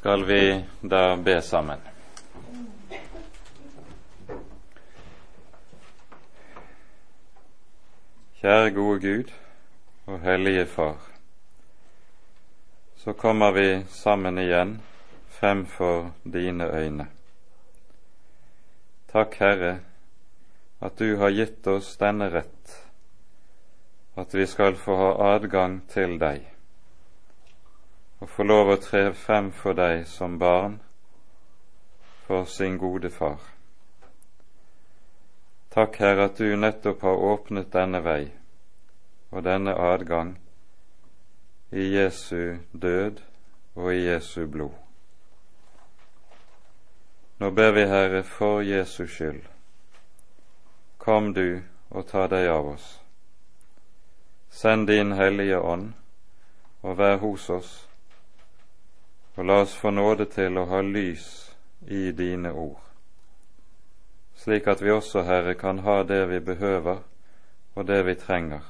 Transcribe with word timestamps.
skal 0.00 0.24
vi 0.24 0.64
da 0.80 1.16
be 1.16 1.42
sammen. 1.42 1.80
Kjære 8.40 8.70
gode 8.72 9.00
Gud 9.02 9.32
og 10.06 10.22
Hellige 10.24 10.64
Far. 10.66 10.96
Så 12.96 13.12
kommer 13.12 13.52
vi 13.52 13.66
sammen 13.92 14.38
igjen 14.40 14.78
fremfor 15.36 16.14
dine 16.24 16.70
øyne. 16.72 17.06
Takk, 19.12 19.36
Herre, 19.36 19.74
at 20.80 20.96
du 20.98 21.18
har 21.20 21.36
gitt 21.36 21.68
oss 21.68 21.92
denne 22.00 22.30
rett, 22.32 22.72
at 24.16 24.32
vi 24.34 24.48
skal 24.48 24.80
få 24.80 24.96
ha 24.96 25.12
adgang 25.34 25.82
til 25.92 26.16
deg 26.16 26.48
og 28.20 28.28
få 28.28 28.44
lov 28.44 28.74
å 28.74 28.76
tre 28.80 29.12
frem 29.16 29.50
for 29.52 29.76
deg 29.76 30.04
som 30.08 30.36
barn 30.38 30.80
for 32.26 32.44
sin 32.44 32.76
gode 32.78 33.10
far. 33.10 33.40
Takk, 35.70 35.96
Herre, 36.02 36.28
at 36.28 36.38
du 36.38 36.56
nettopp 36.56 37.02
har 37.02 37.24
åpnet 37.32 37.72
denne 37.72 38.02
vei 38.04 38.30
og 39.30 39.44
denne 39.46 39.74
adgang 39.74 40.34
i 41.70 41.86
Jesu 41.94 42.58
død 42.72 43.20
og 43.74 43.92
i 43.94 44.00
Jesu 44.04 44.46
blod. 44.46 44.74
Nå 47.40 47.50
ber 47.50 47.72
vi, 47.72 47.86
Herre, 47.88 48.22
for 48.22 48.60
Jesu 48.60 49.06
skyld, 49.06 49.46
kom 50.98 51.32
du 51.32 51.62
og 51.90 52.06
ta 52.10 52.26
deg 52.28 52.50
av 52.52 52.74
oss. 52.74 52.88
Send 54.50 54.90
din 54.90 55.12
Hellige 55.12 55.60
Ånd 55.60 55.92
og 56.82 56.98
vær 56.98 57.16
hos 57.22 57.48
oss, 57.50 57.70
og 59.40 59.46
la 59.46 59.60
oss 59.60 59.74
få 59.74 59.90
nåde 59.90 60.26
til 60.28 60.58
å 60.60 60.66
ha 60.68 60.82
lys 60.84 61.26
i 61.88 62.10
dine 62.12 62.50
ord, 62.52 62.80
slik 64.36 64.66
at 64.68 64.82
vi 64.84 64.90
også, 64.92 65.22
Herre, 65.24 65.54
kan 65.56 65.78
ha 65.86 66.02
det 66.04 66.26
vi 66.28 66.40
behøver 66.44 66.98
og 67.72 67.86
det 67.88 68.02
vi 68.04 68.14
trenger 68.20 68.66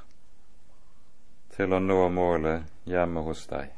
til 1.57 1.75
å 1.75 1.81
nå 1.83 1.97
målet 2.15 2.87
hjemme 2.87 3.25
hos 3.27 3.43
deg. 3.51 3.73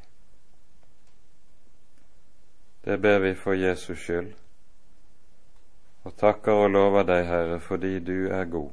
Det 2.85 2.99
ber 3.01 3.25
vi 3.25 3.33
for 3.41 3.57
Jesus 3.57 4.05
skyld, 4.05 4.35
og 6.05 6.19
takker 6.21 6.61
og 6.67 6.75
lover 6.75 7.09
deg, 7.09 7.25
Herre, 7.31 7.57
fordi 7.71 7.95
du 8.05 8.29
er 8.29 8.45
god, 8.53 8.69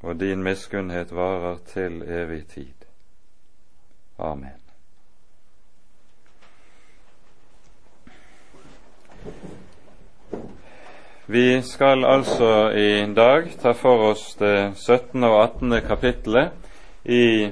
og 0.00 0.16
din 0.24 0.40
miskunnhet 0.40 1.12
varer 1.12 1.60
til 1.68 2.00
evig 2.00 2.46
tid. 2.56 2.88
Amen. 4.16 4.59
Vi 11.30 11.62
skal 11.62 12.04
altså 12.04 12.70
i 12.74 13.06
dag 13.14 13.52
ta 13.62 13.72
for 13.72 14.10
oss 14.10 14.34
det 14.40 14.72
17. 14.76 15.24
og 15.24 15.36
18. 15.42 15.80
kapittelet 15.86 16.50
i 17.04 17.50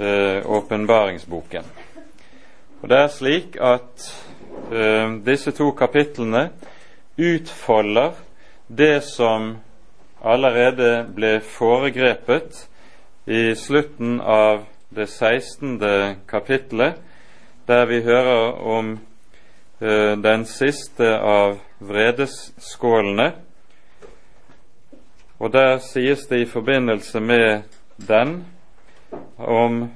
Eh, 0.00 0.50
åpenbaringsboken. 0.50 1.64
Og 2.82 2.88
Det 2.88 2.98
er 2.98 3.08
slik 3.08 3.56
at 3.60 4.22
eh, 4.72 5.12
disse 5.26 5.50
to 5.50 5.70
kapitlene 5.70 6.48
utfolder 7.18 8.10
det 8.68 9.02
som 9.04 9.58
allerede 10.24 11.04
ble 11.14 11.40
foregrepet 11.40 12.68
i 13.26 13.54
slutten 13.54 14.20
av 14.20 14.64
det 14.96 15.08
16. 15.08 15.82
kapittelet, 16.28 16.94
der 17.68 17.84
vi 17.84 18.00
hører 18.00 18.56
om 18.64 18.92
eh, 18.92 18.98
den 19.80 20.44
siste 20.44 21.14
av 21.16 21.58
vredesskålene. 21.80 23.30
Og 25.40 25.52
der 25.52 25.78
sies 25.80 26.26
det 26.28 26.42
i 26.42 26.48
forbindelse 26.48 27.20
med 27.20 27.62
den 27.96 28.44
om 29.36 29.86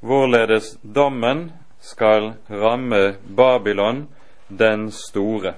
hvorledes 0.00 0.76
dommen 0.82 1.52
skal 1.80 2.32
ramme 2.50 3.14
Babylon 3.36 4.08
den 4.48 4.90
store, 4.92 5.54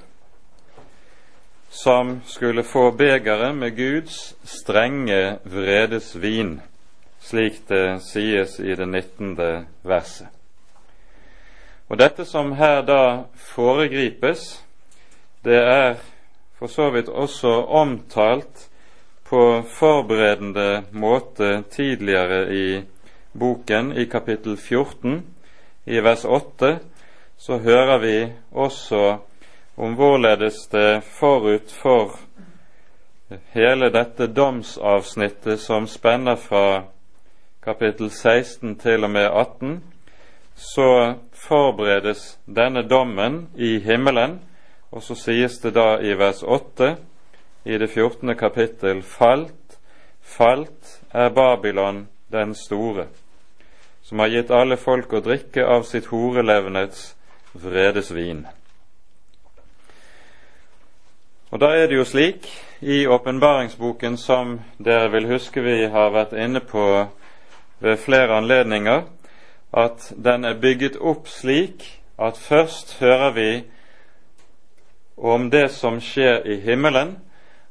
som 1.71 2.21
skulle 2.27 2.63
få 2.63 2.91
begeret 2.91 3.57
med 3.57 3.77
Guds 3.77 4.37
strenge 4.45 5.39
vredesvin, 5.45 6.61
slik 7.21 7.65
det 7.69 8.01
sies 8.07 8.61
i 8.61 8.75
det 8.75 8.89
19. 8.89 9.37
verset. 9.83 10.34
Og 11.89 11.99
Dette 11.99 12.25
som 12.25 12.53
her 12.57 12.83
da 12.83 13.25
foregripes, 13.37 14.65
det 15.45 15.59
er 15.61 15.99
for 16.59 16.67
så 16.73 16.91
vidt 16.91 17.09
også 17.09 17.49
omtalt 17.69 18.71
på 19.25 19.63
forberedende 19.69 20.85
måte 20.93 21.63
tidligere 21.71 22.55
i 22.55 22.83
boken, 23.39 23.93
i 23.93 24.05
kapittel 24.05 24.57
14, 24.57 25.21
i 25.87 26.01
vers 26.01 26.25
8, 26.25 26.79
så 27.37 27.59
hører 27.59 27.99
vi 27.99 28.33
også 28.53 29.17
om 29.77 29.95
hvorledes 29.95 30.67
det 30.73 31.03
forut 31.05 31.73
for 31.83 32.17
hele 33.53 33.91
dette 33.93 34.27
domsavsnittet 34.27 35.61
som 35.61 35.87
spenner 35.87 36.37
fra 36.37 36.85
kapittel 37.65 38.11
16 38.11 38.79
til 38.79 39.05
og 39.05 39.11
med 39.11 39.27
18, 39.27 39.83
så 40.55 41.15
forberedes 41.45 42.39
denne 42.47 42.83
dommen 42.89 43.49
i 43.55 43.79
himmelen, 43.85 44.41
og 44.91 45.03
så 45.03 45.17
sies 45.19 45.59
det 45.63 45.75
da 45.77 45.99
i 46.01 46.15
vers 46.19 46.43
8 46.43 46.95
i 47.65 47.79
det 47.79 47.91
14. 47.91 48.37
kapittel 48.37 49.03
Falt, 49.03 49.79
falt 50.23 50.99
er 51.13 51.29
Babylon 51.35 52.07
den 52.33 52.55
store, 52.55 53.07
som 54.03 54.19
har 54.19 54.33
gitt 54.33 54.51
alle 54.51 54.77
folk 54.77 55.13
å 55.13 55.23
drikke 55.25 55.67
av 55.67 55.87
sitt 55.89 56.11
horelevnets 56.13 57.15
vredesvin. 57.55 58.47
Og 61.55 61.61
Da 61.61 61.71
er 61.79 61.87
det 61.87 61.97
jo 61.97 62.05
slik 62.05 62.49
i 62.81 63.07
åpenbaringsboken, 63.07 64.17
som 64.19 64.61
dere 64.79 65.11
vil 65.13 65.29
huske 65.31 65.63
vi 65.63 65.85
har 65.87 66.11
vært 66.11 66.33
inne 66.33 66.61
på 66.61 67.07
ved 67.79 67.97
flere 68.03 68.35
anledninger, 68.37 69.05
at 69.77 70.13
den 70.17 70.45
er 70.45 70.59
bygget 70.61 70.97
opp 71.01 71.29
slik 71.29 71.87
at 72.19 72.39
først 72.39 72.97
hører 73.01 73.31
vi 73.35 73.51
om 75.17 75.51
det 75.51 75.69
som 75.71 76.01
skjer 76.01 76.47
i 76.47 76.61
himmelen, 76.63 77.17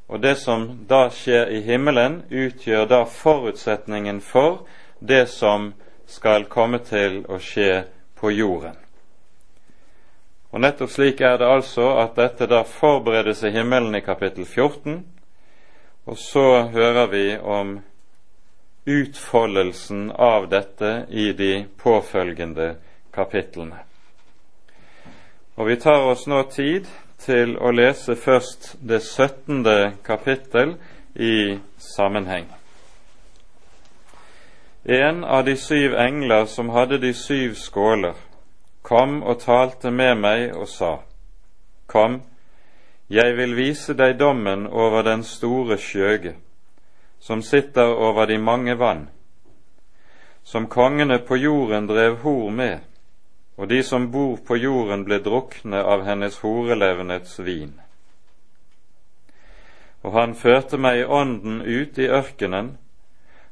og 0.08 0.22
det 0.24 0.36
som 0.38 0.68
da 0.90 1.08
skjer 1.09 1.52
i 1.56 1.62
himmelen, 1.63 2.22
utgjør 2.30 2.86
da 2.86 3.03
forutsetningen 3.08 4.22
for 4.22 4.66
det 5.00 5.30
som 5.31 5.72
skal 6.08 6.46
komme 6.52 6.80
til 6.84 7.24
å 7.31 7.40
skje 7.40 7.86
på 8.19 8.31
jorden. 8.31 8.75
Og 10.53 10.62
Nettopp 10.62 10.92
slik 10.94 11.22
er 11.22 11.40
det 11.42 11.47
altså 11.50 11.88
at 12.03 12.19
dette 12.19 12.46
da 12.52 12.62
forberedes 12.68 13.42
i 13.44 13.52
himmelen 13.56 13.96
i 13.96 14.03
kapittel 14.06 14.46
14, 14.46 15.00
og 16.06 16.18
så 16.19 16.68
hører 16.75 17.08
vi 17.09 17.25
om 17.40 17.80
utfoldelsen 18.85 20.11
av 20.11 20.49
dette 20.49 21.05
i 21.09 21.31
de 21.33 21.66
påfølgende 21.77 22.75
kapitlene. 23.13 23.79
Og 25.55 25.67
vi 25.67 25.75
tar 25.75 26.07
oss 26.09 26.25
nå 26.27 26.41
tid 26.51 26.89
til 27.23 27.55
å 27.57 27.71
lese 27.71 28.16
først 28.16 28.73
det 28.81 28.99
17. 29.03 29.63
kapittel 30.03 30.75
i 31.16 31.59
sammenheng. 31.77 32.49
En 34.83 35.23
av 35.23 35.45
de 35.45 35.55
syv 35.55 35.94
engler 35.95 36.45
som 36.45 36.69
hadde 36.69 36.97
de 37.00 37.13
syv 37.13 37.53
skåler, 37.55 38.18
kom 38.81 39.21
og 39.24 39.39
talte 39.39 39.91
med 39.91 40.18
meg 40.19 40.56
og 40.57 40.68
sa, 40.68 40.97
Kom, 41.88 42.21
jeg 43.07 43.36
vil 43.38 43.56
vise 43.56 43.94
deg 43.94 44.18
dommen 44.19 44.65
over 44.68 45.03
den 45.06 45.24
store 45.24 45.77
skjøge, 45.77 46.33
som 47.24 47.42
sitter 47.42 47.96
over 47.96 48.25
de 48.25 48.38
mange 48.38 48.75
vann, 48.75 49.10
som 50.44 50.68
kongene 50.68 51.18
på 51.18 51.38
jorden 51.38 51.88
drev 51.88 52.18
hor 52.18 52.50
med, 52.52 52.80
og 53.56 53.70
de 53.70 53.80
som 53.84 54.10
bor 54.12 54.42
på 54.48 54.58
jorden 54.60 55.06
ble 55.08 55.22
drukne 55.24 55.80
av 55.80 56.04
hennes 56.04 56.42
horelevnets 56.44 57.40
vin. 57.40 57.72
Og 60.04 60.12
han 60.20 60.36
førte 60.36 60.75
meg 60.75 61.00
i 61.00 61.08
ånden 61.08 61.62
ut 61.64 61.96
i 61.98 62.12
ørkenen, 62.12 62.75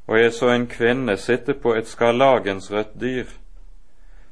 og 0.06 0.20
jeg 0.20 0.36
så 0.36 0.52
en 0.52 0.68
kvinne 0.68 1.16
sitte 1.16 1.56
på 1.56 1.72
et 1.72 1.88
skarlagensrødt 1.88 2.98
dyr, 3.00 3.28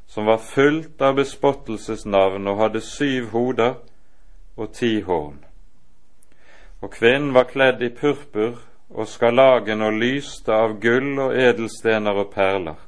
som 0.06 0.28
var 0.28 0.44
fullt 0.44 1.00
av 1.00 1.16
bespottelsesnavn 1.16 2.44
og 2.44 2.60
hadde 2.60 2.84
syv 2.84 3.32
hoder 3.32 3.78
og 4.56 4.74
ti 4.76 4.98
horn. 5.00 5.38
Og 6.84 6.92
kvinnen 6.92 7.32
var 7.32 7.48
kledd 7.48 7.80
i 7.80 7.88
purpur 7.88 8.66
og 8.90 9.08
skarlagen 9.08 9.82
og 9.82 9.98
lyste 10.02 10.52
av 10.52 10.78
gull 10.82 11.18
og 11.18 11.36
edelstener 11.38 12.24
og 12.24 12.32
perler 12.34 12.78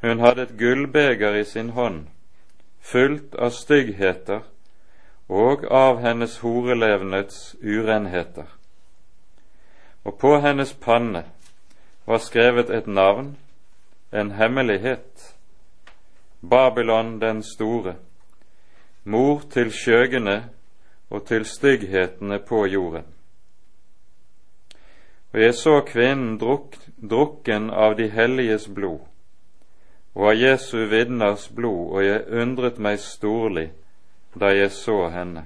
hun 0.00 0.20
hadde 0.20 0.42
et 0.42 0.58
gullbeger 0.58 1.34
i 1.34 1.44
sin 1.44 1.70
hånd, 1.70 2.06
fullt 2.80 3.34
av 3.34 3.50
styggheter 3.50 4.44
og 5.28 5.64
av 5.74 5.98
hennes 6.04 6.38
horelevnets 6.38 7.56
urenheter. 7.62 8.46
Og 10.04 10.18
på 10.18 10.38
hennes 10.40 10.72
panne 10.72 11.24
var 12.06 12.22
skrevet 12.22 12.70
et 12.70 12.86
navn, 12.86 13.36
en 14.12 14.30
hemmelighet, 14.30 15.34
Babylon 16.40 17.18
den 17.20 17.42
store, 17.42 17.96
mor 19.04 19.42
til 19.50 19.72
skjøgene 19.74 20.44
og 21.10 21.26
til 21.26 21.44
stygghetene 21.44 22.38
på 22.38 22.66
jorden. 22.66 23.04
Og 25.38 25.44
jeg 25.44 25.54
så 25.54 25.80
kvinnen 25.86 26.38
druk, 26.38 26.74
drukken 27.10 27.68
av 27.70 27.92
de 27.94 28.08
helliges 28.10 28.64
blod, 28.74 29.04
og 30.14 30.32
av 30.32 30.34
Jesu 30.34 30.80
vitners 30.90 31.44
blod, 31.54 31.92
og 31.94 32.02
jeg 32.02 32.24
undret 32.42 32.80
meg 32.82 32.98
storlig 32.98 33.68
da 34.34 34.50
jeg 34.50 34.72
så 34.74 34.96
henne. 35.14 35.44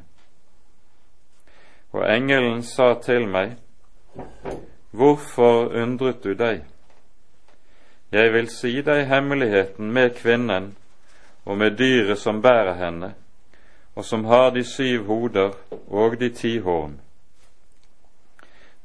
Og 1.92 2.08
engelen 2.08 2.64
sa 2.64 2.94
til 3.04 3.28
meg, 3.28 3.52
Hvorfor 4.96 5.68
undret 5.82 6.24
du 6.24 6.32
deg? 6.40 6.64
Jeg 8.12 8.32
vil 8.32 8.48
si 8.48 8.72
deg 8.80 9.04
hemmeligheten 9.12 9.92
med 9.92 10.16
kvinnen 10.16 10.72
og 11.44 11.58
med 11.58 11.76
dyret 11.76 12.24
som 12.24 12.40
bærer 12.40 12.80
henne, 12.80 13.12
og 13.94 14.08
som 14.08 14.24
har 14.24 14.54
de 14.56 14.64
syv 14.64 15.04
hoder 15.04 15.52
og 15.88 16.16
de 16.20 16.32
ti 16.32 16.58
horn. 16.64 17.01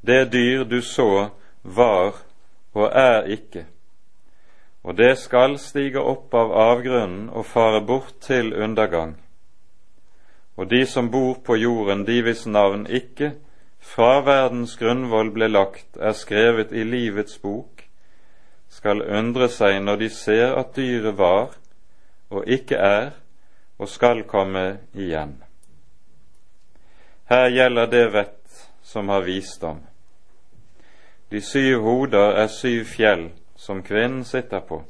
Det 0.00 0.32
dyr 0.32 0.64
du 0.64 0.80
så, 0.82 1.30
var 1.62 2.14
og 2.74 2.90
er 2.94 3.26
ikke, 3.34 3.66
og 4.82 4.96
det 4.96 5.16
skal 5.18 5.58
stige 5.58 6.00
opp 6.00 6.34
av 6.34 6.52
avgrunnen 6.52 7.30
og 7.30 7.46
fare 7.46 7.80
bort 7.84 8.20
til 8.24 8.54
undergang 8.54 9.16
og 10.58 10.66
de 10.68 10.86
som 10.86 11.10
bor 11.10 11.34
på 11.46 11.56
jorden, 11.56 12.02
de 12.06 12.18
hvis 12.22 12.46
navn 12.46 12.86
ikke 12.90 13.30
fra 13.78 14.18
verdens 14.26 14.74
grunnvoll 14.76 15.30
ble 15.30 15.46
lagt, 15.52 15.94
er 15.96 16.16
skrevet 16.18 16.72
i 16.74 16.82
livets 16.82 17.38
bok, 17.38 17.84
skal 18.68 19.04
undre 19.06 19.46
seg 19.48 19.78
når 19.84 20.00
de 20.02 20.08
ser 20.10 20.56
at 20.58 20.74
dyret 20.76 21.14
var 21.18 21.54
og 22.34 22.50
ikke 22.50 22.74
er 22.74 23.12
og 23.78 23.88
skal 23.88 24.24
komme 24.26 24.80
igjen. 24.98 25.38
Her 27.30 27.46
gjelder 27.54 27.86
det 27.94 28.04
vett 28.12 28.66
som 28.82 29.14
har 29.14 29.22
visdom. 29.22 29.78
De 31.30 31.40
syv 31.40 31.82
hoder 31.82 32.38
er 32.40 32.46
syv 32.46 32.84
fjell 32.84 33.30
som 33.56 33.82
kvinnen 33.82 34.24
sitter 34.24 34.60
på, 34.60 34.82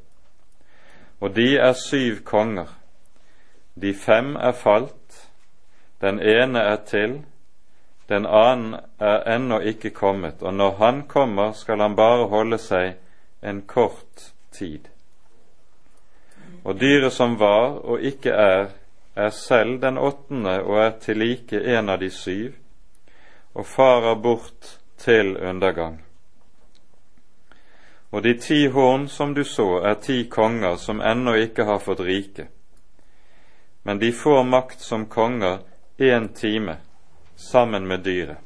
og 1.20 1.34
de 1.34 1.56
er 1.56 1.72
syv 1.72 2.22
konger. 2.24 2.68
De 3.74 3.94
fem 3.94 4.36
er 4.36 4.52
falt, 4.52 5.30
den 6.00 6.20
ene 6.20 6.58
er 6.58 6.78
til, 6.86 7.18
den 8.08 8.26
annen 8.26 8.78
er 8.98 9.26
ennå 9.34 9.58
ikke 9.58 9.90
kommet, 9.90 10.42
og 10.42 10.54
når 10.54 10.76
han 10.78 11.02
kommer, 11.08 11.52
skal 11.52 11.80
han 11.80 11.96
bare 11.96 12.28
holde 12.28 12.58
seg 12.58 12.94
en 13.42 13.62
kort 13.66 14.32
tid. 14.52 14.88
Og 16.64 16.80
dyret 16.80 17.12
som 17.12 17.38
var 17.40 17.80
og 17.84 18.00
ikke 18.00 18.30
er, 18.30 18.70
er 19.16 19.30
selv 19.30 19.80
den 19.82 19.98
åttende 19.98 20.60
og 20.62 20.78
er 20.86 20.90
til 21.02 21.18
like 21.18 21.60
en 21.78 21.88
av 21.88 22.00
de 22.00 22.10
syv, 22.10 22.54
og 23.54 23.66
farer 23.66 24.14
bort 24.14 24.78
til 24.98 25.36
undergang. 25.36 26.07
Og 28.10 28.22
de 28.22 28.34
ti 28.40 28.66
horn 28.66 29.08
som 29.08 29.34
du 29.34 29.44
så, 29.44 29.82
er 29.84 30.00
ti 30.00 30.24
konger 30.30 30.76
som 30.76 31.00
ennå 31.00 31.34
ikke 31.34 31.64
har 31.68 31.78
fått 31.78 32.00
rike, 32.00 32.48
men 33.82 33.98
de 33.98 34.12
får 34.12 34.44
makt 34.44 34.80
som 34.80 35.06
konger 35.06 35.58
én 35.98 36.32
time 36.34 36.76
sammen 37.36 37.86
med 37.88 38.00
dyret. 38.04 38.38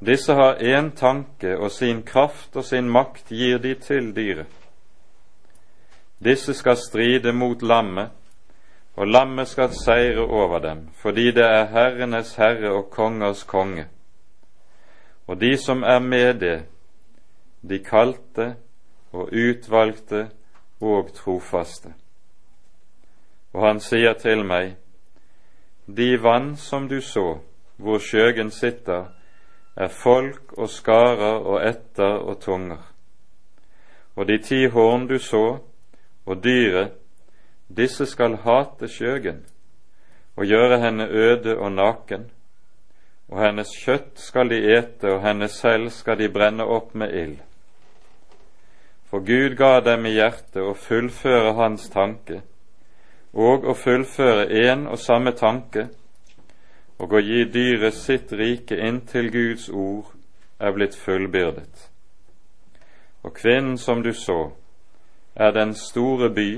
Disse 0.00 0.32
har 0.32 0.54
én 0.54 0.90
tanke, 0.90 1.56
og 1.58 1.72
sin 1.72 2.02
kraft 2.02 2.56
og 2.56 2.64
sin 2.64 2.90
makt 2.90 3.30
gir 3.30 3.58
de 3.58 3.74
til 3.74 4.12
dyret. 4.14 4.46
Disse 6.24 6.54
skal 6.54 6.76
stride 6.76 7.32
mot 7.32 7.62
lammet, 7.62 8.10
og 8.96 9.06
lammet 9.06 9.48
skal 9.48 9.70
seire 9.74 10.22
over 10.22 10.58
dem, 10.58 10.88
fordi 10.94 11.30
det 11.30 11.44
er 11.44 11.70
herrenes 11.70 12.34
herre 12.34 12.72
og 12.72 12.90
kongers 12.90 13.42
konge. 13.44 13.86
Og 15.26 15.40
de 15.40 15.56
som 15.56 15.82
er 15.82 15.98
med 15.98 16.34
det, 16.34 16.62
de 17.60 17.78
kalte 17.84 18.54
og 19.12 19.32
utvalgte 19.32 20.28
og 20.80 21.12
trofaste. 21.14 21.94
Og 23.52 23.64
han 23.66 23.80
sier 23.80 24.14
til 24.20 24.44
meg, 24.46 24.76
de 25.86 26.18
vann 26.22 26.56
som 26.56 26.88
du 26.88 27.00
så, 27.00 27.38
hvor 27.76 27.98
skjøgen 27.98 28.50
sitter, 28.50 29.08
er 29.76 29.88
folk 29.88 30.52
og 30.58 30.68
skarer 30.68 31.38
og 31.46 31.62
etter 31.64 32.18
og 32.18 32.40
tunger. 32.40 32.82
Og 34.16 34.26
de 34.28 34.38
ti 34.42 34.66
horn 34.66 35.06
du 35.06 35.18
så, 35.18 35.58
og 36.26 36.44
dyret, 36.44 36.92
disse 37.68 38.06
skal 38.06 38.36
hate 38.42 38.88
skjøgen 38.88 39.44
og 40.36 40.46
gjøre 40.46 40.78
henne 40.80 41.08
øde 41.08 41.56
og 41.58 41.72
naken, 41.72 42.30
og 43.28 43.40
hennes 43.42 43.72
kjøtt 43.84 44.20
skal 44.22 44.50
de 44.50 44.58
ete, 44.76 45.10
og 45.10 45.22
henne 45.26 45.48
selv 45.48 45.90
skal 45.90 46.18
de 46.18 46.30
brenne 46.32 46.64
opp 46.64 46.94
med 46.94 47.14
ild. 47.14 47.38
For 49.10 49.20
Gud 49.20 49.56
ga 49.56 49.80
dem 49.80 50.04
i 50.04 50.12
hjertet 50.18 50.60
å 50.60 50.74
fullføre 50.76 51.54
hans 51.56 51.88
tanke, 51.88 52.42
og 53.32 53.64
å 53.64 53.74
fullføre 53.76 54.44
én 54.52 54.84
og 54.84 55.00
samme 55.00 55.32
tanke, 55.32 55.86
og 56.98 57.14
å 57.16 57.22
gi 57.22 57.44
dyret 57.48 57.96
sitt 57.96 58.32
rike 58.36 58.76
inntil 58.76 59.30
Guds 59.32 59.68
ord 59.72 60.12
er 60.60 60.74
blitt 60.76 60.96
fullbyrdet. 60.98 61.88
Og 63.24 63.32
kvinnen 63.34 63.78
som 63.78 64.02
du 64.04 64.12
så, 64.12 64.50
er 65.34 65.54
den 65.56 65.72
store 65.74 66.28
by 66.34 66.50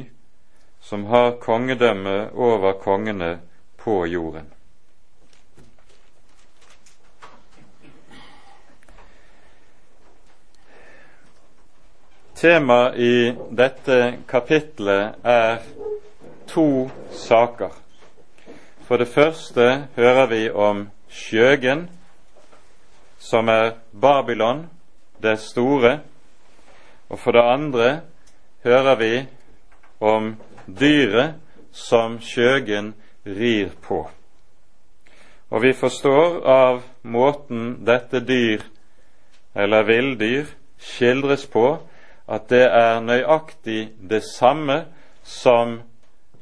som 0.81 1.05
har 1.13 1.37
kongedømme 1.43 2.33
over 2.35 2.81
kongene 2.83 3.37
på 3.79 4.07
jorden. 4.07 4.49
Temaet 12.41 12.97
i 12.97 13.37
dette 13.53 13.97
kapitlet 14.29 15.27
er 15.29 15.59
to 16.49 16.89
saker. 17.13 17.75
For 18.89 18.97
det 18.97 19.09
første 19.13 19.67
hører 19.97 20.27
vi 20.31 20.39
om 20.49 20.87
skjøgen, 21.13 21.83
som 23.19 23.49
er 23.53 23.75
Babylon 23.93 24.63
det 25.21 25.37
store, 25.39 25.99
og 27.13 27.21
for 27.21 27.37
det 27.37 27.45
andre 27.45 27.91
hører 28.65 28.97
vi 28.97 29.13
om 30.01 30.33
dyret 30.65 31.37
som 31.77 32.17
skjøgen 32.25 32.95
rir 33.27 33.77
på. 33.85 34.01
Og 35.51 35.63
vi 35.63 35.75
forstår 35.77 36.41
av 36.49 36.83
måten 37.03 37.85
dette 37.85 38.25
dyr, 38.25 38.65
eller 39.55 39.85
villdyr, 39.85 40.49
skildres 40.81 41.45
på, 41.47 41.77
at 42.31 42.49
det 42.51 42.65
er 42.67 43.01
nøyaktig 43.03 43.91
det 44.11 44.23
samme 44.23 44.85
som 45.27 45.81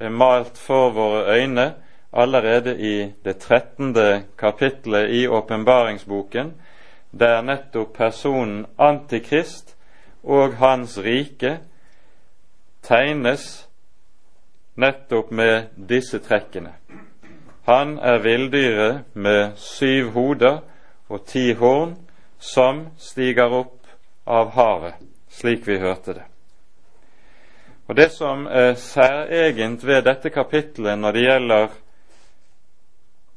er 0.00 0.12
malt 0.12 0.59
for 0.59 0.90
våre 0.95 1.38
øyne 1.38 1.75
allerede 2.12 2.76
i 2.78 3.12
det 3.25 3.37
trettende 3.38 4.25
kapittelet 4.38 5.11
i 5.11 5.26
åpenbaringsboken, 5.26 6.52
der 7.18 7.42
nettopp 7.42 7.97
personen 7.97 8.66
Antikrist 8.78 9.76
og 10.23 10.57
hans 10.57 10.99
rike 10.99 11.59
tegnes 12.83 13.68
nettopp 14.76 15.30
med 15.30 15.62
disse 15.88 16.18
trekkene. 16.18 16.73
Han 17.64 17.99
er 17.99 18.18
villdyret 18.18 19.00
med 19.12 19.57
syv 19.57 20.11
hoder 20.11 20.59
og 21.09 21.25
ti 21.26 21.52
horn, 21.52 21.97
som 22.38 22.87
stiger 22.99 23.50
opp 23.52 23.88
av 24.26 24.52
havet, 24.54 24.95
slik 25.38 25.66
vi 25.68 25.78
hørte 25.78 26.14
det. 26.18 26.26
Og 27.88 27.97
Det 27.97 28.11
som 28.12 28.47
er 28.47 28.75
særegent 28.75 29.87
ved 29.87 30.02
dette 30.04 30.30
kapittelet 30.30 30.99
når 30.99 31.12
det 31.12 31.23
gjelder 31.23 31.68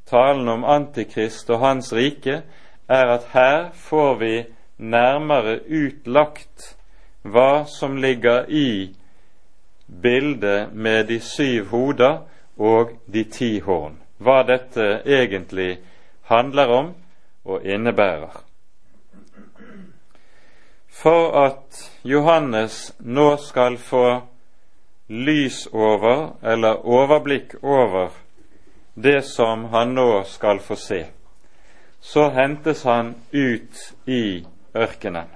talen 0.06 0.48
om 0.48 0.64
Antikrist 0.64 1.50
og 1.50 1.62
hans 1.62 1.92
rike, 1.92 2.42
er 2.88 3.14
at 3.14 3.30
her 3.32 3.70
får 3.72 4.14
vi 4.20 4.34
nærmere 4.78 5.60
utlagt 5.70 6.76
hva 7.22 7.64
som 7.64 7.96
ligger 7.96 8.44
i 8.48 8.92
bildet 10.02 10.74
med 10.74 11.06
de 11.08 11.20
syv 11.20 11.70
hoder 11.70 12.18
og 12.58 12.92
de 13.12 13.24
ti 13.24 13.58
horn. 13.60 13.96
Hva 14.18 14.42
dette 14.46 15.02
egentlig 15.06 15.78
handler 16.28 16.66
om 16.66 16.94
og 17.44 17.64
innebærer. 17.64 18.51
For 21.02 21.32
at 21.34 21.90
Johannes 22.04 22.92
nå 23.00 23.36
skal 23.36 23.74
få 23.78 24.20
lys 25.10 25.64
over 25.72 26.36
eller 26.42 26.84
overblikk 26.86 27.56
over 27.62 28.12
det 28.94 29.24
som 29.26 29.64
han 29.72 29.96
nå 29.96 30.22
skal 30.30 30.60
få 30.62 30.76
se, 30.78 31.00
så 32.00 32.28
hentes 32.30 32.84
han 32.86 33.14
ut 33.32 33.80
i 34.06 34.44
ørkenen. 34.76 35.26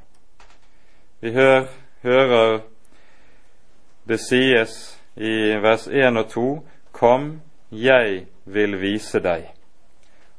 Vi 1.21 1.33
hører, 1.35 1.67
hører 2.03 2.61
det 4.09 4.21
sies 4.23 4.77
i 5.17 5.57
vers 5.63 5.89
1 5.89 6.17
og 6.17 6.29
2 6.31 6.45
Kom, 6.93 7.41
jeg 7.71 8.27
vil 8.45 8.79
vise 8.81 9.19
deg. 9.21 9.51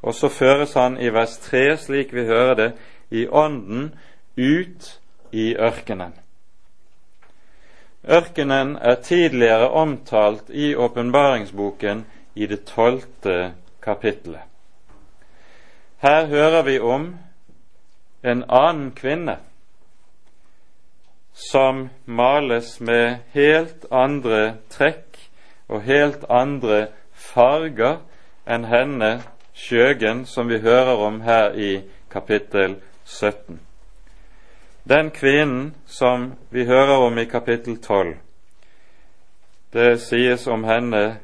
Og 0.01 0.15
så 0.15 0.29
føres 0.29 0.73
han 0.73 0.95
i 0.97 1.11
vers 1.13 1.35
3, 1.43 1.65
slik 1.77 2.13
vi 2.15 2.23
hører 2.25 2.55
det, 2.55 2.69
i 3.11 3.27
ånden 3.27 3.91
ut 4.37 4.87
i 5.31 5.55
ørkenen. 5.55 6.13
Ørkenen 8.07 8.75
er 8.81 8.95
tidligere 9.03 9.69
omtalt 9.69 10.49
i 10.49 10.75
åpenbaringsboken 10.75 12.05
i 12.35 12.45
det 12.45 12.63
tolvte 12.65 13.53
kapittelet. 13.81 14.45
Her 15.97 16.25
hører 16.25 16.63
vi 16.63 16.79
om 16.79 17.17
en 18.23 18.43
annen 18.49 18.91
kvinne 18.91 19.37
som 21.33 21.89
males 22.05 22.79
med 22.79 23.17
helt 23.33 23.85
andre 23.91 24.57
trekk 24.69 25.19
og 25.67 25.81
helt 25.81 26.25
andre 26.29 26.87
farger 27.13 27.99
enn 28.47 28.65
henne 28.71 29.11
skjøgen 29.57 30.25
som 30.25 30.49
vi 30.49 30.61
hører 30.63 30.97
om 31.07 31.21
her 31.21 31.53
i 31.53 31.71
kapittel 32.13 32.77
17. 33.05 33.66
Den 34.89 35.09
kvinnen 35.09 35.73
som 35.85 36.33
vi 36.49 36.65
hører 36.65 36.97
om 36.97 37.17
i 37.17 37.25
kapittel 37.25 37.77
12, 37.77 38.13
det 39.73 39.97
sies 39.99 40.45
om 40.47 40.63
henne 40.63 41.17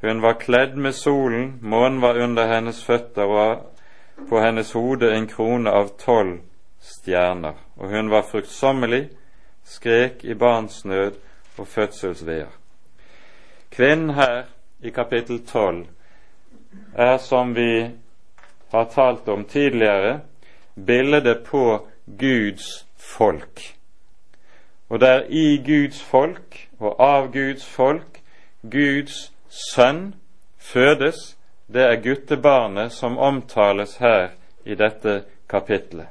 hun 0.00 0.20
var 0.22 0.36
kledd 0.38 0.76
med 0.76 0.94
solen, 0.94 1.58
månen 1.62 2.00
var 2.00 2.18
under 2.22 2.46
hennes 2.46 2.84
føtter, 2.84 3.24
og 3.26 4.28
på 4.28 4.38
hennes 4.40 4.70
hode 4.72 5.10
en 5.16 5.26
krone 5.26 5.70
av 5.70 5.90
tolv 5.98 6.36
stjerner. 6.78 7.58
Og 7.76 7.90
hun 7.90 8.10
var 8.10 8.22
fruktsommelig, 8.30 9.08
skrek 9.64 10.22
i 10.24 10.38
barns 10.38 10.84
nød 10.84 11.18
og 11.58 11.66
fødselsveer. 11.66 12.54
Kvinnen 13.70 14.14
her 14.14 14.44
i 14.78 14.94
kapittel 14.94 15.42
12 15.42 15.82
er, 16.94 17.18
som 17.18 17.50
vi 17.54 17.90
har 18.70 18.88
talt 18.94 19.28
om 19.28 19.44
tidligere, 19.44 20.20
bildet 20.86 21.44
på 21.50 21.88
Guds 22.06 22.86
folk. 22.96 23.76
Og 24.88 25.00
det 25.00 25.08
er 25.08 25.24
i 25.28 25.56
Guds 25.66 26.02
folk 26.02 26.68
og 26.78 27.00
av 27.02 27.32
Guds 27.32 27.64
folk 27.66 28.22
Guds 28.70 29.32
sønn 29.48 30.14
fødes, 30.58 31.36
det 31.66 31.82
er 31.82 32.02
guttebarnet 32.02 32.92
som 32.92 33.18
omtales 33.18 33.96
her 34.02 34.30
i 34.64 34.74
dette 34.74 35.22
kapitlet. 35.50 36.08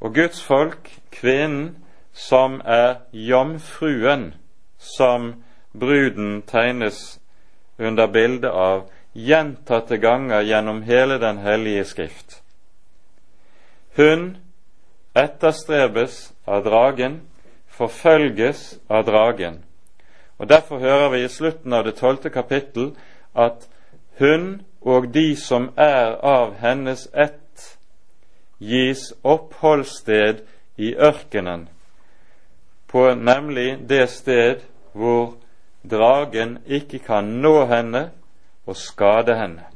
Og 0.00 0.14
Guds 0.14 0.42
folk, 0.42 0.90
kvinnen, 1.12 1.76
som 2.12 2.60
er 2.64 3.00
jomfruen, 3.12 4.34
som 4.78 5.32
bruden 5.72 6.42
tegnes 6.46 7.18
under 7.78 8.06
bildet 8.06 8.50
av 8.50 8.84
gjentatte 9.14 9.98
ganger 9.98 10.44
gjennom 10.46 10.82
hele 10.82 11.18
Den 11.18 11.38
hellige 11.38 11.84
skrift. 11.84 12.43
Hun 13.96 14.36
etterstrebes 15.14 16.32
av 16.44 16.64
dragen, 16.64 17.20
forfølges 17.68 18.78
av 18.88 19.04
dragen. 19.06 19.62
Og 20.38 20.48
Derfor 20.48 20.78
hører 20.78 21.10
vi 21.10 21.24
i 21.24 21.28
slutten 21.30 21.72
av 21.72 21.84
det 21.86 21.94
tolvte 21.98 22.30
kapittel 22.30 22.94
at 23.34 23.68
hun 24.18 24.62
og 24.80 25.14
de 25.14 25.36
som 25.36 25.70
er 25.76 26.18
av 26.22 26.56
hennes 26.60 27.06
ett, 27.14 27.78
gis 28.58 29.12
oppholdssted 29.22 30.42
i 30.76 30.94
ørkenen, 30.94 31.68
på 32.88 33.06
nemlig 33.14 33.78
det 33.88 34.08
sted 34.10 34.62
hvor 34.92 35.34
dragen 35.90 36.58
ikke 36.66 36.98
kan 36.98 37.30
nå 37.42 37.64
henne 37.70 38.08
og 38.66 38.76
skade 38.78 39.34
henne. 39.38 39.73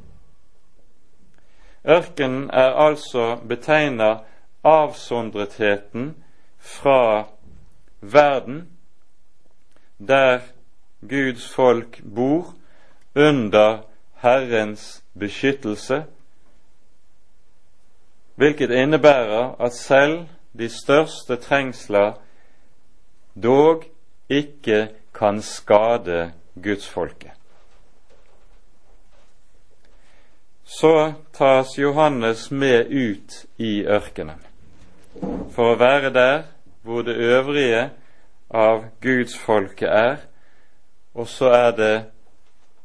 Ørkenen 1.87 2.49
er 2.49 2.73
altså 2.75 3.37
betegner 3.47 4.17
avsondretheten 4.63 6.15
fra 6.57 7.27
verden 8.01 8.69
der 10.07 10.39
Guds 11.09 11.53
folk 11.53 12.01
bor 12.15 12.53
under 13.15 13.77
Herrens 14.13 15.03
beskyttelse, 15.19 16.03
hvilket 18.35 18.71
innebærer 18.71 19.61
at 19.61 19.73
selv 19.73 20.27
de 20.59 20.69
største 20.69 21.35
trengsler 21.35 22.13
dog 23.43 23.83
ikke 24.29 24.89
kan 25.13 25.41
skade 25.41 26.31
gudsfolket. 26.63 27.38
Så 30.71 31.13
tas 31.31 31.77
Johannes 31.77 32.51
med 32.51 32.85
ut 32.89 33.45
i 33.57 33.85
ørkenen 33.89 34.37
for 35.55 35.73
å 35.73 35.79
være 35.81 36.11
der 36.13 36.43
hvor 36.85 37.01
det 37.01 37.15
øvrige 37.17 37.87
av 38.53 38.83
gudsfolket 39.01 39.89
er, 39.89 40.21
og 41.17 41.25
så 41.27 41.49
er 41.57 41.71
det 41.79 41.95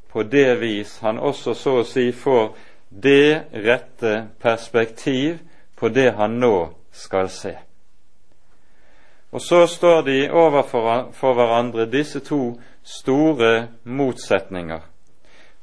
på 0.08 0.24
det 0.32 0.56
vis 0.62 0.96
han 1.04 1.20
også 1.20 1.54
så 1.54 1.76
å 1.82 1.84
si 1.84 2.08
får 2.16 2.56
det 2.88 3.52
rette 3.52 4.16
perspektiv 4.40 5.38
på 5.76 5.92
det 5.92 6.08
han 6.16 6.40
nå 6.40 6.56
skal 6.88 7.28
se. 7.28 7.52
Og 9.30 9.44
så 9.44 9.66
står 9.68 10.02
de 10.08 10.18
overfor 10.32 11.34
hverandre, 11.34 11.90
disse 11.90 12.24
to 12.24 12.54
store 12.82 13.68
motsetninger. 13.84 14.80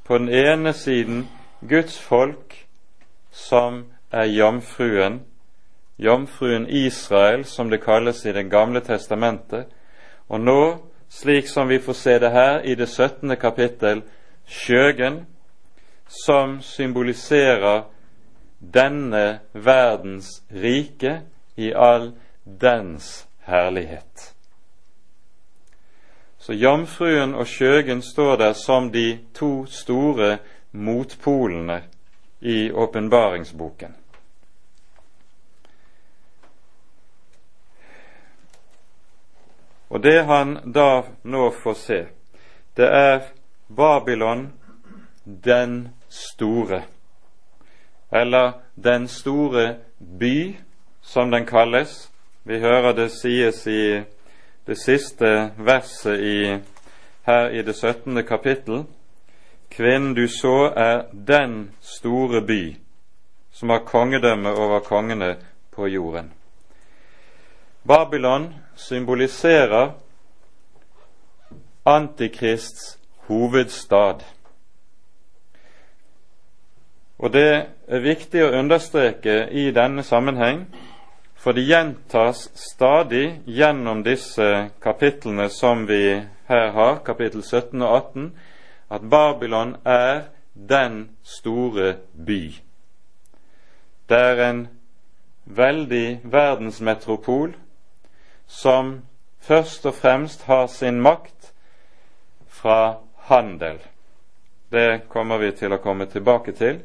På 0.06 0.18
den 0.18 0.30
ene 0.30 0.74
siden 0.74 1.26
Guds 1.70 2.00
folk, 2.00 2.68
som 3.32 3.86
er 4.12 4.26
jomfruen, 4.26 5.22
jomfruen 5.98 6.66
Israel, 6.70 7.46
som 7.46 7.70
det 7.70 7.84
kalles 7.84 8.26
i 8.26 8.32
Det 8.32 8.50
gamle 8.50 8.82
testamentet, 8.82 9.66
og 10.28 10.42
nå, 10.42 10.78
slik 11.10 11.48
som 11.48 11.68
vi 11.68 11.80
får 11.80 11.94
se 11.94 12.20
det 12.20 12.32
her 12.32 12.62
i 12.62 12.76
det 12.76 12.90
17. 12.90 13.36
kapittel, 13.38 14.02
skjøgen, 14.48 15.26
som 16.08 16.62
symboliserer 16.62 17.84
denne 18.60 19.40
verdens 19.54 20.44
rike 20.52 21.22
i 21.56 21.72
all 21.74 22.12
dens 22.44 23.28
herlighet. 23.46 24.34
Så 26.42 26.54
jomfruen 26.54 27.36
og 27.36 27.48
skjøgen 27.48 28.02
står 28.02 28.36
der 28.36 28.54
som 28.54 28.92
de 28.92 29.20
to 29.34 29.66
store 29.66 30.38
motpolene 30.72 31.82
i 32.40 32.72
åpenbaringsboken. 32.72 33.96
Og 39.92 40.02
det 40.02 40.24
han 40.24 40.56
da 40.72 41.04
nå 41.24 41.50
får 41.52 41.74
se, 41.74 42.00
det 42.80 42.88
er 42.88 43.26
Babylon 43.68 44.48
den 45.24 45.90
store, 46.10 46.84
eller 48.12 48.52
Den 48.76 49.08
store 49.08 49.76
by, 50.00 50.56
som 51.02 51.32
den 51.32 51.46
kalles. 51.46 52.12
Vi 52.44 52.60
hører 52.60 52.94
det 52.94 53.12
sies 53.12 53.68
i 53.68 54.02
det 54.68 54.78
siste 54.78 55.52
verset 55.58 56.20
i, 56.20 56.58
her 57.24 57.50
i 57.50 57.62
det 57.62 57.76
17. 57.76 58.24
kapittel. 58.26 58.86
Kvinnen 59.72 60.14
du 60.14 60.28
så, 60.28 60.74
er 60.76 61.06
den 61.12 61.72
store 61.80 62.42
by 62.42 62.76
som 63.52 63.70
har 63.70 63.86
kongedømme 63.88 64.52
over 64.52 64.80
kongene 64.80 65.36
på 65.72 65.88
jorden. 65.88 66.32
Babylon 67.88 68.54
symboliserer 68.76 69.92
Antikrists 71.86 73.00
hovedstad. 73.28 74.16
Og 77.18 77.34
Det 77.34 77.66
er 77.88 78.00
viktig 78.00 78.44
å 78.44 78.54
understreke 78.58 79.48
i 79.52 79.72
denne 79.72 80.04
sammenheng, 80.04 80.66
for 81.36 81.54
det 81.54 81.66
gjentas 81.66 82.50
stadig 82.58 83.42
gjennom 83.46 84.04
disse 84.04 84.70
kapitlene 84.82 85.50
som 85.50 85.88
vi 85.88 86.22
her 86.50 86.72
har, 86.72 87.00
kapittel 87.06 87.44
17 87.44 87.82
og 87.82 87.96
18, 87.96 88.32
at 88.92 89.02
Babylon 89.10 89.76
er 89.86 90.22
den 90.54 91.10
store 91.24 91.96
by. 92.26 92.54
Det 94.10 94.18
er 94.18 94.50
en 94.50 94.68
veldig 95.46 96.20
verdensmetropol 96.24 97.56
som 98.48 99.02
først 99.40 99.86
og 99.86 99.94
fremst 99.94 100.44
har 100.44 100.68
sin 100.68 101.02
makt 101.02 101.54
fra 102.48 102.98
handel. 103.16 103.80
Det 104.72 105.02
kommer 105.10 105.38
vi 105.38 105.52
til 105.52 105.74
å 105.74 105.80
komme 105.80 106.06
tilbake 106.06 106.52
til. 106.52 106.82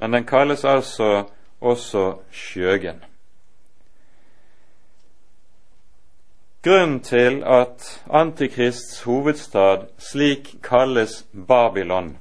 Men 0.00 0.12
den 0.12 0.24
kalles 0.24 0.64
altså 0.64 1.24
også 1.60 2.20
Skjøgen. 2.32 3.09
Grunnen 6.62 7.00
til 7.00 7.42
at 7.46 8.02
Antikrists 8.10 9.02
hovedstad 9.02 9.86
slik 9.98 10.56
kalles 10.62 11.26
Babylon, 11.48 12.18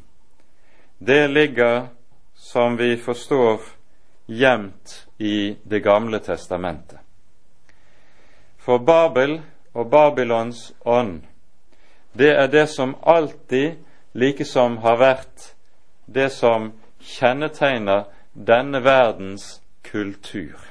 det 0.99 1.29
ligger, 1.29 1.87
som 2.35 2.77
vi 2.77 2.97
forstår, 2.97 3.59
gjemt 4.27 5.07
i 5.17 5.57
Det 5.69 5.83
gamle 5.83 6.19
testamentet. 6.19 6.99
For 8.57 8.77
Babel 8.77 9.41
og 9.73 9.91
Babylons 9.91 10.73
ånd, 10.85 11.21
det 12.13 12.31
er 12.31 12.47
det 12.47 12.69
som 12.69 12.95
alltid 13.03 13.75
likesom 14.13 14.77
har 14.77 14.97
vært 14.97 15.53
det 16.05 16.31
som 16.31 16.71
kjennetegner 16.99 18.07
denne 18.33 18.83
verdens 18.83 19.61
kultur. 19.83 20.68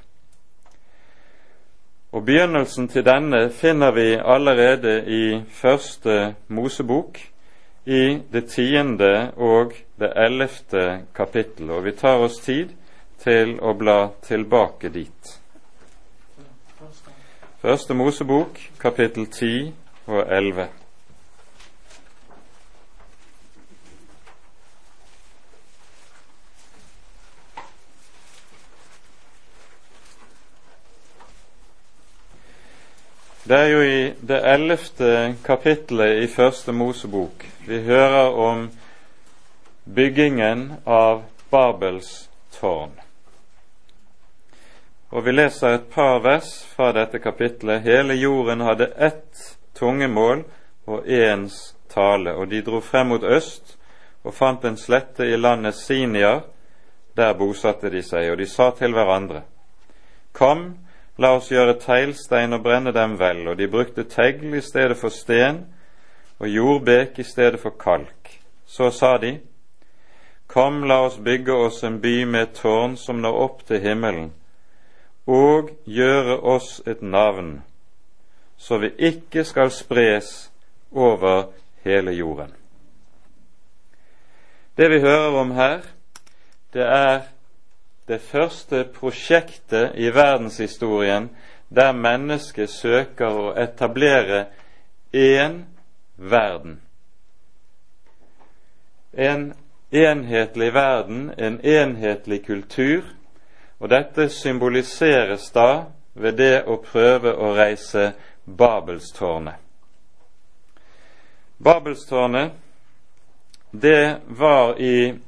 Og 2.13 2.25
Begynnelsen 2.25 2.89
til 2.89 3.05
denne 3.05 3.51
finner 3.53 3.91
vi 3.93 4.15
allerede 4.17 5.05
i 5.07 5.43
første 5.53 6.35
Mosebok, 6.49 7.19
i 7.87 8.19
det 8.33 8.47
tiende 8.49 9.33
og 9.37 9.73
det 10.01 10.13
ellevte 10.17 11.05
kapittel. 11.15 11.71
Og 11.71 11.85
vi 11.85 11.93
tar 11.93 12.25
oss 12.25 12.41
tid 12.41 12.73
til 13.21 13.59
å 13.61 13.75
bla 13.77 13.99
tilbake 14.25 14.89
dit. 14.89 15.35
Første 17.61 17.95
Mosebok, 17.95 18.61
kapittel 18.81 19.27
10 19.27 19.73
og 20.07 20.25
11. 20.33 20.69
Det 33.49 33.57
er 33.57 33.69
jo 33.73 33.83
i 33.83 34.15
det 34.21 34.39
ellevte 34.45 35.35
kapittelet 35.41 36.19
i 36.21 36.27
Første 36.29 36.73
Mosebok 36.77 37.47
vi 37.65 37.79
hører 37.81 38.35
om 38.37 38.67
byggingen 39.85 40.67
av 40.85 41.23
Babels 41.49 42.29
tårn. 42.59 42.91
Og 45.09 45.25
Vi 45.25 45.33
leser 45.33 45.79
et 45.79 45.87
par 45.95 46.21
vers 46.21 46.51
fra 46.77 46.91
dette 46.93 47.23
kapittelet. 47.25 47.81
Hele 47.89 48.15
jorden 48.15 48.61
hadde 48.61 48.91
ett 48.97 49.41
tungemål 49.81 50.43
og 50.85 51.09
ens 51.09 51.75
tale, 51.89 52.35
og 52.35 52.51
de 52.51 52.61
dro 52.67 52.83
frem 52.85 53.15
mot 53.15 53.25
øst 53.25 53.79
og 54.25 54.35
fant 54.35 54.65
en 54.65 54.77
slette 54.77 55.25
i 55.25 55.41
landet 55.41 55.75
Sinia. 55.75 56.41
Der 57.17 57.33
bosatte 57.33 57.89
de 57.89 58.05
seg, 58.05 58.29
og 58.31 58.37
de 58.39 58.47
sa 58.47 58.71
til 58.77 58.93
hverandre:" 58.93 59.43
Kom, 60.33 60.77
La 61.19 61.33
oss 61.35 61.51
gjøre 61.51 61.81
teglstein 61.83 62.55
og 62.55 62.63
brenne 62.63 62.93
dem 62.95 63.17
vel, 63.19 63.43
og 63.51 63.59
de 63.59 63.67
brukte 63.71 64.05
tegl 64.07 64.55
i 64.55 64.63
stedet 64.63 64.97
for 65.01 65.11
sten 65.11 65.65
og 66.39 66.47
jordbek 66.49 67.19
i 67.19 67.27
stedet 67.27 67.59
for 67.61 67.75
kalk. 67.75 68.39
Så 68.67 68.91
sa 68.95 69.17
de, 69.19 69.39
Kom, 70.49 70.85
la 70.89 71.03
oss 71.05 71.19
bygge 71.21 71.53
oss 71.53 71.83
en 71.85 71.99
by 72.01 72.23
med 72.25 72.43
et 72.43 72.55
tårn 72.57 72.95
som 72.97 73.19
når 73.21 73.41
opp 73.45 73.65
til 73.69 73.83
himmelen, 73.85 74.31
og 75.27 75.75
gjøre 75.85 76.39
oss 76.41 76.79
et 76.87 77.03
navn, 77.03 77.59
så 78.57 78.79
vi 78.81 78.95
ikke 79.11 79.45
skal 79.45 79.71
spres 79.71 80.49
over 80.91 81.51
hele 81.85 82.15
jorden. 82.17 82.55
Det 84.77 84.89
vi 84.91 85.01
hører 85.01 85.37
om 85.37 85.51
her, 85.51 85.83
det 86.73 86.87
er 86.87 87.21
det 88.09 88.21
første 88.21 88.85
prosjektet 88.95 89.93
i 89.95 90.11
verdenshistorien 90.15 91.29
der 91.69 91.93
mennesket 91.93 92.71
søker 92.71 93.29
å 93.29 93.51
etablere 93.61 94.47
én 95.13 95.63
verden. 96.17 96.81
En 99.13 99.53
enhetlig 99.93 100.73
verden, 100.75 101.31
en 101.39 101.61
enhetlig 101.65 102.45
kultur, 102.47 103.05
og 103.79 103.91
dette 103.91 104.29
symboliseres 104.29 105.51
da 105.55 105.85
ved 106.15 106.41
det 106.41 106.65
å 106.67 106.81
prøve 106.83 107.35
å 107.37 107.53
reise 107.57 108.13
Babelstårnet. 108.45 109.61
Babelstårnet, 111.59 112.53
det 113.71 114.21
var 114.27 114.79
i 114.81 115.19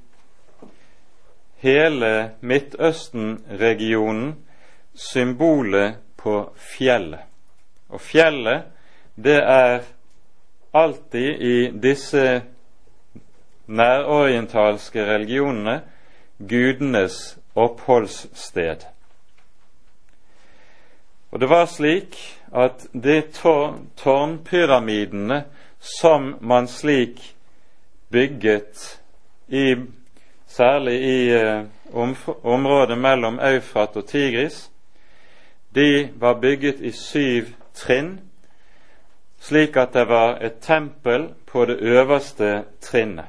hele 1.61 2.31
Midtøsten-regionen 2.41 4.35
symbolet 4.95 6.01
på 6.17 6.53
fjellet. 6.57 7.21
Og 7.91 8.01
fjellet, 8.01 8.63
det 9.17 9.39
er 9.43 9.83
alltid 10.73 11.43
i 11.43 11.57
disse 11.83 12.43
nærorientalske 13.67 15.05
religionene 15.07 15.81
gudenes 16.39 17.39
oppholdssted. 17.55 18.87
Og 21.31 21.41
det 21.41 21.49
var 21.51 21.67
slik 21.71 22.17
at 22.51 22.87
de 22.93 23.23
tårnpyramidene 23.97 25.45
som 25.81 26.35
man 26.41 26.67
slik 26.69 27.37
bygget 28.11 29.01
i 29.49 29.75
særlig 30.51 31.03
i 31.03 31.31
eh, 31.31 31.65
området 32.43 32.99
mellom 32.99 33.39
Eufrat 33.39 33.97
og 33.97 34.07
Tigris, 34.09 34.71
de 35.75 36.11
var 36.15 36.41
bygget 36.41 36.81
i 36.81 36.91
syv 36.93 37.47
trinn, 37.75 38.21
slik 39.41 39.77
at 39.77 39.95
det 39.95 40.09
var 40.09 40.41
et 40.43 40.59
tempel 40.61 41.29
på 41.47 41.65
det 41.65 41.79
øverste 41.81 42.65
trinnet. 42.81 43.25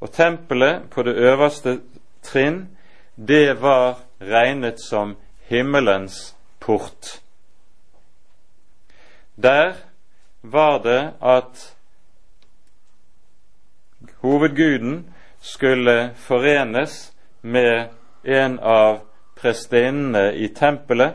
Og 0.00 0.12
tempelet 0.12 0.82
på 0.90 1.02
det 1.02 1.14
øverste 1.14 1.80
trinn, 2.22 2.68
det 3.16 3.62
var 3.62 3.98
regnet 4.20 4.82
som 4.82 5.16
himmelens 5.46 6.36
port. 6.60 7.22
Der 9.42 9.72
var 10.42 10.78
det 10.78 11.12
at 11.22 11.74
hovedguden 14.20 15.14
skulle 15.48 16.10
forenes 16.16 17.12
med 17.40 17.88
en 18.22 18.58
av 18.58 19.00
prestinnene 19.40 20.32
i 20.32 20.48
tempelet, 20.48 21.14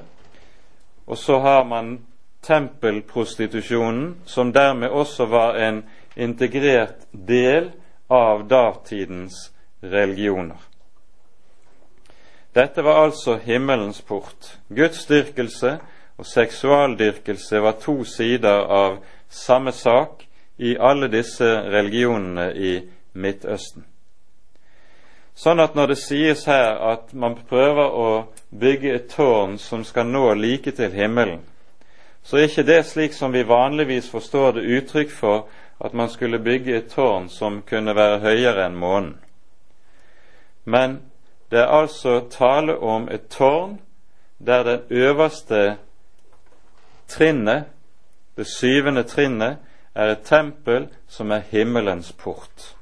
og 1.06 1.17
så 1.17 1.38
har 1.39 1.65
man 1.65 2.00
tempelprostitusjonen, 2.41 4.15
som 4.26 4.54
dermed 4.54 4.89
også 4.89 5.26
var 5.26 5.56
en 5.56 5.84
integrert 6.15 7.06
del 7.12 7.72
av 8.08 8.48
datidens 8.48 9.52
religioner. 9.82 10.58
Dette 12.54 12.82
var 12.82 13.04
altså 13.04 13.38
himmelens 13.38 14.02
port. 14.02 14.58
Gudsdyrkelse 14.69 15.78
og 16.17 16.26
seksualdyrkelse 16.26 17.62
var 17.62 17.80
to 17.82 18.04
sider 18.04 18.65
av 18.65 19.00
samme 19.30 19.72
sak 19.72 20.28
i 20.58 20.76
alle 20.80 21.10
disse 21.10 21.50
religionene 21.74 22.52
i 22.54 22.76
Midtøsten. 23.13 23.92
Sånn 25.36 25.60
at 25.60 25.76
når 25.76 25.93
det 25.93 25.98
sies 25.98 26.46
her 26.46 26.78
at 26.93 27.13
man 27.13 27.36
prøver 27.50 27.96
å 27.98 28.10
bygge 28.54 28.93
et 28.93 29.10
tårn 29.10 29.58
som 29.58 29.84
skal 29.84 30.06
nå 30.06 30.28
like 30.38 30.72
til 30.78 30.93
himmelen, 30.93 31.41
så 32.24 32.38
er 32.38 32.48
ikke 32.48 32.67
det 32.67 32.84
slik 32.88 33.15
som 33.17 33.34
vi 33.34 33.43
vanligvis 33.43 34.12
forstår 34.13 34.60
det 34.60 34.67
uttrykk 34.78 35.12
for 35.12 35.48
at 35.84 35.93
man 35.93 36.10
skulle 36.10 36.39
bygge 36.39 36.78
et 36.78 36.91
tårn 36.93 37.28
som 37.30 37.62
kunne 37.67 37.96
være 37.96 38.22
høyere 38.24 38.67
enn 38.67 38.78
månen. 38.80 39.17
Men 40.63 41.02
det 41.52 41.60
er 41.60 41.74
altså 41.82 42.22
tale 42.32 42.78
om 42.78 43.10
et 43.12 43.28
tårn 43.30 43.80
der 44.38 44.63
det 44.63 44.80
øverste 44.89 45.78
trinnet, 47.08 47.63
det 48.38 48.48
syvende 48.48 49.04
trinnet, 49.04 49.58
er 49.96 50.12
et 50.12 50.24
tempel 50.26 50.88
som 51.08 51.32
er 51.32 51.43
himmelens 51.52 52.12
port. 52.12 52.76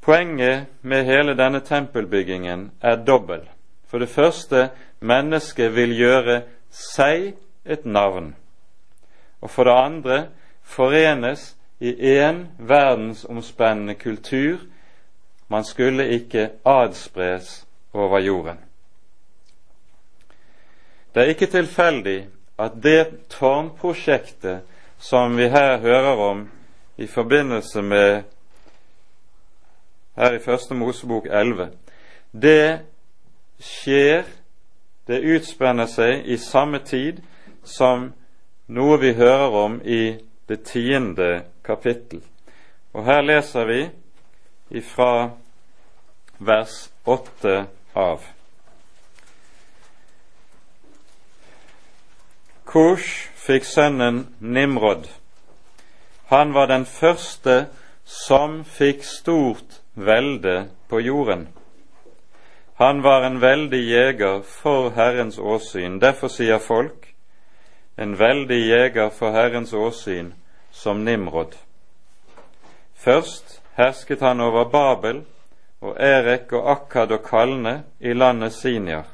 Poenget 0.00 0.66
med 0.80 1.04
hele 1.04 1.34
denne 1.36 1.60
tempelbyggingen 1.60 2.70
er 2.80 3.04
dobbel. 3.04 3.40
For 3.86 3.98
det 3.98 4.08
første, 4.08 4.68
mennesket 5.00 5.74
vil 5.74 5.96
gjøre 5.96 6.42
seg 6.70 7.34
et 7.64 7.84
navn. 7.84 8.34
Og 9.40 9.50
for 9.50 9.64
det 9.64 9.76
andre, 9.76 10.18
forenes 10.62 11.56
i 11.80 11.92
én 12.20 12.46
verdensomspennende 12.58 13.94
kultur. 13.94 14.58
Man 15.48 15.64
skulle 15.64 16.08
ikke 16.08 16.50
adspres 16.64 17.66
over 17.92 18.20
jorden. 18.20 18.58
Det 21.14 21.22
er 21.22 21.32
ikke 21.34 21.46
tilfeldig 21.46 22.28
at 22.58 22.72
det 22.82 23.06
tårnprosjektet 23.28 24.60
som 24.98 25.36
vi 25.36 25.48
her 25.48 25.78
hører 25.78 26.16
om 26.16 26.50
i 26.96 27.06
forbindelse 27.06 27.82
med 27.82 28.22
her 30.16 30.34
i 30.34 30.38
Første 30.38 30.74
Mosebok 30.74 31.26
11, 31.26 31.70
det 32.32 32.80
skjer, 33.60 34.24
det 35.06 35.22
utspenner 35.34 35.86
seg 35.90 36.26
i 36.26 36.36
samme 36.38 36.80
tid 36.86 37.20
som 37.64 38.10
noe 38.70 38.98
vi 39.02 39.12
hører 39.18 39.56
om 39.64 39.80
i 39.84 40.18
det 40.48 40.62
tiende 40.66 41.42
kapittel. 41.64 42.22
Og 42.94 43.04
her 43.04 43.22
leser 43.22 43.66
vi 43.66 43.80
ifra 44.70 45.30
vers 46.38 46.90
åtte 47.06 47.64
av. 47.94 48.22
Kush 52.70 53.30
fikk 53.34 53.66
sønnen 53.66 54.28
Nimrod. 54.38 55.08
Han 56.30 56.54
var 56.54 56.70
den 56.70 56.86
første 56.86 57.64
som 58.06 58.60
fikk 58.64 59.02
stort 59.04 59.79
velde 59.94 60.68
på 60.88 61.00
jorden. 61.00 61.48
Han 62.74 63.02
var 63.02 63.22
en 63.22 63.40
veldig 63.40 63.80
jeger 63.90 64.40
for 64.42 64.90
Herrens 64.90 65.38
åsyn. 65.38 65.98
Derfor 66.00 66.28
sier 66.28 66.58
folk 66.58 67.10
en 67.96 68.18
veldig 68.18 68.60
jeger 68.68 69.10
for 69.10 69.30
Herrens 69.30 69.72
åsyn 69.72 70.32
som 70.70 71.04
Nimrod. 71.04 71.56
Først 72.94 73.60
hersket 73.76 74.20
han 74.20 74.40
over 74.40 74.64
Babel 74.64 75.24
og 75.80 75.96
Erek 76.00 76.52
og 76.52 76.70
Akkad 76.70 77.12
og 77.12 77.24
Kalne 77.24 77.82
i 78.00 78.12
landet 78.12 78.52
Sinjar. 78.52 79.04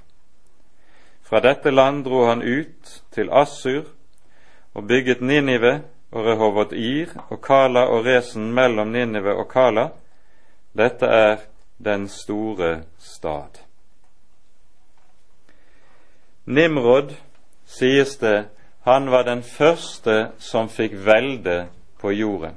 Fra 1.23 1.41
dette 1.41 1.71
land 1.71 2.05
dro 2.05 2.25
han 2.27 2.43
ut 2.43 3.03
til 3.11 3.31
Assur 3.31 3.85
og 4.75 4.87
bygget 4.87 5.21
Ninive 5.21 5.81
og 6.13 6.27
Rehovot 6.27 6.73
Ir 6.73 7.11
og 7.29 7.43
Kala 7.43 7.89
og 7.91 8.05
Resen 8.07 8.53
mellom 8.55 8.89
Ninive 8.95 9.35
og 9.35 9.49
Kala. 9.51 9.89
Dette 10.77 11.07
er 11.07 11.37
den 11.79 12.09
store 12.09 12.83
stad. 12.99 13.63
Nimrod, 16.45 17.15
sies 17.67 18.17
det, 18.21 18.45
han 18.85 19.11
var 19.11 19.25
den 19.27 19.43
første 19.43 20.31
som 20.39 20.69
fikk 20.69 20.93
velde 21.07 21.67
på 22.01 22.13
jorden. 22.13 22.55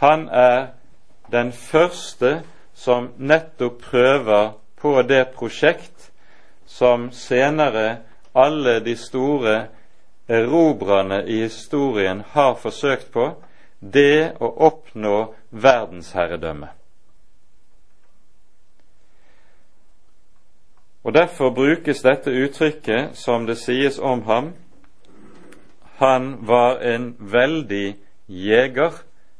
Han 0.00 0.28
er 0.28 0.72
den 1.32 1.52
første 1.52 2.40
som 2.74 3.10
nettopp 3.18 3.82
prøver 3.90 4.56
på 4.80 5.02
det 5.02 5.24
prosjekt 5.36 6.10
som 6.66 7.10
senere 7.12 7.98
alle 8.34 8.80
de 8.80 8.96
store 8.96 9.66
erobrerne 10.28 11.22
i 11.26 11.42
historien 11.44 12.24
har 12.34 12.56
forsøkt 12.60 13.12
på, 13.12 13.30
det 13.80 14.36
å 14.40 14.50
oppnå 14.68 15.16
verdensherredømme. 15.50 16.75
Og 21.06 21.14
Derfor 21.14 21.50
brukes 21.50 22.02
dette 22.02 22.30
uttrykket 22.30 23.10
som 23.14 23.44
det 23.46 23.58
sies 23.58 23.98
om 23.98 24.22
ham. 24.22 24.48
Han 26.02 26.48
var 26.48 26.80
en 26.82 27.14
veldig 27.20 27.96
jeger 28.28 28.90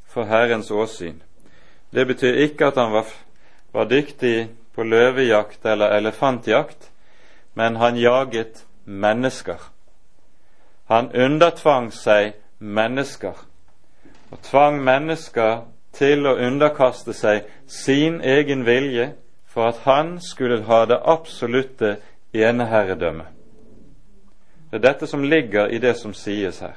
for 0.07 0.25
Herrens 0.25 0.71
åsyn. 0.71 1.23
Det 1.91 2.07
betyr 2.07 2.39
ikke 2.47 2.67
at 2.67 2.79
han 2.79 2.93
var, 2.93 3.11
var 3.73 3.85
dyktig 3.85 4.49
på 4.75 4.83
løvejakt 4.83 5.67
eller 5.67 5.87
elefantjakt, 5.99 6.91
men 7.55 7.77
han 7.77 7.97
jaget 7.97 8.65
mennesker. 8.85 9.59
Han 10.85 11.11
undertvang 11.13 11.91
seg 11.93 12.33
mennesker, 12.59 13.35
og 14.31 14.39
tvang 14.43 14.85
mennesker 14.85 15.65
til 15.93 16.27
å 16.27 16.39
underkaste 16.39 17.13
seg 17.13 17.43
sin 17.67 18.21
egen 18.21 18.63
vilje 18.67 19.17
for 19.57 19.69
at 19.69 19.77
han 19.85 20.21
skulle 20.21 20.63
ha 20.63 20.85
det 20.85 20.99
absolutte 21.05 21.97
eneherredømme. 22.33 23.25
Det 24.71 24.77
er 24.77 24.83
dette 24.93 25.07
som 25.07 25.25
ligger 25.25 25.67
i 25.73 25.79
det 25.79 25.95
som 25.97 26.13
sies 26.15 26.59
her. 26.61 26.75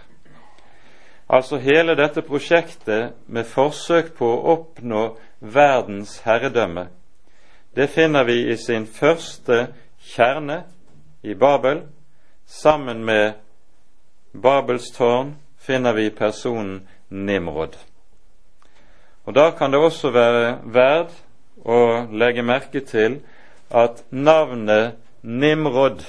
Altså 1.30 1.58
hele 1.58 1.98
dette 2.00 2.22
prosjektet 2.22 3.12
med 3.28 3.44
forsøk 3.52 4.14
på 4.16 4.32
å 4.32 4.56
oppnå 4.56 5.04
verdens 5.40 6.22
herredømme, 6.24 6.88
det 7.76 7.92
finner 7.92 8.24
vi 8.24 8.48
i 8.48 8.56
sin 8.58 8.88
første 8.88 9.66
kjerne 10.16 10.64
i 11.24 11.36
Babel. 11.36 11.84
Sammen 12.46 13.04
med 13.06 13.34
Babels 14.32 14.92
tårn 14.96 15.36
finner 15.60 15.94
vi 15.94 16.10
personen 16.10 16.88
Nimrod. 17.10 17.76
Og 19.26 19.36
Da 19.36 19.52
kan 19.52 19.72
det 19.72 19.80
også 19.80 20.12
være 20.12 20.60
verd 20.64 21.12
å 21.66 22.08
legge 22.12 22.44
merke 22.46 22.82
til 22.86 23.20
at 23.70 24.04
navnet 24.12 24.98
Nimrod 25.22 26.04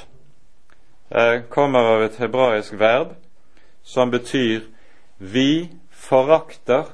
eh, 1.10 1.42
kommer 1.50 1.94
av 1.96 2.04
et 2.06 2.18
hebraisk 2.22 2.78
verb 2.78 3.16
som 3.82 4.10
betyr 4.10 4.62
vi 5.18 5.70
forakter, 5.90 6.84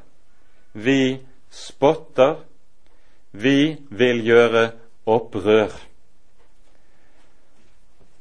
vi 0.73 1.19
spotter, 1.51 2.37
vi 3.31 3.77
vil 3.91 4.25
gjøre 4.27 4.71
opprør. 5.07 5.71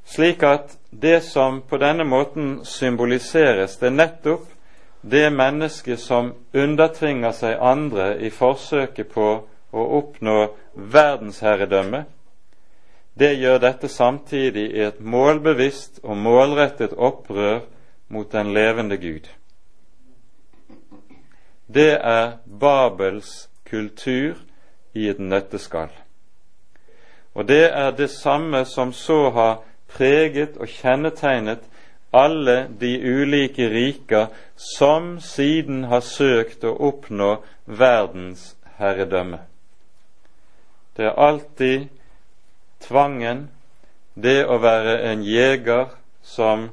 Slik 0.06 0.44
at 0.44 0.76
det 0.92 1.24
som 1.24 1.62
på 1.62 1.80
denne 1.82 2.06
måten 2.06 2.60
symboliseres, 2.66 3.80
det 3.80 3.90
er 3.90 3.98
nettopp 3.98 4.46
det 5.02 5.30
mennesket 5.34 6.00
som 6.00 6.34
undertvinger 6.54 7.34
seg 7.34 7.58
andre 7.62 8.16
i 8.22 8.30
forsøket 8.30 9.10
på 9.14 9.28
å 9.76 9.86
oppnå 10.00 10.38
verdensherredømme, 10.96 12.06
det 13.20 13.32
gjør 13.40 13.62
dette 13.64 13.88
samtidig 13.88 14.66
i 14.76 14.84
et 14.88 15.00
målbevisst 15.00 16.02
og 16.04 16.18
målrettet 16.20 16.96
opprør 16.98 17.62
mot 18.12 18.32
den 18.32 18.52
levende 18.54 18.98
Gud. 19.00 19.30
Det 21.68 21.94
er 21.96 22.38
Babels 22.46 23.48
kultur 23.66 24.36
i 24.94 25.08
et 25.10 25.20
nøtteskall. 25.20 25.92
Og 27.36 27.48
det 27.48 27.72
er 27.72 27.92
det 27.92 28.10
samme 28.12 28.66
som 28.66 28.94
så 28.94 29.30
har 29.30 29.64
preget 29.88 30.58
og 30.58 30.68
kjennetegnet 30.68 31.64
alle 32.16 32.68
de 32.80 32.94
ulike 33.00 33.68
riker 33.70 34.28
som 34.56 35.18
siden 35.20 35.84
har 35.92 36.04
søkt 36.04 36.64
å 36.64 36.76
oppnå 36.92 37.36
verdens 37.66 38.54
herredømme. 38.80 39.42
Det 40.96 41.06
er 41.06 41.20
alltid 41.20 41.88
tvangen, 42.80 43.50
det 44.16 44.46
å 44.48 44.58
være 44.64 45.02
en 45.12 45.24
jeger 45.28 45.90
som 46.24 46.70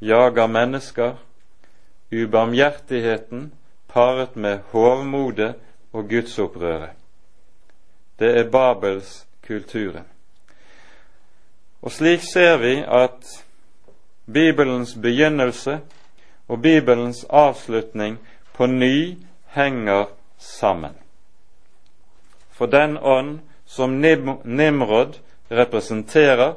jager 0.00 0.46
mennesker, 0.46 1.16
ubarmhjertigheten 2.10 3.50
paret 3.90 4.36
med 4.36 4.62
hovmodet 4.70 5.54
og 5.92 6.08
gudsopprøret. 6.08 6.94
Det 8.18 8.30
er 8.38 8.50
Babels 8.50 9.26
kulturen. 9.46 10.06
Og 11.82 11.92
slik 11.92 12.22
ser 12.22 12.58
vi 12.60 12.74
at 12.86 13.44
Bibelens 14.32 14.94
begynnelse 14.94 15.80
og 16.48 16.62
Bibelens 16.62 17.24
avslutning 17.30 18.18
på 18.54 18.66
ny 18.66 19.18
henger 19.56 20.04
sammen. 20.38 20.94
For 22.60 22.68
den 22.68 22.98
ånd 22.98 23.38
som 23.64 23.94
Nimrod 24.44 25.14
representerer, 25.48 26.54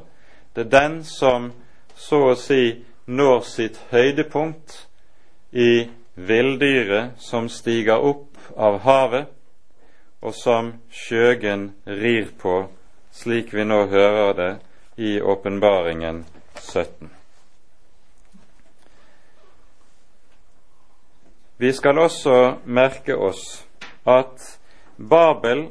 det 0.54 0.66
er 0.66 0.70
den 0.70 0.98
som 1.08 1.54
så 1.96 2.18
å 2.34 2.34
si 2.36 2.82
når 3.08 3.46
sitt 3.48 3.78
høydepunkt 3.88 4.74
i 5.56 5.86
villdyret 6.20 7.22
som 7.24 7.48
stiger 7.48 8.04
opp 8.04 8.36
av 8.60 8.82
havet, 8.84 9.30
og 10.20 10.36
som 10.36 10.74
skjøgen 10.92 11.70
rir 11.88 12.34
på, 12.36 12.66
slik 13.16 13.54
vi 13.56 13.64
nå 13.64 13.86
hører 13.88 14.34
det 14.42 14.50
i 15.00 15.14
Åpenbaringen 15.22 16.26
17. 16.60 17.14
Vi 21.64 21.72
skal 21.72 22.04
også 22.04 22.36
merke 22.66 23.16
oss 23.16 23.64
at 24.04 24.60
Babel, 25.00 25.70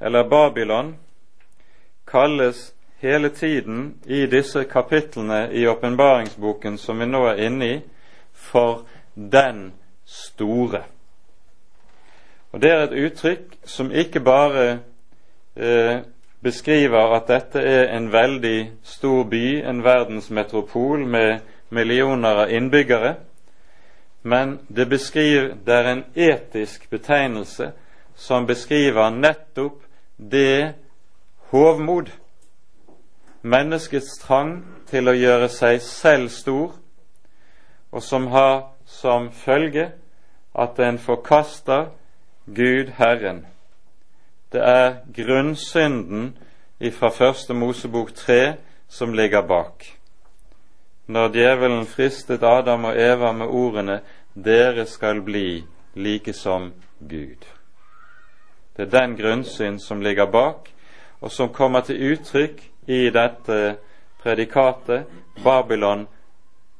eller 0.00 0.28
Babylon, 0.28 0.96
kalles 2.10 2.72
hele 3.00 3.28
tiden 3.28 3.94
i 4.06 4.26
disse 4.26 4.64
kapitlene 4.64 5.52
i 5.52 5.66
åpenbaringsboken 5.66 6.78
som 6.78 6.98
vi 6.98 7.06
nå 7.06 7.24
er 7.26 7.42
inne 7.46 7.66
i, 7.66 7.80
for 8.32 8.86
Den 9.14 9.72
store. 10.04 10.82
Og 12.52 12.60
Det 12.60 12.70
er 12.70 12.82
et 12.82 12.96
uttrykk 13.04 13.58
som 13.64 13.92
ikke 13.92 14.20
bare 14.20 14.78
eh, 15.56 15.98
beskriver 16.42 17.14
at 17.14 17.28
dette 17.28 17.60
er 17.60 17.96
en 17.96 18.12
veldig 18.12 18.70
stor 18.82 19.24
by, 19.24 19.62
en 19.62 19.84
verdensmetropol 19.84 21.06
med 21.06 21.38
millioner 21.68 22.44
av 22.44 22.50
innbyggere, 22.50 23.14
men 24.22 24.58
det, 24.68 24.88
beskriver, 24.88 25.54
det 25.66 25.74
er 25.74 25.90
en 25.90 26.04
etisk 26.14 26.90
betegnelse 26.90 27.72
som 28.14 28.46
beskriver 28.46 29.10
nettopp 29.10 29.82
det 30.20 30.74
hovmod, 31.50 32.10
menneskets 33.42 34.18
trang 34.20 34.60
til 34.90 35.08
å 35.08 35.16
gjøre 35.16 35.48
seg 35.48 35.80
selv 35.82 36.28
stor, 36.34 36.74
og 37.90 38.02
som 38.04 38.28
har 38.34 38.68
som 38.86 39.30
følge 39.32 39.90
at 40.54 40.78
en 40.78 40.98
forkaster 40.98 41.88
Gud 42.46 42.92
Herren. 42.98 43.46
Det 44.52 44.60
er 44.60 44.96
grunnsynden 45.14 46.34
fra 46.92 47.10
første 47.14 47.54
Mosebok 47.54 48.12
tre 48.14 48.56
som 48.88 49.14
ligger 49.14 49.46
bak. 49.46 49.86
Når 51.06 51.32
djevelen 51.34 51.86
fristet 51.86 52.42
Adam 52.42 52.84
og 52.84 52.98
Eva 52.98 53.32
med 53.32 53.46
ordene 53.46 54.00
'Dere 54.34 54.86
skal 54.86 55.22
bli 55.22 55.64
like 55.94 56.32
som 56.32 56.72
Gud'. 57.00 57.59
Det 58.80 58.86
er 58.86 59.00
den 59.00 59.16
grunnsyn 59.16 59.78
som 59.78 60.00
ligger 60.00 60.24
bak, 60.26 60.70
og 61.20 61.30
som 61.30 61.50
kommer 61.52 61.80
til 61.84 62.12
uttrykk 62.12 62.62
i 62.88 63.10
dette 63.12 63.76
predikatet 64.22 65.04
Babylon 65.44 66.06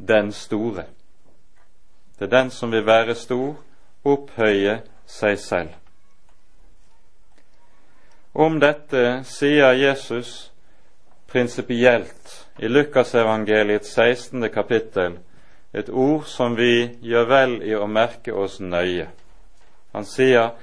den 0.09 0.33
store. 0.33 0.85
Det 2.19 2.25
er 2.25 2.31
den 2.39 2.51
som 2.51 2.73
vil 2.73 2.87
være 2.87 3.15
stor, 3.15 3.59
opphøye 4.05 4.79
seg 5.05 5.37
selv. 5.39 5.75
Om 8.33 8.57
dette 8.65 9.21
sier 9.29 9.77
Jesus 9.77 10.53
prinsipielt 11.29 12.47
i 12.59 12.73
Lukasevangeliets 12.73 13.93
16. 13.93 14.49
kapittel 14.49 15.19
et 15.73 15.93
ord 15.93 16.25
som 16.25 16.57
vi 16.57 16.97
gjør 17.05 17.29
vel 17.29 17.61
i 17.61 17.77
å 17.77 17.85
merke 17.87 18.33
oss 18.33 18.57
nøye. 18.65 19.11
Han 19.93 20.09
sier 20.09 20.55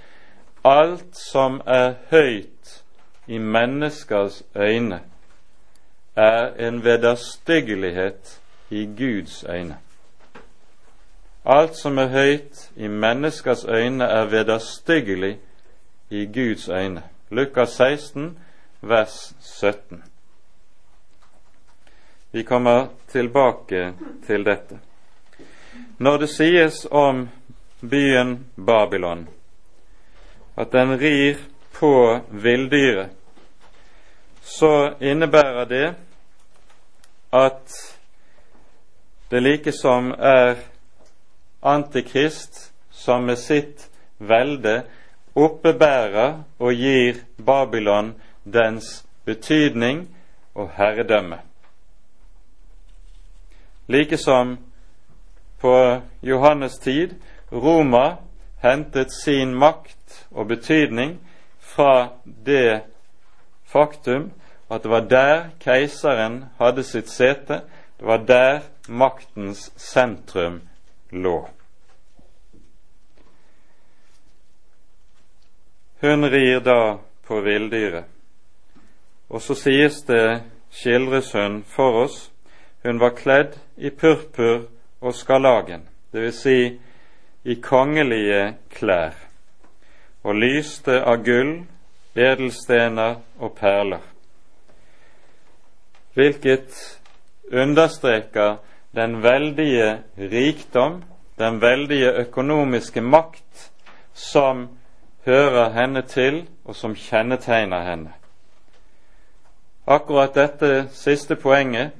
alt 0.64 1.18
som 1.32 1.62
er 1.66 1.94
høyt 2.12 2.84
i 3.28 3.38
menneskers 3.38 4.44
øyne, 4.56 5.00
er 6.16 6.68
en 6.68 6.84
vederstyggelighet 6.84 8.42
i 8.70 8.86
Guds 8.86 9.44
øyne. 9.50 9.78
Alt 11.46 11.76
som 11.76 11.98
er 11.98 12.08
høyt 12.08 12.72
i 12.76 12.88
menneskers 12.88 13.66
øyne, 13.66 14.04
er 14.04 14.26
vederstyggelig 14.26 15.40
i 16.10 16.26
Guds 16.26 16.70
øyne. 16.70 17.04
Lukas 17.30 17.70
16, 17.70 18.40
vers 18.82 19.36
17. 19.40 20.04
Vi 22.32 22.44
kommer 22.44 22.88
tilbake 23.08 23.94
til 24.28 24.46
dette. 24.46 24.80
Når 25.98 26.18
det 26.18 26.30
sies 26.30 26.88
om 26.92 27.30
byen 27.82 28.46
Babylon 28.66 29.28
at 30.58 30.72
den 30.72 30.98
rir 31.00 31.38
på 31.80 32.20
villdyret, 32.32 33.10
så 34.42 34.94
innebærer 35.02 35.66
det 35.66 35.88
at 37.34 37.74
det 39.32 39.44
likesom 39.44 40.12
er 40.12 40.56
Antikrist 41.62 42.72
som 42.92 43.26
med 43.28 43.36
sitt 43.38 43.90
velde 44.18 44.84
oppebærer 45.36 46.44
og 46.60 46.74
gir 46.74 47.20
Babylon 47.46 48.14
dens 48.44 49.04
betydning 49.26 50.08
og 50.56 50.72
herredømme. 50.78 51.42
Likesom 53.88 54.58
på 55.60 56.02
Johannes 56.22 56.80
tid 56.80 57.16
Roma 57.52 58.16
hentet 58.64 59.14
sin 59.24 59.54
makt 59.56 59.97
og 60.38 60.48
betydning 60.48 61.18
fra 61.60 62.10
det 62.46 62.84
faktum 63.66 64.30
at 64.70 64.84
det 64.84 64.92
var 64.92 65.06
der 65.10 65.50
keiseren 65.60 66.46
hadde 66.60 66.84
sitt 66.84 67.10
sete, 67.10 67.62
det 67.98 68.06
var 68.06 68.18
der 68.28 68.60
maktens 68.88 69.72
sentrum 69.76 70.62
lå. 71.12 71.50
Hun 76.02 76.30
rir 76.30 76.60
da 76.60 76.98
på 77.26 77.42
villdyret, 77.42 78.06
og 79.30 79.42
så 79.42 79.56
sies 79.56 80.04
det, 80.08 80.42
skildres 80.72 81.32
hun 81.34 81.64
for 81.68 82.04
oss, 82.04 82.18
hun 82.84 83.00
var 83.00 83.16
kledd 83.18 83.58
i 83.78 83.90
purpur 83.90 84.68
og 85.02 85.16
skarlagen, 85.16 85.88
dvs. 86.14 86.44
Si 86.44 86.60
i 87.44 87.56
kongelige 87.64 88.58
klær, 88.70 89.16
og 90.24 90.36
lyste 90.36 91.02
av 91.04 91.24
gull, 91.26 91.58
edelstener 92.16 93.20
og 93.40 93.58
perler 93.60 94.06
hvilket 96.18 97.00
understreker 97.54 98.56
den 98.96 99.24
veldige 99.24 99.98
rikdom, 100.18 101.04
den 101.40 101.62
veldige 101.62 102.12
økonomiske 102.12 103.02
makt 103.02 103.72
som 104.14 104.68
hører 105.26 105.70
henne 105.70 106.02
til, 106.02 106.48
og 106.66 106.76
som 106.76 106.96
kjennetegner 106.96 107.84
henne. 107.84 108.14
Akkurat 109.88 110.34
dette 110.36 110.88
siste 110.92 111.36
poenget, 111.36 111.92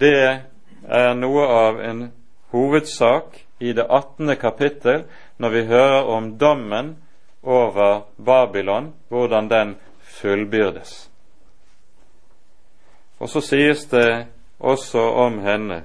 det 0.00 0.42
er 0.88 1.14
noe 1.14 1.46
av 1.46 1.78
en 1.80 2.08
hovedsak 2.50 3.38
i 3.60 3.72
det 3.72 3.86
18. 3.86 4.36
kapittel 4.36 5.04
når 5.38 5.48
vi 5.48 5.64
hører 5.70 6.02
om 6.02 6.32
dommen 6.38 6.96
over 7.42 8.00
Babylon, 8.16 8.94
hvordan 9.08 9.50
den 9.50 9.76
fullbyrdes. 10.00 11.10
Og 13.18 13.28
så 13.28 13.40
sies 13.40 13.84
det 13.84 14.26
også 14.58 14.98
om 14.98 15.38
henne 15.38 15.82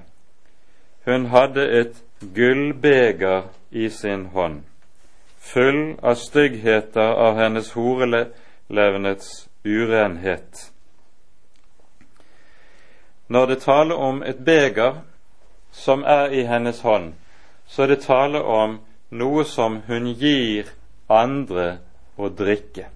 hun 1.06 1.26
hadde 1.26 1.70
et 1.80 2.04
gullbeger 2.36 3.41
i 3.72 3.89
sin 3.89 4.26
hånd, 4.26 4.63
full 5.38 6.00
av 6.02 6.15
styggheter 6.15 7.13
av 7.13 7.38
hennes 7.38 7.72
horelevnets 7.72 9.50
urenhet. 9.65 10.72
Når 13.28 13.46
det 13.46 13.60
taler 13.62 13.96
om 13.96 14.24
et 14.24 14.41
beger 14.46 15.04
som 15.72 16.04
er 16.04 16.34
i 16.34 16.41
hennes 16.50 16.82
hånd, 16.82 17.13
så 17.68 17.84
er 17.84 17.88
det 17.88 18.02
tale 18.02 18.41
om 18.41 18.80
noe 19.10 19.46
som 19.46 19.82
hun 19.88 20.08
gir 20.13 20.74
andre 21.10 21.78
å 22.18 22.30
drikke. 22.30 22.88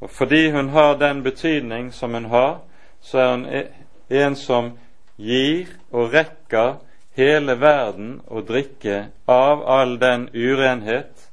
Og 0.00 0.10
Fordi 0.10 0.50
hun 0.50 0.68
har 0.68 0.98
den 0.98 1.22
betydning 1.22 1.92
som 1.92 2.14
hun 2.14 2.24
har, 2.24 2.58
så 3.00 3.18
er 3.18 3.30
hun 3.30 3.46
e- 3.46 3.68
en 4.10 4.36
som 4.36 4.78
gir 5.16 5.66
og 5.90 6.12
rekker 6.12 6.76
hele 7.16 7.56
verden 7.60 8.20
å 8.28 8.40
drikke 8.40 9.06
av 9.26 9.64
all 9.66 9.98
den 9.98 10.28
urenhet, 10.34 11.30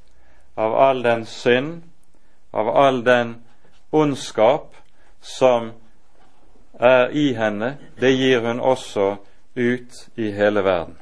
av 0.56 0.74
all 0.74 1.02
den 1.02 1.26
synd, 1.26 1.82
av 2.52 2.68
all 2.68 3.04
den 3.04 3.36
ondskap 3.92 4.74
som 5.20 5.72
er 6.80 7.10
i 7.12 7.32
henne, 7.34 7.76
det 8.00 8.10
gir 8.16 8.40
hun 8.40 8.60
også 8.60 9.16
ut 9.54 10.08
i 10.16 10.30
hele 10.30 10.64
verden. 10.64 10.96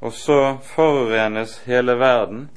Og 0.00 0.12
så 0.12 0.58
forurenes 0.62 1.58
hele 1.66 1.98
verden, 1.98 2.50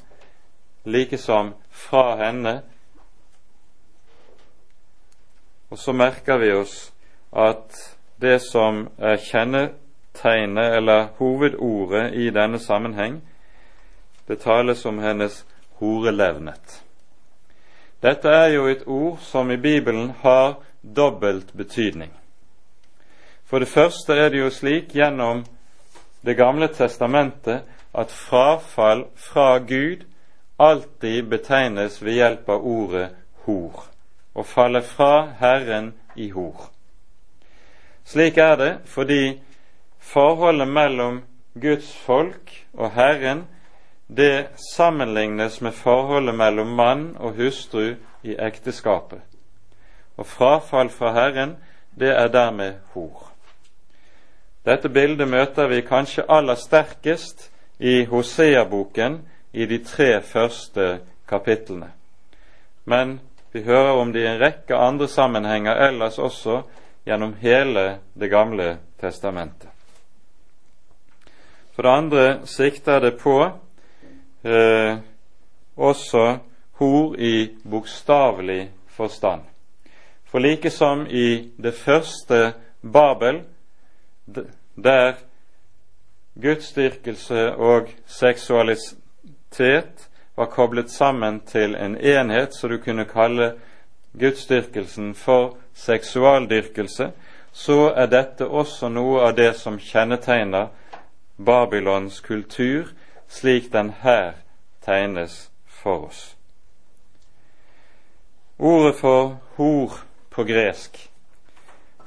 like 0.84 1.18
som 1.18 1.54
fra 1.70 2.16
henne 2.16 2.60
og 5.70 5.78
så 5.78 5.92
merker 5.92 6.38
vi 6.38 6.52
oss 6.52 6.92
at 7.30 7.76
det 8.20 8.40
som 8.42 8.88
er 8.98 9.20
kjennetegnet 9.22 10.76
eller 10.76 11.12
hovedordet 11.18 12.14
i 12.18 12.30
denne 12.34 12.58
sammenheng, 12.58 13.20
det 14.26 14.40
tales 14.42 14.82
om 14.86 14.98
hennes 14.98 15.44
horelevnet. 15.78 16.80
Dette 18.02 18.28
er 18.28 18.48
jo 18.56 18.66
et 18.66 18.82
ord 18.86 19.20
som 19.22 19.50
i 19.50 19.56
Bibelen 19.56 20.10
har 20.24 20.58
dobbelt 20.82 21.52
betydning. 21.54 22.10
For 23.44 23.58
det 23.58 23.68
første 23.68 24.14
er 24.14 24.28
det 24.30 24.42
jo 24.42 24.50
slik 24.50 24.94
gjennom 24.94 25.44
Det 26.24 26.36
gamle 26.36 26.68
testamentet 26.68 27.62
at 27.94 28.12
frafall 28.12 29.04
fra 29.16 29.58
Gud 29.58 30.04
alltid 30.58 31.28
betegnes 31.28 32.02
ved 32.02 32.18
hjelp 32.18 32.48
av 32.48 32.66
ordet 32.66 33.06
hor 33.46 33.86
og 34.34 34.46
falle 34.46 34.82
fra 34.82 35.30
Herren 35.40 35.94
i 36.16 36.28
hor. 36.30 36.68
Slik 38.04 38.38
er 38.38 38.56
det 38.56 38.72
fordi 38.84 39.40
forholdet 39.98 40.68
mellom 40.68 41.22
Guds 41.60 41.96
folk 41.96 42.52
og 42.72 42.92
Herren 42.94 43.46
det 44.16 44.46
sammenlignes 44.74 45.60
med 45.60 45.72
forholdet 45.72 46.34
mellom 46.34 46.66
mann 46.76 47.16
og 47.16 47.32
hustru 47.38 47.94
i 48.22 48.36
ekteskapet. 48.38 49.20
Og 50.16 50.26
frafall 50.26 50.90
fra 50.90 51.12
Herren, 51.12 51.56
det 52.00 52.10
er 52.10 52.28
dermed 52.28 52.74
hor. 52.92 53.29
Dette 54.64 54.88
bildet 54.92 55.28
møter 55.28 55.70
vi 55.70 55.80
kanskje 55.86 56.26
aller 56.28 56.58
sterkest 56.60 57.48
i 57.78 58.04
Hosea-boken 58.04 59.20
i 59.52 59.66
de 59.66 59.78
tre 59.84 60.20
første 60.20 61.00
kapitlene. 61.28 61.88
Men 62.84 63.20
vi 63.52 63.62
hører 63.62 63.96
om 63.96 64.12
det 64.12 64.20
i 64.20 64.28
en 64.28 64.40
rekke 64.40 64.76
andre 64.76 65.08
sammenhenger 65.08 65.80
ellers 65.88 66.18
også 66.18 66.62
gjennom 67.06 67.34
hele 67.40 67.98
Det 68.14 68.30
gamle 68.30 68.78
testamentet. 69.00 69.68
For 71.72 71.82
det 71.82 71.90
andre 71.90 72.46
sikter 72.46 73.00
det 73.00 73.16
på 73.18 73.50
eh, 74.44 74.98
også 75.76 76.38
hor 76.72 77.16
i 77.16 77.48
bokstavelig 77.64 78.70
forstand. 78.88 79.40
For 80.24 80.38
like 80.38 80.70
som 80.70 81.06
i 81.06 81.50
det 81.56 81.74
første 81.74 82.52
Babel, 82.82 83.40
der 84.76 85.14
gudsdyrkelse 86.40 87.54
og 87.54 87.88
seksualitet 88.06 90.08
var 90.36 90.46
koblet 90.46 90.90
sammen 90.90 91.40
til 91.40 91.74
en 91.74 91.96
enhet, 91.96 92.54
så 92.54 92.68
du 92.68 92.78
kunne 92.78 93.04
kalle 93.04 93.52
gudsdyrkelsen 94.18 95.14
for 95.14 95.56
seksualdyrkelse, 95.74 97.12
så 97.52 97.92
er 97.96 98.06
dette 98.06 98.46
også 98.46 98.88
noe 98.88 99.22
av 99.26 99.34
det 99.36 99.54
som 99.58 99.78
kjennetegner 99.78 100.68
Babylons 101.36 102.20
kultur, 102.20 102.92
slik 103.28 103.72
den 103.72 103.92
her 104.02 104.32
tegnes 104.84 105.50
for 105.66 106.06
oss. 106.06 106.36
Ordet 108.58 108.94
for 109.00 109.38
hor 109.56 109.96
på 110.30 110.44
gresk, 110.44 111.08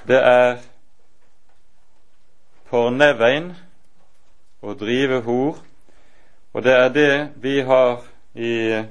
det 0.07 0.19
er 0.19 0.57
pornevein, 2.73 3.51
å 4.65 4.73
drive 4.73 5.19
hor, 5.27 5.59
og 6.53 6.63
det 6.65 6.73
er 6.73 6.93
det 6.93 7.13
vi 7.43 7.59
har 7.61 7.99
i 8.33 8.81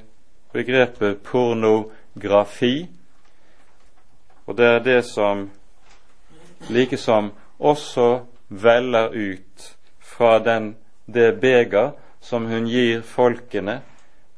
begrepet 0.54 1.22
pornografi, 1.26 2.86
og 4.46 4.54
det 4.58 4.68
er 4.68 4.84
det 4.86 5.00
som 5.08 5.48
likesom 6.70 7.32
også 7.58 8.06
veller 8.48 9.10
ut 9.16 9.66
fra 9.98 10.36
den, 10.38 10.76
det 11.06 11.40
beger 11.40 11.96
som 12.22 12.46
hun 12.46 12.68
gir 12.70 13.02
folkene 13.02 13.80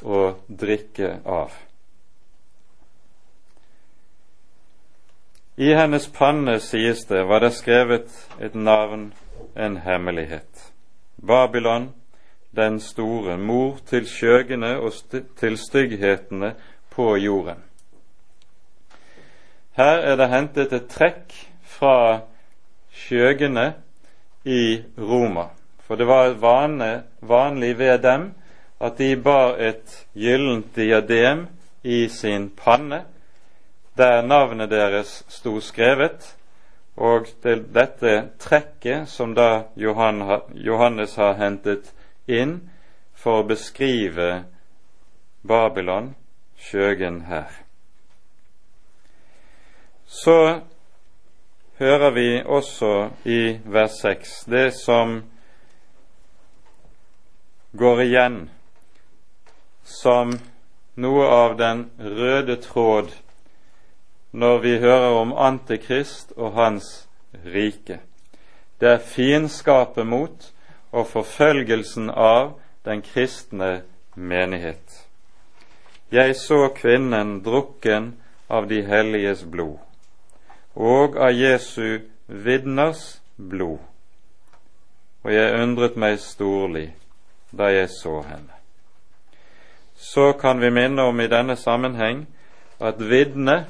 å 0.00 0.22
drikke 0.48 1.18
av. 1.28 1.52
I 5.60 5.74
hennes 5.76 6.08
panne, 6.08 6.56
sies 6.64 7.04
det, 7.06 7.26
var 7.28 7.44
det 7.44 7.52
skrevet 7.54 8.08
et 8.40 8.56
navn, 8.56 9.12
en 9.56 9.76
hemmelighet. 9.76 10.72
Babylon, 11.26 11.92
den 12.56 12.80
store, 12.80 13.38
mor 13.38 13.78
til 13.86 14.06
skjøgene 14.06 14.76
og 14.80 14.92
st 14.92 15.22
til 15.38 15.58
stygghetene 15.58 16.54
på 16.90 17.16
jorden. 17.16 17.62
Her 19.74 19.98
er 20.06 20.16
det 20.16 20.28
hentet 20.30 20.72
et 20.72 20.86
trekk 20.90 21.34
fra 21.66 22.20
skjøgene 22.94 23.72
i 24.44 24.82
Roma, 24.98 25.48
for 25.86 25.98
det 25.98 26.06
var 26.06 26.36
vane, 26.38 27.02
vanlig 27.20 27.78
ved 27.78 27.98
dem 28.02 28.30
at 28.80 28.98
de 28.98 29.16
bar 29.16 29.56
et 29.58 30.06
gyllent 30.14 30.76
diadem 30.76 31.46
i 31.82 32.08
sin 32.08 32.50
panne 32.50 33.04
der 33.96 34.22
navnet 34.22 34.70
deres 34.70 35.24
sto 35.28 35.60
skrevet, 35.60 36.34
og 36.96 37.26
til 37.42 37.64
dette 37.74 38.14
trekket 38.38 39.08
som 39.10 39.34
da 39.34 39.66
Johannes 39.76 41.16
har 41.18 41.34
hentet 41.40 41.90
inn 42.30 42.60
for 43.18 43.42
å 43.42 43.48
beskrive 43.48 44.44
Babylon, 45.42 46.14
skjøgen 46.56 47.24
her. 47.28 47.50
Så 50.06 50.60
hører 51.78 52.10
vi 52.14 52.28
også 52.46 53.10
i 53.24 53.58
vers 53.64 53.98
6 54.00 54.44
det 54.46 54.68
som 54.78 55.18
går 57.76 58.02
igjen 58.06 58.38
som 59.84 60.36
noe 60.94 61.26
av 61.26 61.56
den 61.58 61.88
røde 61.98 62.56
tråd 62.62 63.10
når 64.34 64.58
vi 64.58 64.78
hører 64.78 65.14
om 65.20 65.32
Antikrist 65.38 66.32
og 66.36 66.52
hans 66.52 67.08
rike. 67.46 68.00
Det 68.80 68.88
er 68.88 68.98
fiendskapet 68.98 70.06
mot 70.06 70.48
og 70.92 71.06
forfølgelsen 71.06 72.10
av 72.10 72.56
den 72.84 73.02
kristne 73.02 73.84
menighet. 74.14 75.06
Jeg 76.10 76.34
så 76.36 76.68
kvinnen 76.74 77.44
drukken 77.46 78.16
av 78.50 78.66
de 78.68 78.82
helliges 78.82 79.44
blod, 79.44 79.78
og 80.74 81.14
av 81.16 81.30
Jesu 81.30 82.02
vidners 82.26 83.20
blod, 83.36 83.78
og 85.22 85.30
jeg 85.30 85.62
undret 85.62 85.94
meg 85.96 86.18
storlig 86.18 86.88
da 87.54 87.70
jeg 87.70 87.88
så 87.94 88.18
henne. 88.26 88.50
Så 89.94 90.32
kan 90.32 90.58
vi 90.60 90.74
minne 90.74 91.06
om 91.06 91.20
i 91.20 91.30
denne 91.30 91.56
sammenheng 91.56 92.26
at 92.82 92.98
vitne 92.98 93.62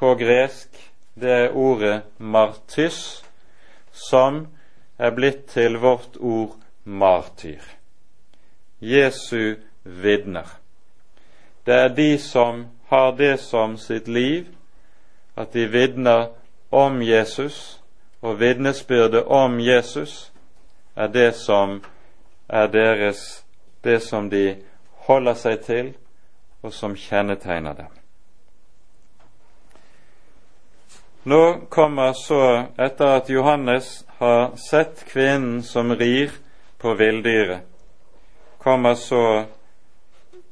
på 0.00 0.14
gresk, 0.14 0.92
det 1.14 1.30
er 1.30 1.56
ordet 1.56 2.02
martys, 2.16 3.24
som 3.92 4.46
er 4.98 5.12
blitt 5.12 5.44
til 5.52 5.76
vårt 5.82 6.16
ord 6.16 6.56
martyr. 6.84 7.60
Jesu 8.80 9.60
vitner. 9.84 10.48
Det 11.66 11.74
er 11.74 11.92
de 11.92 12.18
som 12.18 12.64
har 12.88 13.12
det 13.12 13.40
som 13.40 13.76
sitt 13.76 14.08
liv, 14.08 14.48
at 15.36 15.52
de 15.52 15.66
vitner 15.68 16.32
om 16.70 17.02
Jesus, 17.02 17.80
og 18.20 18.40
vitnesbyrdet 18.40 19.24
om 19.24 19.60
Jesus 19.60 20.32
er 20.96 21.06
det 21.06 21.34
som 21.34 21.82
er 22.48 22.66
deres, 22.66 23.44
det 23.84 24.02
som 24.02 24.30
de 24.30 24.56
holder 25.06 25.34
seg 25.34 25.64
til, 25.64 25.94
og 26.62 26.72
som 26.72 26.96
kjennetegner 26.96 27.72
dem. 27.72 27.99
Nå 31.22 31.60
kommer 31.68 32.12
så, 32.12 32.64
etter 32.76 33.16
at 33.16 33.28
Johannes 33.30 34.06
har 34.18 34.56
sett 34.56 35.04
kvinnen 35.04 35.62
som 35.62 35.92
rir 35.92 36.30
på 36.80 36.94
villdyret, 36.94 37.60
kommer 38.58 38.94
så 38.94 39.44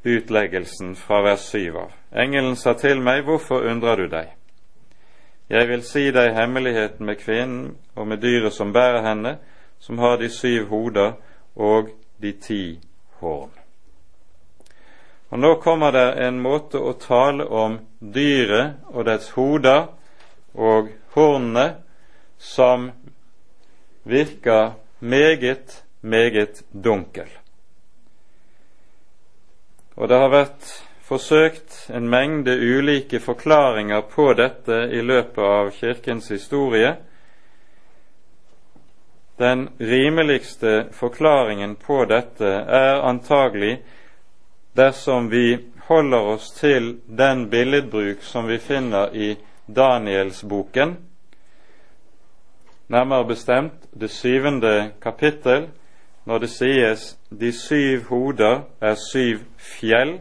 utleggelsen 0.02 0.92
fra 0.96 1.22
vers 1.22 1.40
7 1.40 1.72
av. 1.76 1.92
Engelen 2.12 2.56
sa 2.56 2.74
til 2.76 3.00
meg, 3.00 3.24
hvorfor 3.24 3.64
undrer 3.64 3.96
du 3.96 4.06
deg? 4.12 4.34
Jeg 5.48 5.68
vil 5.72 5.82
si 5.88 6.10
deg 6.12 6.34
hemmeligheten 6.36 7.06
med 7.06 7.16
kvinnen 7.16 7.76
og 7.96 8.06
med 8.06 8.20
dyret 8.20 8.52
som 8.52 8.72
bærer 8.72 9.00
henne, 9.08 9.38
som 9.80 9.98
har 9.98 10.20
de 10.20 10.28
syv 10.28 10.68
hoder 10.68 11.16
og 11.56 11.88
de 12.20 12.32
ti 12.32 12.80
horn. 13.22 13.54
Og 15.30 15.38
Nå 15.38 15.54
kommer 15.64 15.96
det 15.96 16.26
en 16.28 16.40
måte 16.40 16.76
å 16.76 16.92
tale 16.92 17.48
om 17.48 17.80
dyret 18.00 18.84
og 18.92 19.08
dets 19.08 19.32
hoder 19.32 19.86
og 20.58 20.90
hornene 21.14 21.68
som 22.38 22.90
virker 24.02 24.74
meget, 24.98 25.84
meget 26.00 26.62
dunkel. 26.72 27.28
Og 29.98 30.08
det 30.08 30.18
har 30.18 30.30
vært 30.30 30.70
forsøkt 31.08 31.88
en 31.94 32.08
mengde 32.10 32.54
ulike 32.54 33.20
forklaringer 33.20 34.04
på 34.10 34.32
dette 34.38 34.82
i 34.94 35.00
løpet 35.02 35.42
av 35.42 35.70
Kirkens 35.74 36.28
historie. 36.30 36.94
Den 39.38 39.68
rimeligste 39.78 40.88
forklaringen 40.92 41.76
på 41.78 42.04
dette 42.10 42.52
er 42.82 43.02
antagelig 43.06 43.78
dersom 44.78 45.30
vi 45.30 45.58
holder 45.88 46.32
oss 46.34 46.50
til 46.54 46.96
den 47.06 47.48
billedbruk 47.50 48.22
som 48.22 48.46
vi 48.46 48.58
finner 48.58 49.14
i 49.14 49.36
Danielsboken, 49.76 50.96
nærmere 52.88 53.26
bestemt 53.26 53.88
det 54.00 54.10
syvende 54.10 54.92
kapittel, 55.02 55.68
når 56.24 56.38
det 56.38 56.50
sies 56.50 57.18
de 57.40 57.52
syv 57.52 58.02
hoder 58.08 58.60
er 58.80 58.94
syv 59.12 59.38
fjell, 59.56 60.20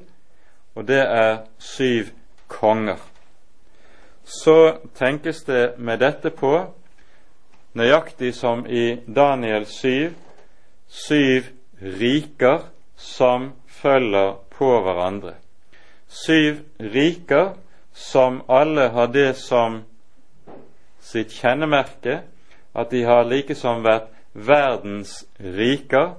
og 0.76 0.88
det 0.88 1.00
er 1.00 1.38
syv 1.58 2.06
konger. 2.48 2.98
Så 4.24 4.78
tenkes 4.96 5.44
det 5.44 5.74
med 5.78 5.98
dette 5.98 6.30
på, 6.30 6.54
nøyaktig 7.74 8.34
som 8.36 8.66
i 8.68 8.98
Daniel 9.16 9.66
7, 9.66 10.14
syv 10.88 11.44
riker 11.82 12.68
som 12.96 13.52
følger 13.68 14.34
på 14.58 14.82
hverandre. 14.84 15.34
syv 16.08 16.56
riker 16.80 17.54
som 17.98 18.42
alle 18.48 18.82
har 18.90 19.08
det 19.08 19.34
som 19.38 19.82
sitt 21.02 21.32
kjennemerke, 21.34 22.22
at 22.78 22.92
de 22.94 23.02
har 23.04 23.26
likesom 23.26 23.82
vært 23.82 24.12
verdens 24.38 25.24
riker, 25.42 26.14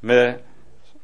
med, 0.00 0.40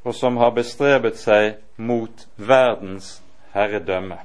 og 0.05 0.15
som 0.17 0.37
har 0.41 0.55
bestrebet 0.57 1.21
seg 1.21 1.61
mot 1.77 2.25
verdens 2.37 3.19
herredømme. 3.53 4.19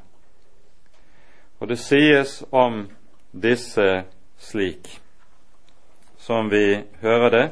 Og 1.59 1.67
det 1.71 1.80
sies 1.80 2.38
om 2.51 2.86
disse 3.32 4.03
slik, 4.39 4.89
som 6.19 6.51
vi 6.51 6.82
hører 7.03 7.30
det. 7.36 7.45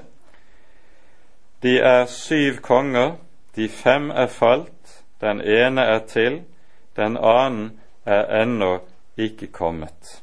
De 1.64 1.78
er 1.80 2.06
syv 2.12 2.64
konger, 2.64 3.16
de 3.56 3.68
fem 3.68 4.12
er 4.12 4.28
falt, 4.32 5.00
den 5.20 5.44
ene 5.44 5.84
er 5.92 6.04
til, 6.08 6.42
den 6.96 7.18
annen 7.20 7.72
er 8.06 8.42
ennå 8.42 8.80
ikke 9.18 9.48
kommet. 9.48 10.22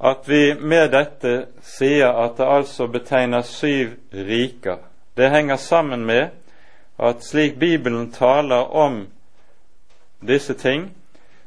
At 0.00 0.28
vi 0.28 0.54
med 0.54 0.92
dette 0.94 1.48
sier 1.66 2.14
at 2.14 2.36
det 2.38 2.46
altså 2.46 2.86
betegner 2.86 3.42
syv 3.42 3.96
riker, 4.12 4.78
det 5.16 5.30
henger 5.30 5.56
sammen 5.56 6.04
med 6.06 6.28
at 6.98 7.24
slik 7.24 7.58
Bibelen 7.58 8.12
taler 8.12 8.70
om 8.76 9.06
disse 10.20 10.54
ting, 10.54 10.90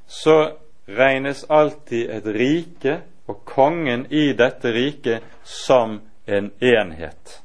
så 0.08 0.52
regnes 0.88 1.46
alltid 1.50 2.10
et 2.10 2.28
rike 2.28 2.98
og 3.28 3.46
kongen 3.46 4.06
i 4.10 4.34
dette 4.34 4.74
riket 4.74 5.24
som 5.44 6.02
en 6.26 6.52
enhet. 6.60 7.42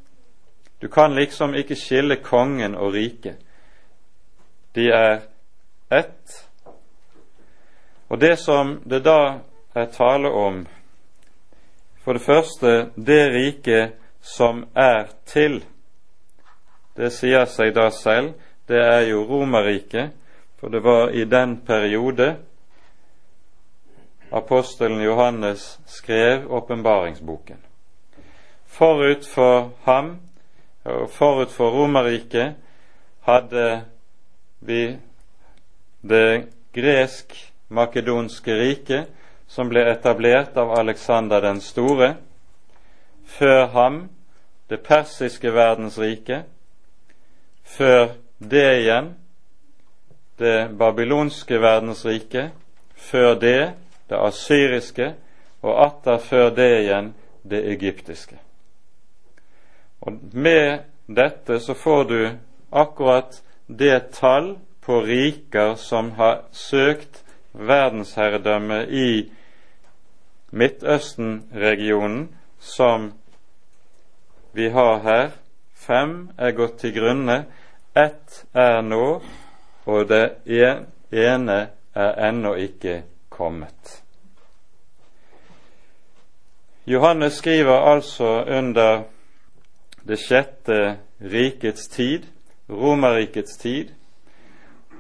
Du 0.83 0.89
kan 0.89 1.15
liksom 1.15 1.55
ikke 1.55 1.77
skille 1.77 2.17
kongen 2.17 2.75
og 2.75 2.93
riket. 2.93 3.39
De 4.75 4.91
er 4.91 5.21
ett. 5.89 6.49
Og 8.09 8.19
det 8.21 8.37
som 8.37 8.81
det 8.85 9.03
da 9.05 9.41
er 9.75 9.87
tale 9.93 10.29
om, 10.29 10.67
for 12.05 12.13
det 12.13 12.23
første 12.23 12.91
det 12.95 13.23
riket 13.35 13.97
som 14.23 14.65
er 14.75 15.09
til, 15.27 15.65
det 16.97 17.11
sier 17.13 17.45
seg 17.51 17.75
da 17.77 17.91
selv, 17.91 18.35
det 18.67 18.81
er 18.83 19.09
jo 19.11 19.25
Romerriket, 19.27 20.15
for 20.59 20.73
det 20.73 20.81
var 20.83 21.11
i 21.11 21.25
den 21.25 21.59
periode 21.67 22.37
apostelen 24.33 25.03
Johannes 25.03 25.79
skrev 25.87 26.47
åpenbaringsboken. 26.51 27.59
Forut 28.67 29.27
for 29.27 29.71
ham 29.85 30.17
forut 31.09 31.51
for 31.51 31.71
Romerriket 31.71 32.55
hadde 33.21 33.85
vi 34.61 34.97
det 36.09 36.47
gresk-makedonske 36.77 38.55
riket 38.55 39.13
som 39.47 39.69
ble 39.71 39.85
etablert 39.91 40.57
av 40.57 40.73
Alexander 40.79 41.41
den 41.43 41.61
store. 41.61 42.15
Før 43.27 43.67
ham 43.75 44.01
det 44.71 44.83
persiske 44.87 45.53
verdensriket. 45.55 46.47
Før 47.65 48.15
det 48.39 48.69
igjen 48.81 49.15
det 50.39 50.71
babylonske 50.79 51.61
verdensriket. 51.63 52.51
Før 52.97 53.35
det 53.35 53.73
det 54.09 54.19
asyriske, 54.19 55.15
og 55.63 55.87
atter 55.87 56.19
før 56.19 56.51
det 56.55 56.69
igjen 56.81 57.15
det 57.43 57.63
egyptiske. 57.73 58.39
Og 60.01 60.13
Med 60.33 60.79
dette 61.07 61.61
så 61.61 61.75
får 61.75 62.05
du 62.05 62.21
akkurat 62.73 63.43
det 63.67 64.13
tall 64.13 64.57
på 64.87 65.01
riker 65.03 65.75
som 65.75 66.13
har 66.15 66.45
søkt 66.53 67.25
verdensherredømme 67.53 68.87
i 68.89 69.33
Midtøsten-regionen, 70.51 72.29
som 72.59 73.13
vi 74.53 74.69
har 74.69 74.99
her. 75.03 75.31
Fem 75.75 76.31
er 76.39 76.55
gått 76.55 76.79
til 76.81 76.95
grunne, 76.95 77.45
ett 77.97 78.45
er 78.55 78.81
nå, 78.87 79.21
og 79.87 80.09
det 80.09 80.39
ene 81.11 81.59
er 81.95 82.23
ennå 82.29 82.55
ikke 82.55 83.03
kommet. 83.29 84.03
Johannes 86.87 87.43
skriver 87.43 87.91
altså 87.91 88.45
under 88.47 89.03
det 90.07 90.19
sjette 90.23 90.97
rikets 91.21 91.89
tid, 91.89 92.23
Romerrikets 92.71 93.57
tid, 93.59 93.91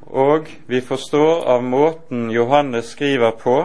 og 0.06 0.48
vi 0.66 0.80
forstår 0.80 1.44
av 1.50 1.64
måten 1.64 2.30
Johannes 2.30 2.92
skriver 2.94 3.30
på, 3.30 3.56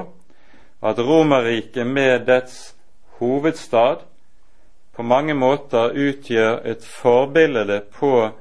at 0.82 1.00
Romerriket 1.00 1.88
med 1.88 2.26
dets 2.26 2.74
hovedstad 3.20 4.02
på 4.96 5.04
mange 5.04 5.34
måter 5.34 5.94
utgjør 5.94 6.66
et 6.66 6.86
forbilde 6.86 7.82
på 7.94 8.32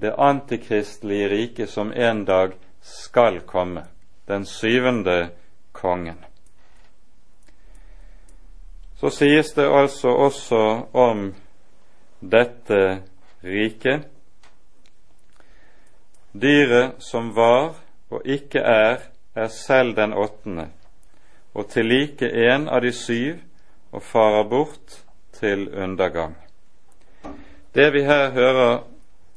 det 0.00 0.14
antikristelige 0.18 1.28
riket 1.28 1.70
som 1.70 1.92
en 1.92 2.24
dag 2.24 2.56
skal 2.80 3.40
komme, 3.40 3.84
den 4.28 4.46
syvende 4.48 5.28
kongen. 5.72 6.16
Så 9.00 9.10
sies 9.10 9.52
det 9.56 9.68
altså 9.68 10.08
også 10.08 10.62
om 10.92 11.30
dette 12.20 12.80
riket 13.44 14.08
Dyret 16.32 17.02
som 17.02 17.34
var 17.34 17.74
og 18.10 18.26
ikke 18.26 18.58
er, 18.58 18.98
er 19.34 19.48
selv 19.48 19.96
den 19.96 20.12
åttende, 20.12 20.68
og 21.54 21.68
til 21.70 21.86
like 21.86 22.26
en 22.26 22.68
av 22.68 22.82
de 22.82 22.92
syv, 22.94 23.40
og 23.90 24.02
farer 24.02 24.44
bort 24.46 25.00
til 25.34 25.68
undergang. 25.74 26.36
Det 27.74 27.92
vi 27.92 28.02
her 28.06 28.30
hører 28.30 28.82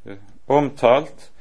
eh, 0.05 0.17
omtalt, 0.47 1.31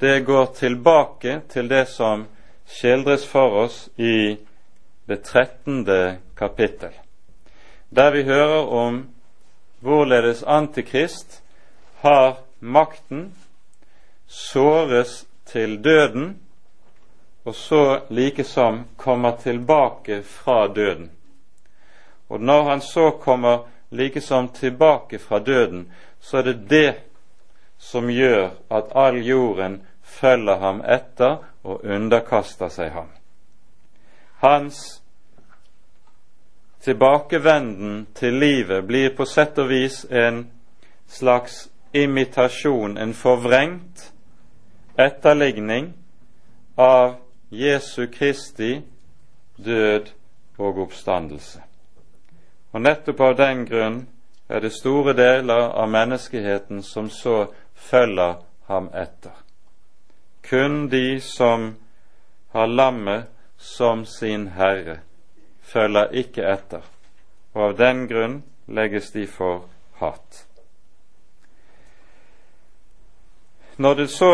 det 0.00 0.26
går 0.26 0.52
tilbake 0.54 1.40
til 1.48 1.68
det 1.70 1.88
som 1.88 2.26
skildres 2.66 3.26
for 3.26 3.64
oss 3.64 3.88
i 3.98 4.36
det 5.10 5.22
trettende 5.26 6.18
kapittel, 6.38 6.94
der 7.90 8.10
vi 8.10 8.22
hører 8.22 8.66
om 8.66 9.02
hvorledes 9.80 10.42
Antikrist 10.42 11.42
har 12.00 12.38
makten, 12.60 13.34
såres 14.30 15.26
til 15.44 15.84
døden, 15.84 16.38
og 17.44 17.54
så 17.54 18.00
likesom 18.08 18.84
kommer 18.96 19.36
tilbake 19.36 20.22
fra 20.22 20.68
døden. 20.68 21.10
Og 22.28 22.40
når 22.40 22.62
han 22.62 22.80
så 22.80 23.10
kommer 23.10 23.58
likesom 23.90 24.48
tilbake 24.48 25.18
fra 25.18 25.38
døden, 25.38 25.92
så 26.20 26.38
er 26.38 26.42
det 26.42 26.70
det 26.70 26.94
som 27.78 28.10
gjør 28.10 28.50
at 28.70 28.92
all 28.94 29.18
jorden 29.26 29.80
følger 30.02 30.56
ham 30.56 30.82
etter 30.86 31.40
og 31.64 31.84
underkaster 31.84 32.68
seg 32.68 32.92
ham. 32.92 33.08
Hans 34.40 35.02
tilbakevenden 36.80 38.06
til 38.14 38.38
livet 38.38 38.86
blir 38.86 39.10
på 39.16 39.26
sett 39.26 39.58
og 39.58 39.68
vis 39.68 40.04
en 40.10 40.44
slags 41.08 41.66
imitasjon, 41.92 42.96
en 42.98 43.14
forvrengt 43.14 44.09
etterligning 44.96 45.92
av 46.76 47.14
Jesu 47.48 48.06
Kristi 48.06 48.82
død 49.56 50.10
og 50.58 50.78
oppstandelse. 50.78 51.62
Og 52.72 52.82
nettopp 52.82 53.20
av 53.20 53.36
den 53.36 53.64
grunn 53.66 54.00
er 54.48 54.60
det 54.60 54.72
store 54.74 55.14
deler 55.18 55.70
av 55.74 55.90
menneskeheten 55.90 56.82
som 56.82 57.10
så 57.10 57.46
følger 57.74 58.38
ham 58.66 58.88
etter. 58.94 59.34
Kun 60.42 60.88
de 60.88 61.20
som 61.20 61.74
har 62.52 62.66
lammet 62.66 63.24
som 63.56 64.04
sin 64.06 64.48
herre, 64.56 65.00
følger 65.62 66.14
ikke 66.22 66.46
etter, 66.46 66.82
og 67.54 67.62
av 67.62 67.76
den 67.78 68.06
grunn 68.08 68.40
legges 68.66 69.10
de 69.10 69.26
for 69.26 69.66
hat. 70.00 70.46
Når 73.76 73.94
det 73.94 74.08
så 74.10 74.32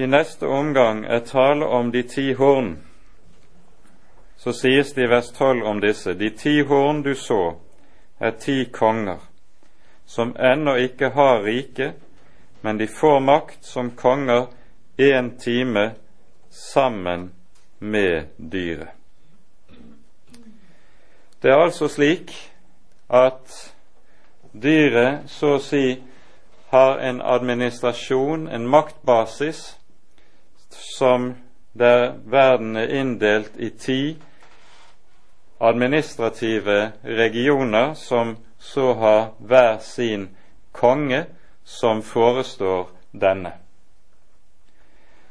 i 0.00 0.06
neste 0.06 0.46
omgang 0.46 1.04
er 1.04 1.20
tale 1.20 1.66
om 1.66 1.90
de 1.92 2.02
ti 2.02 2.32
horn, 2.32 2.78
så 4.36 4.52
sies 4.52 4.92
det 4.96 5.04
i 5.04 5.08
vers 5.10 5.32
12 5.36 5.66
om 5.68 5.80
disse 5.80 6.14
De 6.14 6.30
ti 6.30 6.62
horn 6.64 7.02
du 7.02 7.14
så, 7.14 7.56
er 8.18 8.30
ti 8.40 8.64
konger, 8.72 9.18
som 10.06 10.32
ennå 10.36 10.76
ikke 10.80 11.10
har 11.12 11.42
rike, 11.44 11.92
men 12.60 12.78
de 12.78 12.86
får 12.86 13.20
makt 13.20 13.64
som 13.64 13.90
konger 13.90 14.46
én 14.96 15.36
time 15.38 15.90
sammen 16.50 17.32
med 17.78 18.24
dyret. 18.36 18.88
Det 21.42 21.50
er 21.50 21.60
altså 21.60 21.88
slik 21.88 22.32
at 23.08 23.72
dyret 24.52 25.28
så 25.28 25.56
å 25.56 25.60
si 25.64 26.00
har 26.70 26.98
en 26.98 27.20
administrasjon, 27.20 28.48
en 28.48 28.68
maktbasis, 28.68 29.79
som 30.70 31.34
der 31.72 32.14
verden 32.24 32.76
er 32.76 32.88
inndelt 33.00 33.52
i 33.56 33.70
ti 33.70 34.16
administrative 35.60 36.92
regioner 37.04 37.94
som 37.94 38.36
så 38.58 38.94
har 38.94 39.26
hver 39.38 39.78
sin 39.78 40.28
konge 40.72 41.24
som 41.64 42.02
forestår 42.02 42.88
denne. 43.12 43.52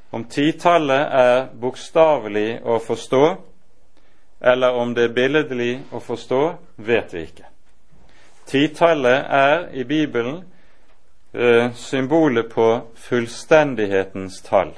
Om 0.09 0.23
titallet 0.25 1.07
er 1.13 1.47
bokstavelig 1.53 2.61
å 2.65 2.79
forstå, 2.81 3.23
eller 4.41 4.73
om 4.73 4.93
det 4.93 5.09
er 5.09 5.13
billedlig 5.13 5.73
å 5.91 6.01
forstå, 6.01 6.41
vet 6.75 7.13
vi 7.13 7.25
ikke. 7.27 7.45
Titallet 8.49 9.25
er 9.29 9.67
i 9.77 9.83
Bibelen 9.85 10.39
eh, 11.33 11.69
symbolet 11.75 12.49
på 12.49 12.69
fullstendighetens 12.95 14.41
tall. 14.41 14.73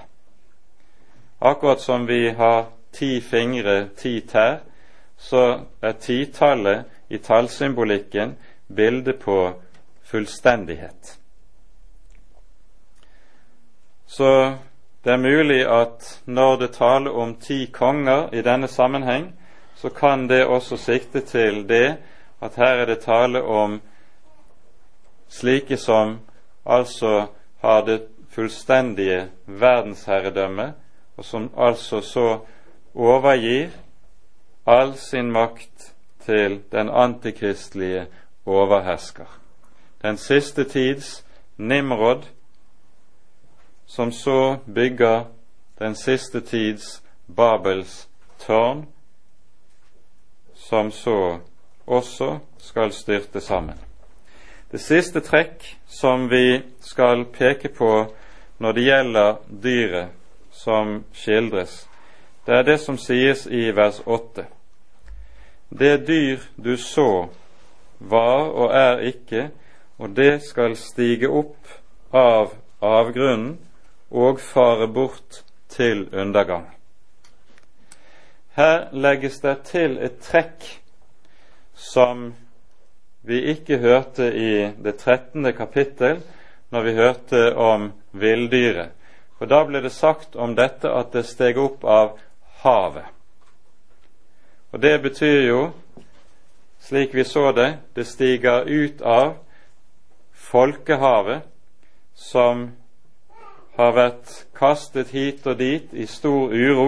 Akkurat 1.42 1.82
som 1.82 2.06
vi 2.06 2.30
har 2.30 2.66
ti 2.92 3.22
fingre, 3.22 3.88
ti 3.98 4.20
tær, 4.22 4.60
så 5.18 5.60
er 5.82 5.92
titallet 5.92 6.86
i 7.10 7.18
tallsymbolikken 7.18 8.36
bildet 8.68 9.20
på 9.20 9.54
fullstendighet. 10.04 11.18
Så 14.06 14.54
det 15.04 15.14
er 15.14 15.18
mulig 15.18 15.62
at 15.66 16.22
når 16.26 16.58
det 16.58 16.74
taler 16.74 17.12
om 17.12 17.36
ti 17.36 17.66
konger 17.74 18.30
i 18.34 18.42
denne 18.42 18.68
sammenheng, 18.68 19.32
så 19.76 19.89
kan 19.89 20.28
det 20.30 20.46
også 20.46 20.78
sikte 20.78 21.22
til 21.22 21.64
det 21.70 21.98
at 22.42 22.56
her 22.56 22.82
er 22.82 22.86
det 22.86 23.00
tale 23.00 23.42
om 23.44 23.82
slike 25.30 25.78
som 25.78 26.20
altså 26.66 27.28
har 27.62 27.82
det 27.86 28.02
fullstendige 28.30 29.28
verdensherredømme, 29.46 30.74
og 31.22 31.26
som 31.26 31.51
altså 31.57 31.99
så 32.01 32.39
overgir 32.95 33.69
all 34.65 34.95
sin 34.97 35.32
makt 35.32 35.93
til 36.26 36.61
den 36.72 36.89
antikristelige 36.89 38.07
overhersker. 38.45 39.26
Den 40.01 40.17
siste 40.17 40.63
tids 40.63 41.26
Nimrod, 41.57 42.24
som 43.86 44.11
så 44.11 44.57
bygger 44.76 45.24
den 45.80 45.95
siste 45.95 46.41
tids 46.41 47.03
Babels 47.36 48.09
tårn, 48.39 48.88
som 50.55 50.91
så 50.91 51.38
også 51.88 52.39
skal 52.57 52.91
styrte 52.91 53.41
sammen. 53.41 53.78
Det 54.72 54.82
siste 54.82 55.19
trekk 55.19 55.78
som 55.88 56.30
vi 56.30 56.61
skal 56.80 57.26
peke 57.26 57.69
på 57.69 58.15
når 58.57 58.72
det 58.72 58.84
gjelder 58.84 59.36
dyret 59.63 60.17
som 60.64 61.03
skildres, 61.14 61.88
det 62.45 62.55
er 62.55 62.64
det 62.64 62.78
som 62.82 62.97
sies 62.97 63.45
i 63.47 63.70
vers 63.76 64.01
8. 64.05 64.45
Det 65.70 65.93
dyr 66.07 66.41
du 66.55 66.76
så, 66.78 67.30
var 67.99 68.49
og 68.49 68.74
er 68.74 69.03
ikke, 69.12 69.49
og 69.97 70.16
det 70.18 70.41
skal 70.43 70.76
stige 70.78 71.30
opp 71.30 71.70
av 72.14 72.55
avgrunnen 72.82 73.59
og 74.12 74.41
fare 74.41 74.88
bort 74.88 75.43
til 75.70 76.07
undergang. 76.14 76.66
Her 78.57 78.89
legges 78.91 79.39
det 79.39 79.57
til 79.70 79.97
et 80.01 80.18
trekk 80.26 80.66
som 81.78 82.32
vi 83.22 83.39
ikke 83.53 83.78
hørte 83.78 84.28
i 84.34 84.72
det 84.84 84.97
13. 84.97 85.53
kapittel 85.53 86.20
når 86.72 86.84
vi 86.84 86.97
hørte 86.97 87.43
om 87.55 87.91
villdyret. 88.12 88.91
For 89.42 89.50
da 89.50 89.64
ble 89.66 89.80
det 89.82 89.89
sagt 89.89 90.36
om 90.38 90.52
dette 90.54 90.86
at 90.94 91.16
det 91.16 91.24
steg 91.26 91.58
opp 91.58 91.82
av 91.82 92.12
havet. 92.62 93.08
Og 94.70 94.84
det 94.84 95.00
betyr 95.02 95.48
jo, 95.48 95.62
slik 96.78 97.16
vi 97.18 97.24
så 97.26 97.48
det, 97.58 97.80
det 97.98 98.06
stiger 98.06 98.70
ut 98.70 99.02
av 99.02 99.32
folkehavet, 100.52 101.42
som 102.14 102.68
har 103.80 103.98
vært 103.98 104.36
kastet 104.54 105.10
hit 105.10 105.50
og 105.50 105.58
dit 105.58 105.89
i 105.89 106.06
stor 106.06 106.54
uro, 106.54 106.88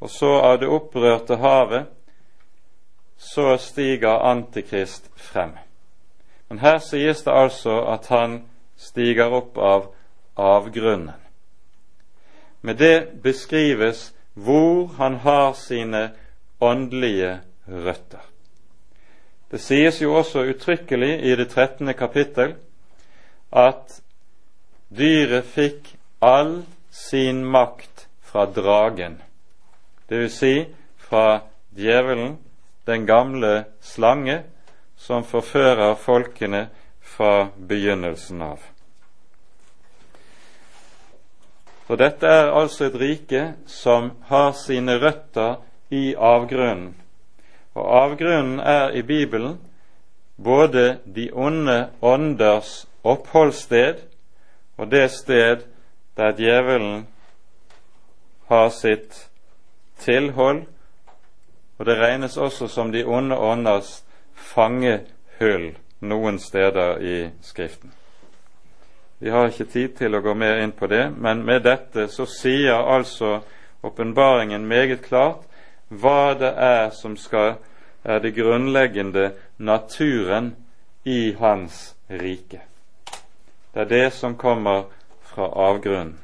og 0.00 0.14
så 0.16 0.32
av 0.48 0.56
det 0.64 0.72
opprørte 0.72 1.36
havet 1.44 1.92
så 3.20 3.58
stiger 3.60 4.24
Antikrist 4.32 5.12
frem. 5.20 5.52
Men 6.48 6.64
her 6.64 6.80
sies 6.80 7.20
det 7.28 7.36
altså 7.36 7.82
at 7.92 8.08
han 8.08 8.40
stiger 8.80 9.28
opp 9.42 9.60
av 9.60 9.92
avgrunnen. 10.40 11.25
Med 12.60 12.76
det 12.76 13.22
beskrives 13.22 14.12
hvor 14.34 14.86
han 14.98 15.14
har 15.14 15.52
sine 15.52 16.10
åndelige 16.60 17.40
røtter. 17.68 18.22
Det 19.50 19.60
sies 19.60 20.00
jo 20.02 20.14
også 20.14 20.42
uttrykkelig 20.50 21.22
i 21.24 21.36
det 21.36 21.48
13. 21.48 21.94
kapittel 21.94 22.56
at 23.52 24.00
dyret 24.90 25.46
fikk 25.46 25.92
all 26.20 26.64
sin 26.90 27.44
makt 27.44 28.08
fra 28.26 28.46
dragen, 28.46 29.20
dvs. 30.10 30.38
Si 30.38 30.66
fra 30.98 31.40
djevelen 31.76 32.36
den 32.86 33.06
gamle 33.06 33.64
slange 33.80 34.42
som 34.96 35.24
forfører 35.24 35.94
folkene 35.94 36.66
fra 37.00 37.48
begynnelsen 37.56 38.42
av. 38.42 38.58
For 41.86 41.96
dette 41.96 42.26
er 42.26 42.50
altså 42.50 42.88
et 42.88 42.98
rike 42.98 43.42
som 43.70 44.10
har 44.26 44.52
sine 44.58 44.98
røtter 44.98 45.62
i 45.90 46.14
avgrunnen. 46.14 46.94
Og 47.76 47.84
avgrunnen 48.02 48.58
er 48.60 48.90
i 48.90 49.02
Bibelen 49.02 49.58
både 50.36 50.98
de 51.06 51.30
onde 51.32 51.88
ånders 52.02 52.86
oppholdssted 53.04 54.02
og 54.76 54.90
det 54.90 55.10
sted 55.10 55.62
der 56.16 56.32
djevelen 56.36 57.06
har 58.48 58.68
sitt 58.68 59.30
tilhold 59.98 60.64
og 61.78 61.86
det 61.86 61.98
regnes 62.00 62.36
også 62.36 62.68
som 62.68 62.92
de 62.92 63.04
onde 63.04 63.36
ånders 63.36 64.04
fangehull 64.34 65.74
noen 66.00 66.38
steder 66.38 66.98
i 67.00 67.16
Skriften. 67.42 67.92
Vi 69.18 69.30
har 69.30 69.48
ikke 69.48 69.64
tid 69.64 69.96
til 69.96 70.14
å 70.14 70.20
gå 70.20 70.34
mer 70.36 70.60
inn 70.60 70.72
på 70.76 70.88
det, 70.92 71.08
men 71.16 71.44
med 71.44 71.64
dette 71.64 72.08
så 72.12 72.26
sier 72.28 72.76
altså 72.76 73.40
åpenbaringen 73.86 74.66
meget 74.68 75.06
klart 75.06 75.46
hva 75.88 76.34
det 76.36 76.52
er 76.52 76.90
som 76.92 77.16
skal 77.16 77.56
er 78.06 78.20
det 78.22 78.34
grunnleggende 78.36 79.30
naturen 79.58 80.54
i 81.04 81.32
Hans 81.38 81.96
rike. 82.10 82.60
Det 83.74 83.80
er 83.86 83.88
det 83.90 84.12
som 84.12 84.36
kommer 84.36 84.84
fra 85.26 85.48
avgrunnen. 85.68 86.18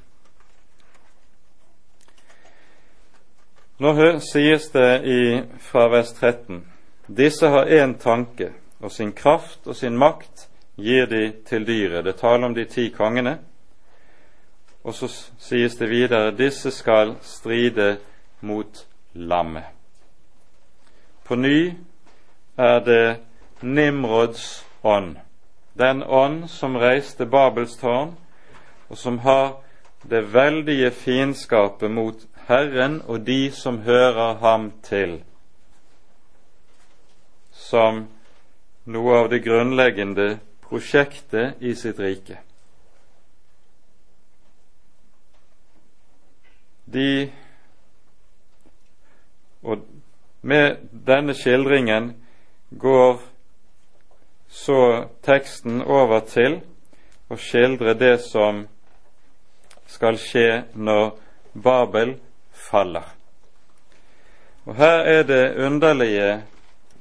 Nå 3.82 3.94
sies 4.22 4.68
det 4.70 4.90
i, 5.10 5.22
fra 5.58 5.88
vers 5.90 6.12
13 6.12 6.62
disse 7.06 7.46
har 7.46 7.66
én 7.66 7.98
tanke, 7.98 8.52
og 8.80 8.92
sin 8.92 9.12
kraft 9.12 9.66
og 9.66 9.76
sin 9.76 9.98
makt 9.98 10.48
gir 10.76 11.06
de 11.06 11.32
til 11.46 11.66
dyret. 11.66 12.04
Det 12.04 12.16
taler 12.16 12.46
om 12.46 12.54
de 12.54 12.64
ti 12.64 12.88
kongene. 12.88 13.38
Og 14.84 14.94
så 14.94 15.08
sies 15.38 15.76
det 15.78 15.90
videre 15.90 16.34
disse 16.36 16.70
skal 16.70 17.14
stride 17.22 17.96
mot 18.40 18.86
lammet. 19.12 19.64
På 21.24 21.34
ny 21.34 21.74
er 22.58 22.80
det 22.80 23.16
Nimrods 23.62 24.66
ånd, 24.82 25.16
den 25.78 26.02
ånd 26.02 26.48
som 26.50 26.76
reiste 26.76 27.26
Babels 27.26 27.76
tårn, 27.76 28.16
og 28.88 28.98
som 28.98 29.18
har 29.18 29.62
det 30.02 30.34
veldige 30.34 30.90
fiendskapet 30.90 31.90
mot 31.90 32.26
Herren 32.48 33.02
og 33.06 33.26
de 33.26 33.50
som 33.54 33.78
hører 33.78 34.34
ham 34.42 34.72
til, 34.82 35.20
som 37.52 38.08
noe 38.84 39.18
av 39.18 39.30
det 39.30 39.44
grunnleggende 39.44 40.40
prosjektet 40.72 41.60
i 41.60 41.74
sitt 41.76 41.98
rike. 42.00 42.38
De 46.84 47.32
Og 49.62 49.84
med 50.40 50.80
denne 51.06 51.34
skildringen 51.38 52.08
går 52.70 53.20
så 54.48 54.78
teksten 55.22 55.84
over 55.84 56.24
til 56.26 56.56
å 57.30 57.38
skildre 57.38 57.94
det 57.94 58.16
som 58.24 58.64
skal 59.86 60.18
skje 60.18 60.64
når 60.74 61.12
Babel 61.52 62.16
faller. 62.50 63.06
Og 64.66 64.74
Her 64.80 65.04
er 65.12 65.22
det 65.28 65.44
underlige 65.62 66.32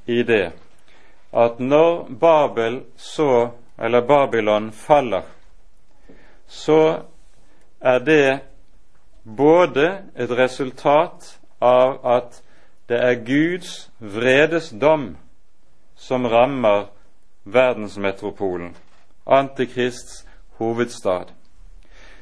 i 0.06 0.22
det 0.28 0.52
at 1.32 1.60
når 1.60 2.08
Babel 2.20 2.82
så, 2.98 3.50
eller 3.82 4.02
Babylon 4.02 4.72
faller, 4.72 5.22
så 6.48 7.02
er 7.80 8.00
det 8.00 8.40
både 9.24 9.98
et 10.16 10.32
resultat 10.38 11.40
av 11.62 11.98
at 12.06 12.42
det 12.90 13.00
er 13.02 13.24
Guds 13.26 13.90
vredesdom 13.98 15.16
som 15.96 16.26
rammer 16.26 16.92
verdensmetropolen, 17.44 18.76
Antikrists 19.26 20.26
hovedstad, 20.58 21.34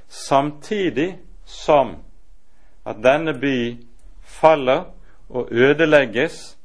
samtidig 0.08 1.18
som 1.46 1.96
at 2.86 3.04
denne 3.04 3.34
by 3.34 3.78
faller 4.24 4.84
og 5.30 5.52
ødelegges 5.52 6.58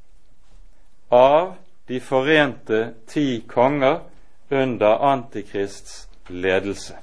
av 1.11 1.55
de 1.89 2.01
forente 2.01 2.93
ti 3.11 3.45
konger 3.49 4.01
under 4.55 5.03
Antikrists 5.13 6.09
ledelse. 6.29 6.97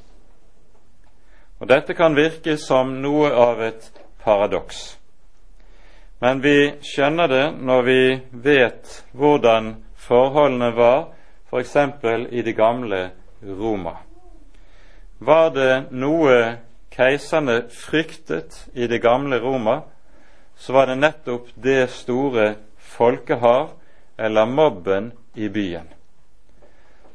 Og 1.59 1.69
Dette 1.69 1.93
kan 1.93 2.15
virke 2.17 2.57
som 2.57 2.95
noe 3.03 3.29
av 3.37 3.61
et 3.61 3.91
paradoks. 4.23 4.97
Men 6.21 6.41
vi 6.41 6.73
skjønner 6.85 7.29
det 7.29 7.45
når 7.61 7.81
vi 7.85 8.01
vet 8.31 8.97
hvordan 9.17 9.75
forholdene 9.97 10.71
var 10.77 11.11
f.eks. 11.49 11.75
i 12.29 12.41
det 12.41 12.53
gamle 12.57 13.09
Roma. 13.41 13.95
Var 15.19 15.49
det 15.53 15.73
noe 15.91 16.37
keiserne 16.91 17.61
fryktet 17.69 18.67
i 18.73 18.87
det 18.87 19.01
gamle 19.01 19.39
Roma, 19.39 19.81
så 20.55 20.73
var 20.73 20.87
det 20.87 20.99
nettopp 20.99 21.47
det 21.55 21.89
store 21.89 22.55
folkehav, 22.77 23.69
eller 24.17 24.45
mobben, 24.45 25.11
i 25.33 25.47
byen, 25.49 25.87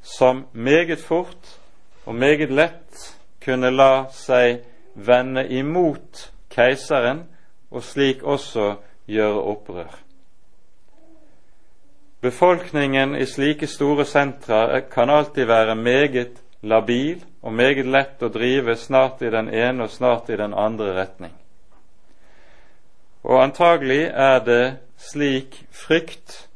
som 0.07 0.47
meget 0.53 1.01
fort 1.03 1.59
og 2.07 2.15
meget 2.15 2.51
lett 2.55 3.17
kunne 3.43 3.71
la 3.75 4.07
seg 4.15 4.63
vende 4.95 5.43
imot 5.51 6.31
keiseren, 6.51 7.25
og 7.71 7.83
slik 7.83 8.23
også 8.23 8.77
gjøre 9.11 9.43
opprør. 9.43 9.97
Befolkningen 12.21 13.15
i 13.19 13.27
slike 13.27 13.67
store 13.67 14.05
sentra 14.05 14.81
kan 14.81 15.11
alltid 15.11 15.45
være 15.45 15.75
meget 15.75 16.41
labil 16.63 17.25
og 17.43 17.53
meget 17.53 17.87
lett 17.87 18.23
å 18.23 18.31
drive 18.33 18.77
snart 18.77 19.23
i 19.23 19.31
den 19.31 19.51
ene 19.53 19.85
og 19.85 19.91
snart 19.91 20.31
i 20.31 20.39
den 20.39 20.55
andre 20.55 20.95
retning. 20.97 21.35
Og 23.27 23.43
antagelig 23.43 24.07
er 24.15 24.39
det 24.47 24.77
slik 24.97 25.65
frykt, 25.71 26.49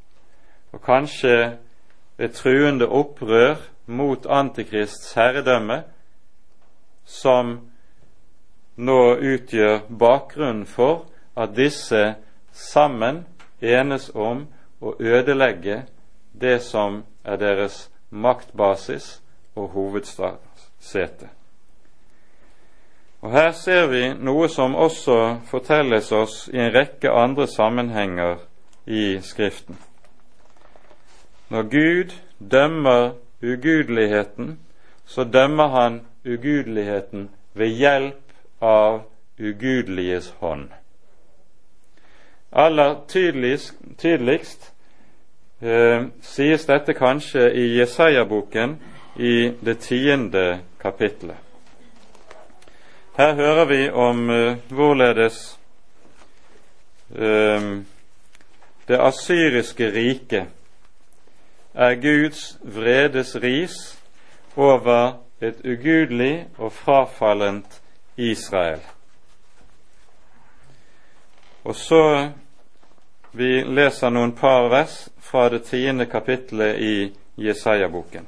og 0.72 0.82
kanskje 0.86 1.58
et 2.20 2.36
truende 2.36 2.88
opprør 2.88 3.56
mot 3.86 4.26
Antikrists 4.28 5.14
herredømme, 5.16 5.82
som 7.04 7.56
nå 8.76 9.00
utgjør 9.16 9.80
bakgrunnen 9.98 10.66
for 10.66 11.06
at 11.36 11.56
disse 11.56 12.14
sammen 12.52 13.24
enes 13.60 14.10
om 14.14 14.44
å 14.80 14.94
ødelegge 15.00 15.82
det 16.32 16.60
som 16.64 17.02
er 17.24 17.40
deres 17.40 17.88
maktbasis 18.10 19.20
og 19.56 19.68
hovedsete. 19.74 21.28
Og 23.20 23.32
Her 23.32 23.52
ser 23.52 23.86
vi 23.92 24.06
noe 24.16 24.48
som 24.48 24.74
også 24.74 25.40
fortelles 25.50 26.12
oss 26.12 26.48
i 26.52 26.56
en 26.56 26.72
rekke 26.72 27.12
andre 27.12 27.46
sammenhenger 27.46 28.40
i 28.86 29.20
Skriften. 29.20 29.76
Når 31.50 31.62
Gud 31.62 32.10
dømmer 32.50 33.10
ugudeligheten, 33.42 34.58
så 35.06 35.24
dømmer 35.24 35.68
han 35.68 36.00
ugudeligheten 36.24 37.30
ved 37.54 37.66
hjelp 37.66 38.32
av 38.60 39.02
ugudeliges 39.40 40.34
hånd. 40.38 40.68
Aller 42.52 42.94
tydeligst, 43.08 43.74
tydeligst 43.98 44.72
eh, 45.62 46.06
sies 46.22 46.66
dette 46.66 46.94
kanskje 46.94 47.48
i 47.50 47.66
Jesaja-boken 47.78 48.76
i 49.16 49.50
det 49.64 49.78
tiende 49.78 50.60
kapitlet. 50.80 51.36
Her 53.18 53.34
hører 53.34 53.64
vi 53.64 53.90
om 53.90 54.30
eh, 54.30 54.56
hvorledes 54.68 55.58
eh, 57.16 57.70
det 58.88 59.00
asyriske 59.00 59.90
riket 59.90 60.46
er 61.74 61.94
Guds 61.94 62.58
vredes 62.62 63.36
ris 63.42 63.76
over 64.56 65.20
et 65.40 65.60
ugudelig 65.64 66.48
og 66.58 66.72
frafallent 66.72 67.82
Israel. 68.16 68.80
Og 71.64 71.74
så 71.76 72.30
vi 73.32 73.62
leser 73.62 74.10
noen 74.10 74.32
par 74.34 74.68
vers 74.72 75.08
fra 75.22 75.48
det 75.48 75.62
tiende 75.68 76.06
kapittelet 76.10 76.80
i 76.82 76.94
Jesaja-boken. 77.38 78.26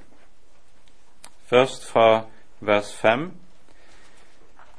Først 1.51 1.89
fra 1.91 2.25
vers 2.61 2.95
5. 2.97 3.33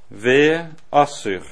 Ved 0.10 0.66
Assur, 0.92 1.44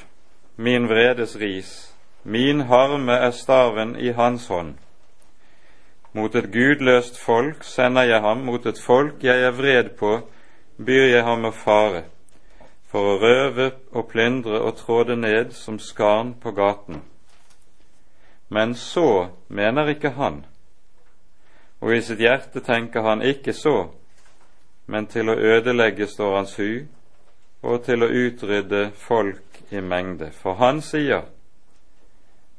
min 0.56 0.88
vredes 0.88 1.36
ris, 1.36 1.96
min 2.24 2.62
harme 2.62 3.12
er 3.12 3.32
staven 3.32 3.96
i 4.00 4.12
hans 4.12 4.48
hånd. 4.48 4.76
Mot 6.14 6.36
et 6.36 6.50
gudløst 6.52 7.20
folk 7.20 7.64
sender 7.64 8.04
jeg 8.04 8.22
ham, 8.22 8.44
mot 8.44 8.66
et 8.66 8.80
folk 8.80 9.24
jeg 9.24 9.46
er 9.48 9.54
vred 9.56 9.94
på, 10.00 10.18
byr 10.76 11.06
jeg 11.08 11.24
ham 11.24 11.46
å 11.48 11.54
fare, 11.56 12.04
for 12.92 13.14
å 13.14 13.20
røve 13.22 13.70
og 13.96 14.10
plyndre 14.12 14.60
og 14.60 14.76
tråde 14.82 15.16
ned 15.16 15.54
som 15.56 15.80
skarn 15.80 16.34
på 16.42 16.52
gaten. 16.58 17.00
Men 18.50 18.76
så 18.76 19.30
mener 19.48 19.94
ikke 19.94 20.12
han, 20.18 20.42
og 21.80 21.96
i 21.96 22.02
sitt 22.04 22.20
hjerte 22.20 22.60
tenker 22.60 23.08
han 23.08 23.24
ikke 23.24 23.56
så, 23.56 23.78
men 24.92 25.08
til 25.08 25.32
å 25.32 25.38
ødelegge 25.40 26.10
står 26.12 26.36
hans 26.36 26.58
hu, 26.60 26.84
og 27.64 27.86
til 27.86 28.04
å 28.04 28.10
utrydde 28.10 28.90
folk 29.00 29.62
i 29.72 29.80
mengde. 29.80 30.32
For 30.36 30.60
han 30.60 30.82
sier, 30.84 31.24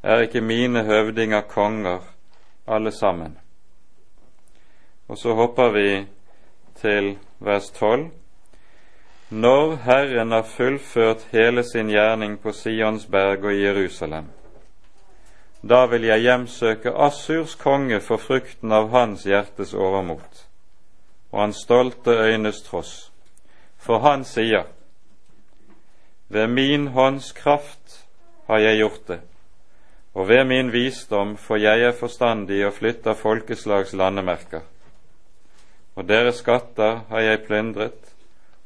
er 0.02 0.24
ikke 0.24 0.40
mine 0.40 0.86
høvdinger 0.88 1.44
konger 1.50 2.11
alle 2.66 2.92
sammen? 2.92 3.38
Og 5.08 5.18
så 5.18 5.34
hopper 5.34 5.70
vi 5.70 6.06
til 6.80 7.18
vers 7.38 7.70
12. 7.70 8.10
Når 9.30 9.76
Herren 9.76 10.30
har 10.32 10.42
fullført 10.42 11.28
hele 11.32 11.64
sin 11.64 11.88
gjerning 11.88 12.38
på 12.40 12.52
Sionsberg 12.52 13.44
og 13.44 13.60
Jerusalem, 13.60 14.24
da 15.62 15.86
vil 15.86 16.02
jeg 16.02 16.20
hjemsøke 16.20 16.90
Assurs 16.90 17.54
konge 17.54 18.00
for 18.00 18.16
frukten 18.16 18.72
av 18.72 18.90
hans 18.90 19.22
hjertes 19.24 19.74
overmot 19.74 20.46
og 21.32 21.40
hans 21.40 21.62
stolte 21.64 22.10
øynes 22.10 22.62
tross. 22.62 23.12
For 23.78 23.98
han 23.98 24.24
sier, 24.24 24.64
Ved 26.28 26.46
min 26.46 26.86
hånds 26.86 27.32
kraft 27.32 28.06
har 28.46 28.58
jeg 28.58 28.76
gjort 28.76 29.08
det, 29.08 29.20
og 30.14 30.28
ved 30.28 30.44
min 30.44 30.72
visdom 30.72 31.36
for 31.36 31.56
jeg 31.56 31.82
er 31.82 31.92
forstandig 31.92 32.66
og 32.66 32.72
flytter 32.72 33.14
folkeslags 33.14 33.92
landemerker. 33.92 34.60
Og 35.94 36.08
deres 36.08 36.34
skatter 36.34 37.00
har 37.08 37.20
jeg 37.20 37.44
plyndret, 37.46 38.14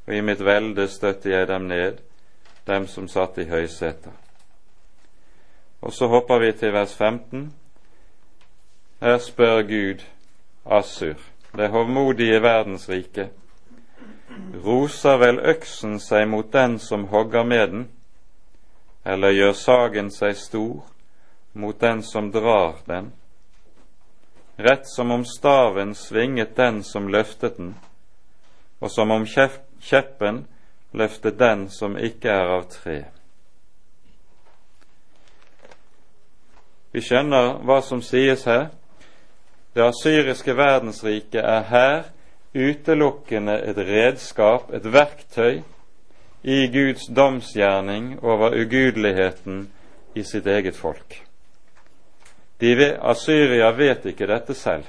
og 0.07 0.14
i 0.14 0.20
mitt 0.20 0.44
velde 0.44 0.88
støtter 0.88 1.30
jeg 1.30 1.49
dem 1.49 1.62
ned, 1.62 1.99
dem 2.66 2.86
som 2.86 3.09
satt 3.09 3.38
i 3.38 3.49
høyseter. 3.49 4.12
Og 5.82 5.92
så 5.92 6.07
hopper 6.07 6.38
vi 6.38 6.53
til 6.53 6.72
vers 6.72 6.94
15. 6.94 7.55
Her 9.01 9.18
spør 9.18 9.62
Gud 9.62 10.03
Assur 10.66 11.18
det 11.57 11.68
hovmodige 11.70 12.42
verdensrike, 12.42 13.28
roser 14.64 15.16
vel 15.16 15.38
øksen 15.40 16.01
seg 16.01 16.26
mot 16.28 16.51
den 16.53 16.78
som 16.78 17.07
hogger 17.09 17.44
med 17.44 17.68
den, 17.68 17.86
eller 19.07 19.32
gjør 19.32 19.53
sagen 19.53 20.11
seg 20.11 20.36
stor 20.36 20.82
mot 21.57 21.81
den 21.81 22.03
som 22.03 22.31
drar 22.31 22.77
den, 22.87 23.13
rett 24.57 24.89
som 24.89 25.11
om 25.11 25.25
staven 25.25 25.95
svinget 25.95 26.57
den 26.57 26.83
som 26.85 27.09
løftet 27.09 27.57
den, 27.57 27.75
og 28.79 28.91
som 28.93 29.11
om 29.11 29.27
kjeppen 29.27 30.45
løftet 30.93 31.39
den 31.39 31.69
som 31.73 31.97
ikke 31.97 32.33
er 32.33 32.53
av 32.59 32.67
tre. 32.73 32.99
Vi 36.93 37.03
skjønner 37.05 37.59
hva 37.65 37.81
som 37.85 38.01
sies 38.05 38.47
her, 38.49 38.69
det 39.77 39.85
asyriske 39.85 40.55
verdensriket 40.57 41.43
er 41.45 41.65
her 41.69 42.05
utelukkende 42.57 43.59
et 43.69 43.77
redskap, 43.77 44.71
et 44.73 44.85
verktøy, 44.93 45.61
i 46.47 46.67
Guds 46.71 47.09
domsgjerning 47.11 48.21
over 48.23 48.55
ugudeligheten 48.55 49.67
i 50.15 50.23
sitt 50.23 50.47
eget 50.47 50.77
folk. 50.77 51.19
De 52.61 52.97
Asyria 53.01 53.71
vet 53.77 54.07
ikke 54.07 54.29
dette 54.29 54.55
selv. 54.55 54.85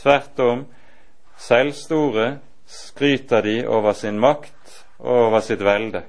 Tvert 0.00 0.40
om, 0.40 0.64
selvstore 1.40 2.38
skryter 2.66 3.42
de 3.42 3.66
over 3.66 3.92
sin 3.92 4.18
makt 4.20 4.84
og 4.98 5.28
over 5.28 5.40
sitt 5.44 5.62
velde. 5.64 6.02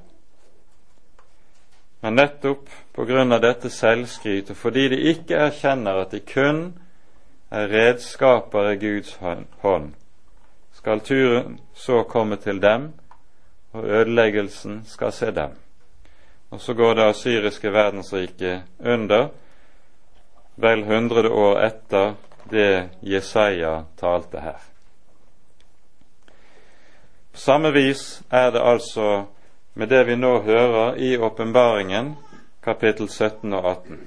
Men 2.02 2.20
nettopp 2.20 2.70
på 2.94 3.06
grunn 3.08 3.34
av 3.34 3.42
dette 3.42 3.70
selvskryt, 3.74 4.52
og 4.52 4.58
fordi 4.60 4.90
de 4.94 5.00
ikke 5.14 5.40
erkjenner 5.48 6.04
at 6.04 6.12
de 6.14 6.20
kun 6.22 6.60
er 7.50 7.72
redskaper 7.72 8.74
i 8.74 8.78
Guds 8.82 9.16
hånd, 9.64 9.94
skal 10.76 11.02
turen 11.02 11.58
så 11.74 12.04
komme 12.04 12.38
til 12.42 12.62
dem, 12.62 12.92
og 13.74 13.88
ødeleggelsen 13.88 14.84
skal 14.88 15.12
se 15.12 15.32
dem. 15.32 15.56
Og 16.52 16.62
så 16.62 16.74
går 16.74 16.94
det 16.94 17.10
asyriske 17.10 17.72
verdensriket 17.74 18.62
under, 18.80 19.30
vel 20.56 20.84
hundrede 20.84 21.30
år 21.30 21.60
etter 21.66 22.14
det 22.50 22.90
Jesaja 23.02 23.84
talte 24.00 24.40
her. 24.40 24.62
På 27.32 27.40
samme 27.40 27.72
vis 27.72 28.22
er 28.30 28.52
det 28.52 28.62
altså 28.62 29.26
med 29.74 29.90
det 29.90 30.04
vi 30.08 30.16
nå 30.16 30.40
hører 30.42 30.96
i 30.96 31.18
åpenbaringen, 31.18 32.16
kapittel 32.64 33.10
17 33.10 33.54
og 33.54 33.66
18. 33.72 34.00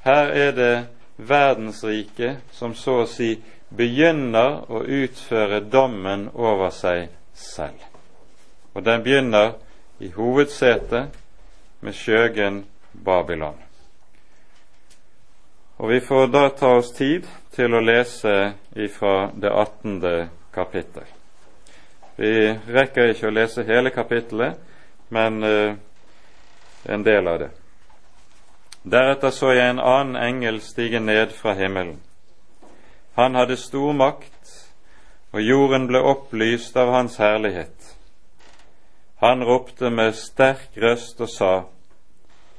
Her 0.00 0.30
er 0.30 0.52
det 0.52 0.74
verdensriket 1.16 2.36
som 2.52 2.74
så 2.74 3.00
å 3.02 3.08
si 3.10 3.34
begynner 3.68 4.62
å 4.70 4.82
utføre 4.84 5.60
dommen 5.60 6.28
over 6.34 6.70
seg 6.74 7.08
selv. 7.34 7.82
Og 8.74 8.84
den 8.86 9.02
begynner 9.02 9.56
i 9.98 10.12
hovedsetet 10.14 11.18
med 11.80 11.96
skjøgen 11.96 12.62
Babylon. 12.92 13.58
Og 15.80 15.88
Vi 15.88 16.00
får 16.00 16.26
da 16.26 16.48
ta 16.48 16.74
oss 16.76 16.90
tid 16.92 17.24
til 17.56 17.72
å 17.72 17.78
lese 17.80 18.52
ifra 18.76 19.30
det 19.32 19.48
18. 19.48 20.28
kapittel. 20.52 21.06
Vi 22.20 22.32
rekker 22.68 23.14
ikke 23.14 23.30
å 23.30 23.32
lese 23.32 23.64
hele 23.64 23.88
kapittelet, 23.94 24.58
men 25.08 25.40
uh, 25.40 25.72
en 26.84 27.06
del 27.06 27.30
av 27.32 27.38
det. 27.40 27.48
Deretter 28.82 29.32
så 29.32 29.54
jeg 29.56 29.72
en 29.72 29.80
annen 29.80 30.20
engel 30.20 30.60
stige 30.60 31.00
ned 31.00 31.32
fra 31.32 31.56
himmelen. 31.56 31.96
Han 33.16 33.40
hadde 33.40 33.56
stor 33.56 33.96
makt, 33.96 34.52
og 35.32 35.40
jorden 35.40 35.88
ble 35.88 36.04
opplyst 36.12 36.76
av 36.76 36.92
hans 36.92 37.16
herlighet. 37.16 37.94
Han 39.24 39.48
ropte 39.48 39.88
med 39.88 40.12
sterk 40.12 40.76
røst 40.76 41.24
og 41.24 41.32
sa:" 41.32 41.54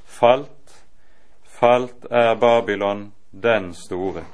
Falt, 0.06 0.61
falt 1.62 2.06
er 2.10 2.34
Babylon 2.34 3.12
den 3.30 3.74
store. 3.74 4.24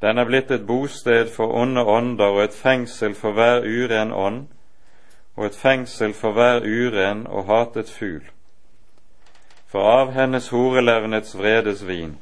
Den 0.00 0.18
er 0.18 0.24
blitt 0.24 0.50
et 0.50 0.66
bosted 0.66 1.28
for 1.34 1.52
onde 1.52 1.84
ånder 1.84 2.38
og 2.38 2.44
et 2.44 2.56
fengsel 2.56 3.14
for 3.14 3.36
hver 3.36 3.66
uren 3.68 4.12
ånd, 4.12 4.46
og 5.36 5.46
et 5.46 5.58
fengsel 5.60 6.14
for 6.16 6.32
hver 6.32 6.64
uren 6.64 7.26
og 7.26 7.44
hatet 7.50 7.92
fugl. 7.92 8.24
For 9.68 9.84
av 9.92 10.14
hennes 10.16 10.48
horelevnets 10.48 11.36
vredes 11.36 11.84
vin 11.84 12.16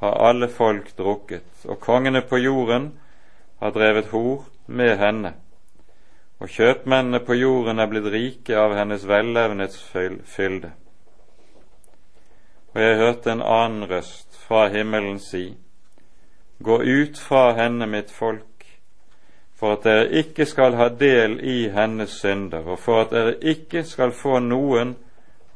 har 0.00 0.16
alle 0.30 0.48
folk 0.48 0.96
drukket, 0.96 1.66
og 1.68 1.80
kongene 1.80 2.22
på 2.24 2.40
jorden 2.40 2.92
har 3.60 3.76
drevet 3.76 4.14
hor 4.14 4.46
med 4.66 4.96
henne, 4.96 5.34
og 6.40 6.48
kjøpmennene 6.48 7.20
på 7.20 7.36
jorden 7.36 7.84
er 7.84 7.92
blitt 7.92 8.12
rike 8.16 8.56
av 8.56 8.78
hennes 8.80 9.04
vellevnets 9.04 9.82
fylde. 10.24 10.72
Og 12.74 12.82
jeg 12.82 12.96
hørte 12.96 13.32
en 13.32 13.42
annen 13.42 13.90
røst 13.90 14.38
fra 14.46 14.68
himmelen 14.68 15.18
si:" 15.18 15.56
Gå 16.62 16.82
ut 16.82 17.18
fra 17.18 17.52
henne, 17.52 17.86
mitt 17.86 18.10
folk, 18.10 18.66
for 19.54 19.72
at 19.72 19.84
dere 19.84 20.10
ikke 20.12 20.44
skal 20.46 20.74
ha 20.74 20.88
del 20.88 21.40
i 21.40 21.68
hennes 21.68 22.10
synder, 22.10 22.58
og 22.58 22.78
for 22.78 23.00
at 23.00 23.10
dere 23.10 23.34
ikke 23.40 23.84
skal 23.84 24.12
få 24.12 24.38
noen 24.38 24.96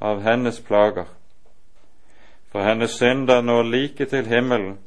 av 0.01 0.23
hennes 0.23 0.61
plager. 0.61 1.07
For 2.53 2.63
hennes 2.63 2.91
synder 2.91 3.43
når 3.43 3.63
like 3.63 4.05
til 4.05 4.27
himmelen, 4.27 4.79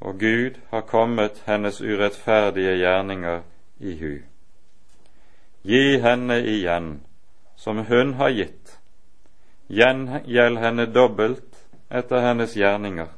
og 0.00 0.18
Gud 0.18 0.58
har 0.70 0.80
kommet 0.80 1.42
hennes 1.46 1.80
urettferdige 1.80 2.76
gjerninger 2.76 3.40
i 3.80 3.98
hu. 3.98 4.14
Gi 5.62 5.98
henne 5.98 6.40
igjen, 6.42 7.02
som 7.56 7.84
hun 7.86 8.14
har 8.14 8.30
gitt. 8.30 8.78
Gjengjeld 9.72 10.58
henne 10.60 10.86
dobbelt 10.86 11.62
etter 11.88 12.20
hennes 12.20 12.56
gjerninger. 12.56 13.08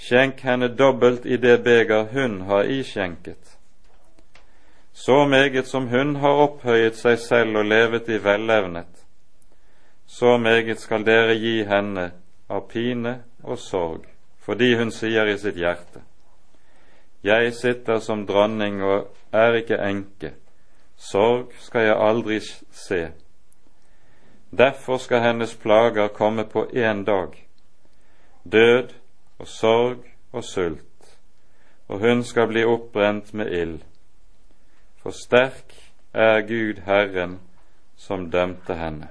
Skjenk 0.00 0.40
henne 0.40 0.68
dobbelt 0.68 1.26
i 1.26 1.36
det 1.36 1.58
beger 1.64 2.08
hun 2.12 2.40
har 2.48 2.64
iskjenket. 2.64 3.56
Så 4.92 5.26
meget 5.26 5.66
som 5.68 5.88
hun 5.88 6.16
har 6.16 6.40
opphøyet 6.40 6.96
seg 6.96 7.18
selv 7.20 7.60
og 7.60 7.68
levet 7.68 8.08
i 8.08 8.16
velevnet, 8.24 8.88
så 10.06 10.38
meget 10.38 10.80
skal 10.80 11.04
dere 11.04 11.36
gi 11.36 11.64
henne 11.68 12.06
av 12.48 12.64
pine 12.70 13.18
og 13.44 13.58
sorg, 13.60 14.06
fordi 14.40 14.72
hun 14.80 14.90
sier 14.90 15.28
i 15.28 15.36
sitt 15.38 15.60
hjerte:" 15.60 16.00
Jeg 17.24 17.52
sitter 17.54 17.98
som 17.98 18.26
dronning 18.26 18.82
og 18.84 19.08
er 19.32 19.52
ikke 19.60 19.82
enke, 19.84 20.32
sorg 20.96 21.52
skal 21.60 21.80
jeg 21.80 21.96
aldri 22.00 22.40
se. 22.72 23.10
Derfor 24.50 24.98
skal 24.98 25.20
hennes 25.20 25.54
plager 25.54 26.08
komme 26.08 26.44
på 26.44 26.66
én 26.66 27.04
dag, 27.04 27.48
død 28.52 28.94
og 29.38 29.46
sorg 29.46 30.04
og 30.32 30.44
sult, 30.44 31.18
og 31.88 31.98
hun 31.98 32.24
skal 32.24 32.48
bli 32.48 32.64
oppbrent 32.64 33.34
med 33.34 33.52
ild. 33.52 33.80
For 35.02 35.10
sterk 35.10 35.74
er 36.14 36.40
Gud 36.40 36.82
Herren 36.86 37.40
som 37.96 38.30
dømte 38.30 38.74
henne. 38.74 39.08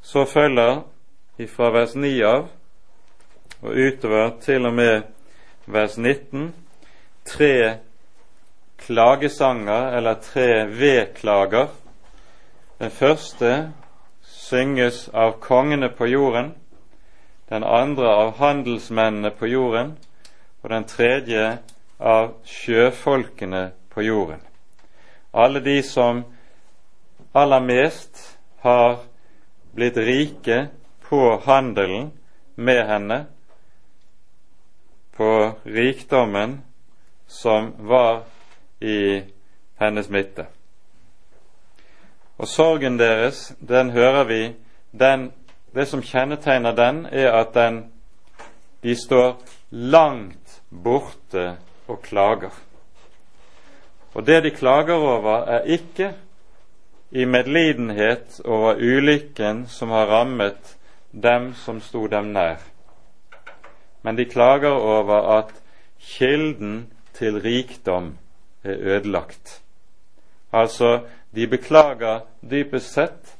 Så 0.00 0.24
følger 0.24 0.82
ifra 1.38 1.70
vers 1.70 1.94
9 1.94 2.22
av 2.22 2.48
og 3.62 3.76
utover 3.76 4.30
til 4.40 4.66
og 4.66 4.74
med 4.74 5.02
vers 5.66 5.98
19 5.98 6.54
tre 7.24 7.78
klagesanger, 8.78 9.96
eller 9.96 10.14
tre 10.14 10.66
vedklager. 10.66 11.68
Den 12.82 12.90
første 12.90 13.72
synges 14.26 15.04
av 15.14 15.36
kongene 15.38 15.86
på 15.94 16.06
jorden, 16.10 16.48
den 17.46 17.62
andre 17.62 18.08
av 18.10 18.32
handelsmennene 18.40 19.30
på 19.38 19.46
jorden, 19.46 19.92
og 20.62 20.70
den 20.72 20.86
tredje 20.90 21.44
av 22.00 22.32
sjøfolkene 22.42 23.60
på 23.94 24.02
jorden. 24.02 24.40
Alle 25.30 25.62
de 25.62 25.76
som 25.86 26.24
aller 27.38 27.62
mest 27.62 28.18
har 28.64 28.96
blitt 29.76 30.00
rike 30.02 30.56
på 31.06 31.20
handelen 31.44 32.08
med 32.56 32.82
henne, 32.88 33.20
på 35.14 35.30
rikdommen 35.62 36.58
som 37.28 37.70
var 37.78 38.24
i 38.80 39.22
hennes 39.78 40.10
midte. 40.10 40.48
Og 42.42 42.48
sorgen 42.48 42.98
deres, 42.98 43.52
den 43.68 43.90
hører 43.90 44.24
vi 44.24 44.40
den, 44.98 45.32
Det 45.74 45.86
som 45.88 46.02
kjennetegner 46.02 46.74
den, 46.76 47.06
er 47.06 47.32
at 47.32 47.54
den, 47.54 47.78
de 48.82 48.92
står 48.96 49.38
langt 49.70 50.60
borte 50.68 51.56
og 51.88 52.02
klager. 52.02 52.50
Og 54.14 54.26
det 54.26 54.42
de 54.44 54.50
klager 54.50 54.94
over, 54.94 55.46
er 55.48 55.64
ikke 55.64 56.10
i 57.10 57.24
medlidenhet 57.24 58.40
over 58.44 58.74
ulykken 58.74 59.66
som 59.68 59.88
har 59.88 60.06
rammet 60.06 60.76
dem 61.12 61.54
som 61.54 61.80
sto 61.80 62.06
dem 62.06 62.34
nær. 62.36 62.60
Men 64.02 64.16
de 64.16 64.24
klager 64.24 64.76
over 64.76 65.38
at 65.38 65.54
kilden 66.00 66.92
til 67.14 67.40
rikdom 67.40 68.18
er 68.64 68.76
ødelagt. 68.76 69.62
Altså, 70.52 71.00
de 71.32 71.46
beklager 71.46 72.20
dypest 72.40 72.92
sett 72.92 73.36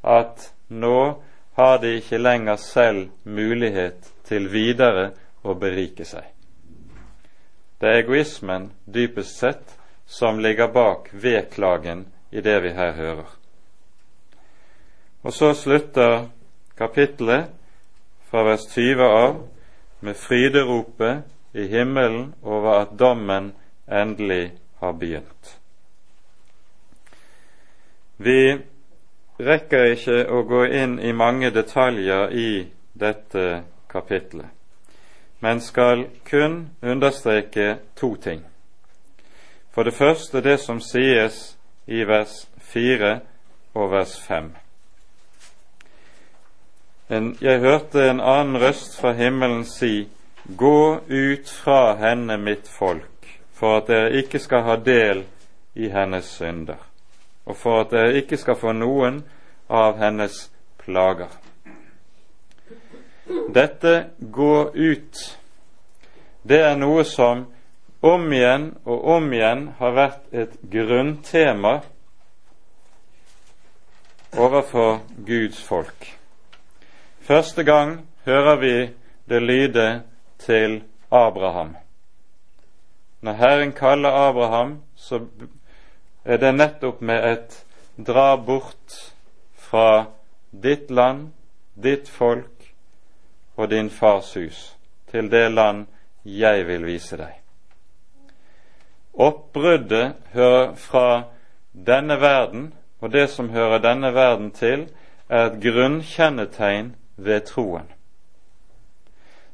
at 0.00 0.48
nå 0.68 1.22
har 1.58 1.78
de 1.82 1.96
ikke 1.98 2.18
lenger 2.18 2.56
selv 2.56 3.08
mulighet 3.24 4.12
til 4.24 4.46
videre 4.52 5.10
å 5.42 5.54
berike 5.58 6.06
seg. 6.06 6.24
Det 7.80 7.90
er 7.90 8.02
egoismen 8.04 8.70
dypest 8.86 9.42
sett 9.42 9.74
som 10.06 10.38
ligger 10.38 10.70
bak 10.70 11.08
vedklagen 11.12 12.06
i 12.30 12.40
det 12.40 12.60
vi 12.62 12.70
her 12.76 12.92
hører. 12.94 13.26
Og 15.22 15.34
så 15.34 15.52
slutter 15.54 16.28
kapittelet 16.78 17.50
fra 18.30 18.44
vers 18.46 18.68
20 18.70 19.02
av 19.02 19.42
med 20.00 20.16
fryderopet 20.16 21.58
i 21.58 21.66
himmelen 21.74 22.32
over 22.42 22.84
at 22.84 22.94
dommen 22.98 23.52
endelig 23.86 24.52
har 24.80 24.94
begynt. 24.98 25.58
Vi 28.22 28.58
rekker 29.42 29.92
ikke 29.96 30.18
å 30.30 30.42
gå 30.46 30.64
inn 30.70 30.98
i 31.02 31.12
mange 31.16 31.50
detaljer 31.50 32.30
i 32.30 32.50
dette 32.92 33.62
kapitlet, 33.90 34.46
men 35.40 35.60
skal 35.60 36.06
kun 36.28 36.70
understreke 36.82 37.76
to 37.98 38.14
ting. 38.16 38.44
For 39.72 39.82
det 39.88 39.94
første 39.96 40.42
det 40.44 40.58
som 40.60 40.80
sies 40.80 41.56
i 41.86 42.04
vers 42.04 42.44
4 42.72 43.12
og 43.74 43.90
vers 43.90 44.18
5. 44.28 44.52
en, 47.08 47.36
jeg 47.40 47.60
hørte 47.60 48.10
en 48.10 48.20
annen 48.20 48.60
røst 48.62 49.00
fra 49.00 49.12
himmelen 49.12 49.64
si, 49.64 50.08
Gå 50.44 51.00
ut 51.08 51.48
fra 51.48 51.94
henne, 51.94 52.36
mitt 52.36 52.68
folk, 52.68 53.28
for 53.54 53.76
at 53.78 53.86
dere 53.86 54.16
ikke 54.18 54.40
skal 54.42 54.64
ha 54.66 54.74
del 54.76 55.22
i 55.74 55.88
hennes 55.88 56.26
synder, 56.26 56.80
og 57.44 57.56
for 57.56 57.82
at 57.82 57.90
dere 57.90 58.18
ikke 58.20 58.38
skal 58.40 58.58
få 58.58 58.74
noen 58.76 59.22
av 59.68 59.98
hennes 59.98 60.44
plager. 60.82 61.30
Dette 63.54 63.94
gå 64.18 64.54
ut, 64.74 65.22
det 66.42 66.60
er 66.60 66.76
noe 66.76 67.04
som 67.06 67.46
om 68.02 68.32
igjen 68.34 68.72
og 68.84 69.04
om 69.16 69.28
igjen 69.32 69.68
har 69.78 69.94
vært 69.94 70.34
et 70.34 70.56
grunntema 70.70 71.78
overfor 74.38 75.02
Guds 75.26 75.62
folk. 75.62 76.08
Første 77.22 77.62
gang 77.64 78.00
hører 78.26 78.56
vi 78.58 78.74
det 79.30 79.42
lyde 79.42 80.02
til 80.38 80.82
Abraham. 81.10 81.76
Når 83.20 83.32
Herren 83.32 83.72
kaller 83.72 84.10
Abraham, 84.10 84.80
så 84.96 85.20
er 86.24 86.38
det 86.38 86.52
nettopp 86.54 87.00
med 87.00 87.24
et 87.32 87.56
dra 87.96 88.36
bort 88.36 88.96
fra 89.54 90.06
ditt 90.50 90.90
land, 90.90 91.30
ditt 91.74 92.08
folk 92.08 92.72
og 93.56 93.70
din 93.70 93.90
fars 93.90 94.34
hus, 94.34 94.76
til 95.10 95.30
det 95.30 95.48
land 95.52 95.86
jeg 96.24 96.66
vil 96.66 96.86
vise 96.86 97.16
deg. 97.18 97.38
Oppbruddet 99.12 100.14
hører 100.32 100.74
fra 100.74 101.24
denne 101.72 102.20
verden, 102.20 102.72
og 103.00 103.12
det 103.12 103.28
som 103.30 103.50
hører 103.50 103.82
denne 103.82 104.14
verden 104.14 104.50
til, 104.50 104.86
er 105.28 105.50
et 105.50 105.60
grunnkjennetegn 105.60 106.94
ved 107.16 107.40
troen. 107.48 107.88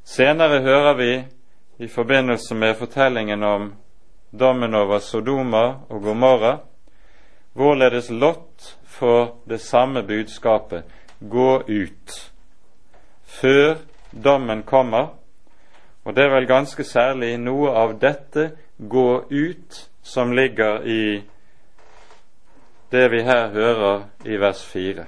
Senere 0.04 0.60
hører 0.62 0.94
vi 0.94 1.12
i 1.78 1.88
forbindelse 1.88 2.54
med 2.54 2.74
fortellingen 2.74 3.42
om 3.42 3.72
dommen 4.30 4.74
over 4.74 4.98
Sodoma 4.98 5.64
og 5.88 6.02
Gomorra, 6.02 6.58
hvorledes 7.52 8.10
Lot 8.10 8.76
får 8.84 9.36
det 9.48 9.60
samme 9.60 10.02
budskapet 10.02 10.84
gå 11.20 11.62
ut 11.68 12.32
før 13.24 13.76
dommen 14.24 14.62
kommer, 14.62 15.14
og 16.04 16.16
det 16.16 16.24
er 16.24 16.34
vel 16.34 16.46
ganske 16.46 16.84
særlig 16.84 17.36
noe 17.38 17.72
av 17.76 17.98
dette 18.00 18.50
gå 18.78 19.24
ut 19.30 19.88
som 20.02 20.32
ligger 20.32 20.86
i 20.86 21.22
det 22.92 23.10
vi 23.12 23.22
her 23.22 23.48
hører 23.52 24.04
i 24.24 24.36
vers 24.40 24.64
4. 24.64 25.04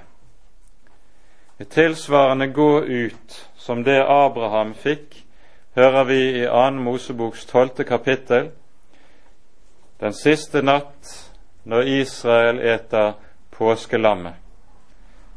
Et 1.61 1.69
tilsvarende 1.69 2.47
gå 2.53 2.81
ut 2.81 3.49
som 3.57 3.83
det 3.83 3.99
Abraham 4.01 4.73
fikk, 4.73 5.23
hører 5.75 6.03
vi 6.03 6.21
i 6.41 6.45
2. 6.45 6.69
Moseboks 6.81 7.45
12. 7.45 7.83
kapittel. 7.85 8.51
Den 10.01 10.13
siste 10.13 10.63
natt 10.65 11.09
når 11.63 11.87
Israel 12.01 12.59
eter 12.59 13.13
påskelammet, 13.53 14.33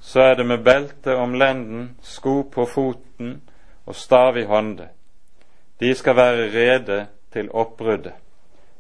så 0.00 0.20
er 0.20 0.34
det 0.34 0.46
med 0.46 0.64
belte 0.64 1.16
om 1.16 1.34
lenden, 1.36 1.90
sko 2.02 2.42
på 2.48 2.64
foten 2.66 3.42
og 3.84 3.96
stav 3.96 4.38
i 4.40 4.44
hånde. 4.48 4.88
De 5.80 5.94
skal 5.94 6.16
være 6.16 6.48
rede 6.52 7.06
til 7.32 7.50
oppbruddet. 7.52 8.12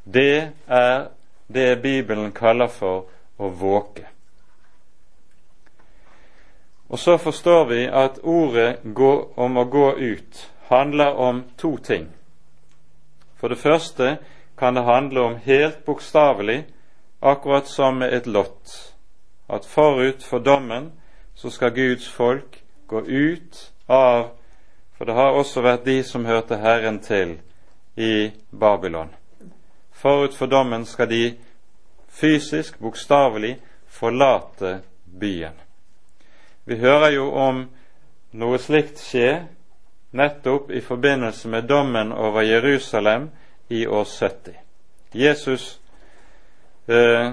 Det 0.04 0.52
er 0.68 1.06
det 1.52 1.82
Bibelen 1.82 2.32
kaller 2.32 2.72
for 2.72 3.04
å 3.36 3.48
våke. 3.48 4.06
Og 6.88 6.98
så 6.98 7.16
forstår 7.18 7.64
vi 7.64 7.84
at 7.88 8.20
ordet 8.22 8.78
om 9.36 9.56
å 9.56 9.64
gå 9.64 9.88
ut 9.98 10.44
handler 10.68 11.12
om 11.12 11.44
to 11.58 11.76
ting. 11.76 12.08
For 13.36 13.48
det 13.48 13.58
første 13.58 14.16
kan 14.64 14.74
det 14.74 14.80
handle 14.80 15.20
om 15.20 15.36
helt 15.36 15.84
bokstavelig, 15.84 16.64
akkurat 17.20 17.66
som 17.66 17.98
med 17.98 18.14
et 18.14 18.26
lott, 18.26 18.94
at 19.46 19.66
forut 19.66 20.22
for 20.24 20.38
dommen 20.38 20.92
så 21.34 21.50
skal 21.50 21.70
Guds 21.70 22.08
folk 22.08 22.62
gå 22.86 23.00
ut 23.00 23.72
av 23.86 24.30
For 24.96 25.04
det 25.04 25.12
har 25.12 25.36
også 25.36 25.60
vært 25.60 25.84
de 25.84 25.98
som 26.02 26.24
hørte 26.24 26.56
Herren 26.56 26.98
til 27.02 27.36
i 27.96 28.30
Babylon. 28.50 29.10
Forut 29.92 30.34
for 30.34 30.46
dommen 30.46 30.86
skal 30.86 31.10
de 31.10 31.34
fysisk, 32.08 32.78
bokstavelig, 32.80 33.58
forlate 33.86 34.80
byen. 35.04 35.60
Vi 36.64 36.76
hører 36.76 37.10
jo 37.10 37.30
om 37.32 37.66
noe 38.32 38.58
slikt 38.58 39.02
skje 39.02 39.42
nettopp 40.10 40.70
i 40.70 40.80
forbindelse 40.80 41.48
med 41.48 41.68
dommen 41.68 42.12
over 42.12 42.40
Jerusalem 42.40 43.28
i 43.68 43.86
år 43.86 44.04
70. 44.04 44.52
Jesus 45.12 45.80
eh, 46.86 47.32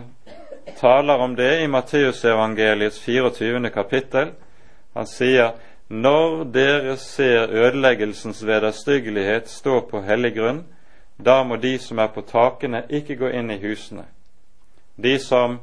taler 0.80 1.18
om 1.18 1.36
det 1.36 1.62
i 1.62 1.68
Matteusevangeliets 1.68 3.00
24. 3.00 3.70
kapittel. 3.70 4.32
Han 4.94 5.08
sier 5.08 5.52
når 5.88 6.44
dere 6.54 6.96
ser 6.98 7.52
ødeleggelsens 7.52 8.46
vederstyggelighet 8.48 9.50
stå 9.50 9.82
på 9.90 10.02
hellig 10.02 10.36
grunn, 10.36 10.64
da 11.18 11.44
må 11.44 11.56
de 11.56 11.76
som 11.80 12.00
er 12.00 12.08
på 12.08 12.22
takene, 12.22 12.86
ikke 12.90 13.18
gå 13.20 13.32
inn 13.36 13.52
i 13.52 13.60
husene. 13.60 14.06
De 14.96 15.18
som 15.20 15.60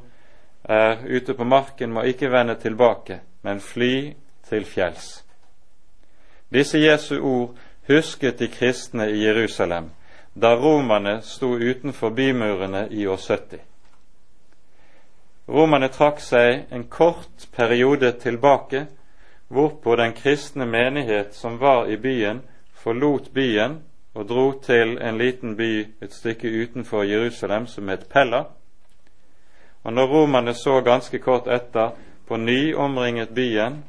er 0.63 1.01
ute 1.07 1.33
på 1.33 1.43
marken, 1.43 1.91
må 1.91 2.03
ikke 2.05 2.29
vende 2.31 2.55
tilbake, 2.61 3.19
men 3.41 3.59
fly 3.59 4.13
til 4.49 4.65
fjells. 4.65 5.23
Disse 6.53 6.79
Jesu 6.79 7.19
ord 7.19 7.57
husket 7.87 8.39
de 8.39 8.47
kristne 8.47 9.09
i 9.09 9.25
Jerusalem 9.25 9.89
da 10.33 10.55
romerne 10.55 11.21
sto 11.21 11.55
utenfor 11.57 12.09
bymurene 12.09 12.87
i 12.91 13.07
år 13.07 13.17
70. 13.17 13.59
Romerne 15.47 15.89
trakk 15.89 16.19
seg 16.21 16.69
en 16.69 16.83
kort 16.83 17.47
periode 17.55 18.11
tilbake, 18.21 18.85
hvorpå 19.47 19.95
den 19.95 20.13
kristne 20.13 20.65
menighet 20.65 21.33
som 21.33 21.57
var 21.57 21.89
i 21.89 21.97
byen, 21.97 22.43
forlot 22.73 23.31
byen 23.33 23.79
og 24.13 24.27
dro 24.29 24.51
til 24.61 24.97
en 25.01 25.17
liten 25.17 25.55
by 25.57 25.87
et 26.01 26.13
stykke 26.13 26.49
utenfor 26.49 27.03
Jerusalem 27.03 27.67
som 27.67 27.89
het 27.89 28.05
Pella. 28.09 28.43
Og 29.83 29.93
når 29.93 30.07
romerne 30.07 30.53
så 30.53 30.81
ganske 30.81 31.19
kort 31.19 31.47
etter 31.47 31.95
på 32.27 32.37
ny 32.37 32.75
omringet 32.75 33.29
byen, 33.29 33.83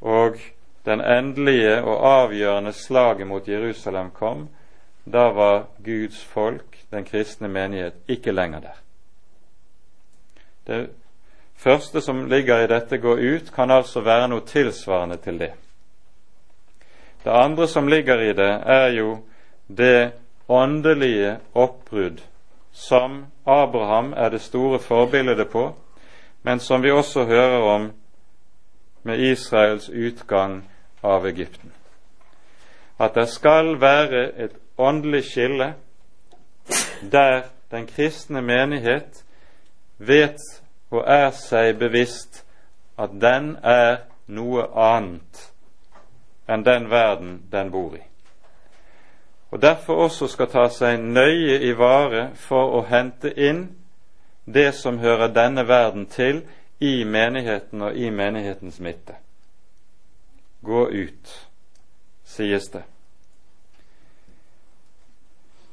og 0.00 0.36
den 0.84 1.00
endelige 1.00 1.82
og 1.84 2.06
avgjørende 2.08 2.72
slaget 2.72 3.26
mot 3.26 3.48
Jerusalem 3.48 4.10
kom, 4.10 4.48
da 5.04 5.28
var 5.32 5.66
Guds 5.84 6.24
folk, 6.24 6.84
den 6.90 7.04
kristne 7.04 7.48
menighet, 7.48 7.94
ikke 8.08 8.32
lenger 8.32 8.60
der. 8.60 8.80
Det 10.66 10.90
første 11.54 12.00
som 12.00 12.26
ligger 12.28 12.64
i 12.64 12.66
dette 12.66 12.98
gå 12.98 13.16
ut, 13.16 13.52
kan 13.54 13.70
altså 13.70 14.00
være 14.00 14.28
noe 14.28 14.46
tilsvarende 14.46 15.16
til 15.16 15.38
det. 15.38 15.52
Det 17.24 17.30
andre 17.30 17.68
som 17.68 17.88
ligger 17.88 18.20
i 18.20 18.32
det, 18.32 18.52
er 18.66 18.88
jo 18.88 19.18
det 19.68 20.12
åndelige 20.48 21.38
oppbrudd 21.54 22.20
som 22.72 23.26
Abraham 23.46 24.12
er 24.16 24.28
det 24.28 24.40
store 24.40 24.78
forbildet 24.78 25.48
på, 25.48 25.74
men 26.42 26.60
som 26.60 26.82
vi 26.82 26.90
også 26.90 27.24
hører 27.24 27.60
om 27.60 27.92
med 29.02 29.18
Israels 29.18 29.88
utgang 29.88 30.64
av 31.02 31.26
Egypten. 31.26 31.72
At 32.98 33.14
det 33.14 33.28
skal 33.28 33.80
være 33.80 34.32
et 34.38 34.63
åndelig 34.78 35.24
skille 35.24 35.74
der 37.12 37.42
den 37.70 37.86
kristne 37.86 38.42
menighet 38.42 39.24
vet 39.98 40.40
og 40.90 41.04
er 41.06 41.30
seg 41.30 41.76
bevisst 41.78 42.44
at 42.98 43.14
den 43.20 43.56
er 43.62 44.04
noe 44.26 44.66
annet 44.78 45.48
enn 46.48 46.64
den 46.64 46.90
verden 46.90 47.38
den 47.52 47.70
bor 47.72 47.96
i. 47.96 48.02
Og 49.50 49.62
derfor 49.62 49.94
også 49.94 50.28
skal 50.28 50.50
ta 50.50 50.68
seg 50.68 51.00
nøye 51.00 51.60
i 51.62 51.72
vare 51.78 52.28
for 52.34 52.78
å 52.78 52.84
hente 52.88 53.30
inn 53.38 53.68
det 54.44 54.72
som 54.74 54.98
hører 54.98 55.32
denne 55.32 55.66
verden 55.68 56.06
til, 56.06 56.42
i 56.80 57.04
menigheten 57.04 57.82
og 57.82 57.96
i 57.96 58.10
menighetens 58.10 58.80
midte. 58.82 59.14
Gå 60.60 60.88
ut, 60.90 61.30
sies 62.24 62.66
det. 62.68 62.82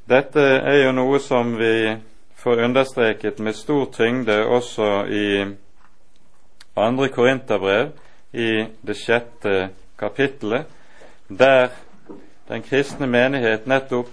Dette 0.08 0.42
er 0.42 0.80
jo 0.82 0.92
noe 0.96 1.20
som 1.22 1.54
vi 1.58 1.94
får 2.42 2.64
understreket 2.64 3.38
med 3.38 3.54
stor 3.54 3.86
tyngde 3.94 4.34
også 4.50 4.88
i 5.06 5.26
andre 6.76 7.08
Korinterbrev, 7.08 7.92
i 8.32 8.64
det 8.82 8.96
sjette 8.96 9.68
kapittelet, 9.98 10.66
der 11.28 11.68
den 12.48 12.64
kristne 12.66 13.06
menighet 13.06 13.68
nettopp 13.70 14.10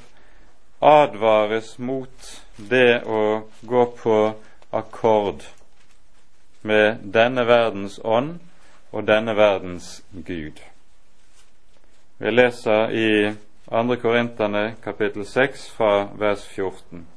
advares 0.80 1.78
mot 1.80 2.30
det 2.70 3.02
å 3.08 3.42
gå 3.62 3.86
på 3.98 4.18
akkord 4.72 5.44
med 6.62 7.02
denne 7.04 7.48
verdens 7.48 7.98
ånd 8.04 8.38
og 8.92 9.08
denne 9.08 9.34
verdens 9.36 10.04
Gud. 10.14 10.60
Vi 12.20 12.32
leser 12.32 12.92
i 12.92 13.10
2. 13.70 13.96
Korinterne 14.02 14.76
kapittel 14.84 15.26
6 15.26 15.70
fra 15.70 16.08
vers 16.18 16.48
14. 16.48 17.08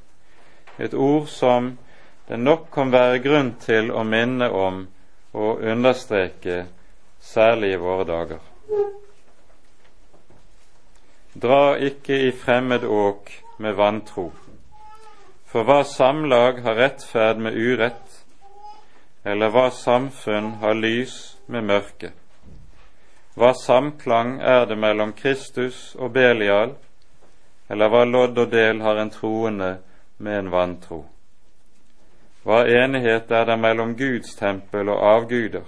Et 0.78 0.94
ord 0.94 1.26
som 1.26 1.78
det 2.28 2.36
nok 2.36 2.66
kan 2.74 2.92
være 2.92 3.22
grunn 3.24 3.55
til 3.61 3.88
å 3.88 4.05
minne 4.05 4.50
om 4.53 4.82
og 5.32 5.64
understreke, 5.64 6.66
særlig 7.20 7.72
i 7.72 7.80
våre 7.80 8.05
dager. 8.05 8.44
Dra 11.32 11.76
ikke 11.80 12.20
i 12.28 12.30
fremmed 12.36 12.84
åk 12.84 13.32
med 13.57 13.78
vantro, 13.80 14.28
for 15.48 15.64
hva 15.64 15.80
samlag 15.88 16.61
har 16.66 16.76
rettferd 16.76 17.40
med 17.40 17.57
urett, 17.57 18.24
eller 19.24 19.48
hva 19.48 19.70
samfunn 19.72 20.59
har 20.61 20.76
lys 20.76 21.38
med 21.46 21.64
mørke? 21.64 22.12
Hva 23.35 23.55
samklang 23.55 24.41
er 24.41 24.66
det 24.66 24.76
mellom 24.76 25.12
Kristus 25.16 25.95
og 25.97 26.12
Belial, 26.12 26.74
eller 27.72 27.89
hva 27.89 28.05
lodd 28.05 28.39
og 28.39 28.51
del 28.53 28.83
har 28.85 29.01
en 29.01 29.11
troende 29.11 29.70
med 30.18 30.39
en 30.39 30.51
vantro? 30.53 30.99
Hva 32.45 32.66
enighet 32.68 33.30
er 33.33 33.47
det 33.49 33.57
mellom 33.59 33.97
Guds 33.97 34.35
tempel 34.37 34.93
og 34.93 35.01
avguder? 35.14 35.64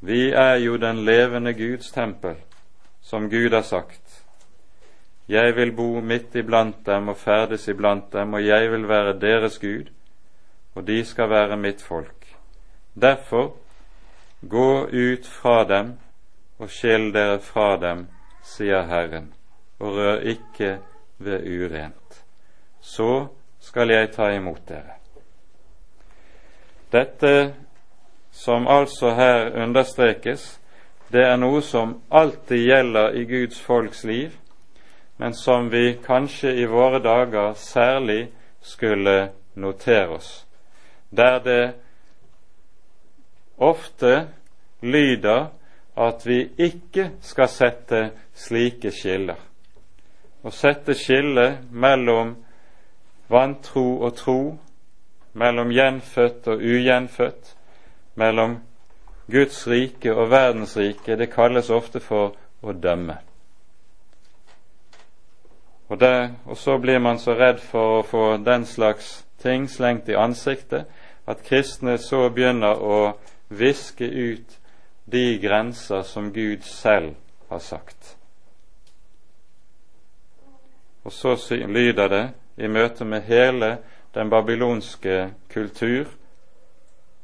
Vi 0.00 0.30
er 0.30 0.60
jo 0.60 0.76
den 0.76 1.04
levende 1.08 1.54
Guds 1.56 1.90
tempel, 1.90 2.36
som 3.00 3.30
Gud 3.30 3.54
har 3.56 3.64
sagt. 3.64 4.24
Jeg 5.28 5.56
vil 5.56 5.72
bo 5.72 6.00
midt 6.00 6.36
iblant 6.36 6.84
dem 6.86 7.08
og 7.08 7.16
ferdes 7.16 7.68
iblant 7.68 8.12
dem, 8.12 8.34
og 8.34 8.44
jeg 8.46 8.70
vil 8.72 8.88
være 8.88 9.18
deres 9.20 9.58
Gud, 9.58 9.88
og 10.74 10.86
de 10.86 11.04
skal 11.04 11.30
være 11.30 11.56
mitt 11.56 11.82
folk. 11.82 12.36
Derfor, 12.94 13.54
gå 14.48 14.84
ut 14.92 15.26
fra 15.26 15.64
dem 15.64 15.96
og 16.58 16.70
skill 16.70 17.10
dere 17.14 17.38
fra 17.42 17.76
dem, 17.80 18.06
sier 18.44 18.86
Herren, 18.88 19.32
og 19.78 19.96
rør 19.98 20.22
ikke 20.24 20.78
ved 21.18 21.44
urent. 21.44 22.22
Så 22.80 23.26
skal 23.60 23.90
jeg 23.90 24.12
ta 24.14 24.30
imot 24.32 24.62
dere. 24.68 24.96
Dette 26.92 27.54
som 28.30 28.66
altså 28.68 29.10
her 29.14 29.50
understrekes, 29.62 30.60
det 31.12 31.22
er 31.26 31.36
noe 31.36 31.62
som 31.62 31.96
alltid 32.10 32.66
gjelder 32.66 33.16
i 33.16 33.24
Guds 33.24 33.60
folks 33.60 34.04
liv, 34.04 34.32
men 35.16 35.34
som 35.34 35.70
vi 35.72 35.96
kanskje 36.04 36.52
i 36.60 36.66
våre 36.68 37.00
dager 37.02 37.54
særlig 37.56 38.28
skulle 38.60 39.30
notere 39.54 40.08
oss, 40.18 40.46
der 41.10 41.38
det 41.38 41.74
ofte 43.56 44.28
lyder 44.82 45.46
at 45.96 46.26
vi 46.26 46.42
ikke 46.58 47.10
skal 47.24 47.48
sette 47.48 48.00
slike 48.36 48.92
skiller. 48.92 49.38
Å 50.44 50.52
sette 50.52 50.94
skille 50.94 51.46
mellom 51.72 52.34
vantro 53.32 53.86
og 54.04 54.16
tro, 54.16 54.40
mellom 55.32 55.72
gjenfødt 55.72 56.48
og 56.52 56.62
ugjenfødt, 56.62 57.54
mellom 58.14 58.58
Guds 59.32 59.66
rike 59.66 60.12
og 60.14 60.30
verdens 60.30 60.76
rike, 60.76 61.16
det 61.16 61.32
kalles 61.32 61.70
ofte 61.70 62.00
for 62.00 62.36
å 62.62 62.72
dømme. 62.72 63.16
Og, 65.88 65.98
det, 66.00 66.34
og, 66.44 66.56
så 66.58 66.78
blir 66.78 66.98
man 66.98 67.18
så 67.18 67.34
redd 67.38 67.60
for 67.62 68.00
å 68.00 68.06
få 68.06 68.24
den 68.42 68.66
slags 68.66 69.24
ting 69.42 69.68
slengt 69.70 70.08
i 70.08 70.18
ansiktet 70.18 70.86
at 71.26 71.42
kristne 71.46 71.96
så 71.98 72.26
begynner 72.34 72.78
å 72.82 72.98
viske 73.48 74.06
ut 74.06 74.56
de 75.06 75.38
grenser 75.38 76.02
som 76.02 76.32
Gud 76.32 76.62
selv 76.62 77.14
har 77.48 77.58
sagt. 77.58 78.16
Og 81.04 81.12
så 81.12 81.36
lyder 81.68 82.08
det 82.08 82.30
i 82.56 82.66
møte 82.66 83.04
med 83.04 83.22
hele 83.22 83.78
den 84.14 84.30
babylonske 84.30 85.30
kultur, 85.52 86.06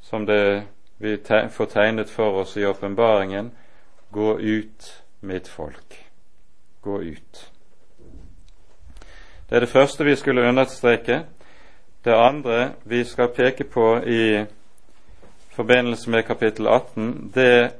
som 0.01 0.26
det 0.26 0.62
vi 0.99 1.16
får 1.51 1.66
tegnet 1.66 2.11
for 2.11 2.43
oss 2.43 2.57
i 2.57 2.64
åpenbaringen 2.64 3.51
Gå 4.12 4.39
ut, 4.39 5.03
mitt 5.20 5.49
folk. 5.49 6.11
Gå 6.80 7.01
ut. 7.01 7.53
Det 9.49 9.57
er 9.57 9.61
det 9.61 9.68
første 9.68 10.05
vi 10.05 10.16
skulle 10.16 10.49
understreke. 10.49 11.22
Det 12.05 12.12
andre 12.12 12.72
vi 12.85 13.05
skal 13.05 13.33
peke 13.33 13.64
på 13.64 13.97
i 14.05 14.45
forbindelse 15.53 16.11
med 16.11 16.22
kapittel 16.26 16.66
18, 16.66 17.32
det 17.34 17.70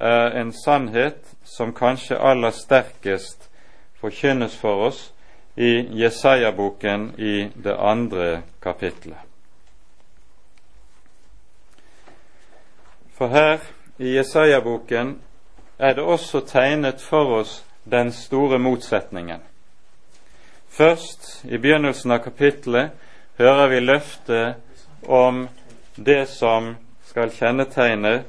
er 0.00 0.40
en 0.40 0.52
sannhet 0.52 1.34
som 1.44 1.72
kanskje 1.72 2.18
aller 2.18 2.50
sterkest 2.50 3.48
forkynnes 4.00 4.56
for 4.56 4.88
oss 4.88 5.12
i 5.56 6.02
Jesaja-boken 6.02 7.12
i 7.18 7.50
det 7.54 7.76
andre 7.78 8.42
kapitlet. 8.62 9.18
For 13.14 13.30
her 13.30 13.60
i 13.98 14.16
Jesaja-boken 14.16 15.20
er 15.78 15.94
det 15.94 16.02
også 16.02 16.40
tegnet 16.40 17.00
for 17.00 17.38
oss 17.38 17.64
den 17.84 18.12
store 18.12 18.58
motsetningen. 18.58 19.40
Først, 20.68 21.44
i 21.44 21.58
begynnelsen 21.58 22.10
av 22.10 22.18
kapittelet, 22.24 22.90
hører 23.38 23.68
vi 23.68 23.80
løftet 23.80 24.54
om 25.06 25.48
det 25.96 26.26
som 26.28 26.74
skal 27.14 27.30
kjennetegne 27.30 28.24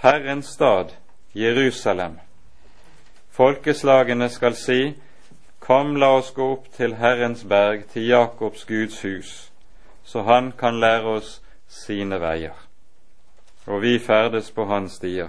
Herrens 0.00 0.46
stad, 0.46 0.94
Jerusalem. 1.34 2.14
Folkeslagene 3.30 4.28
skal 4.28 4.54
si, 4.56 4.94
Kom, 5.58 5.96
la 6.00 6.08
oss 6.16 6.30
gå 6.32 6.46
opp 6.54 6.70
til 6.72 6.94
Herrens 6.96 7.42
berg, 7.44 7.82
til 7.92 8.06
Jakobs 8.08 8.64
Guds 8.64 9.02
hus, 9.02 9.32
så 10.04 10.22
han 10.22 10.48
kan 10.56 10.80
lære 10.80 11.18
oss 11.18 11.42
sine 11.68 12.20
veier. 12.22 12.56
Og 13.66 13.82
vi 13.82 13.98
ferdes 13.98 14.48
på 14.50 14.64
hans 14.64 14.96
stier. 14.96 15.28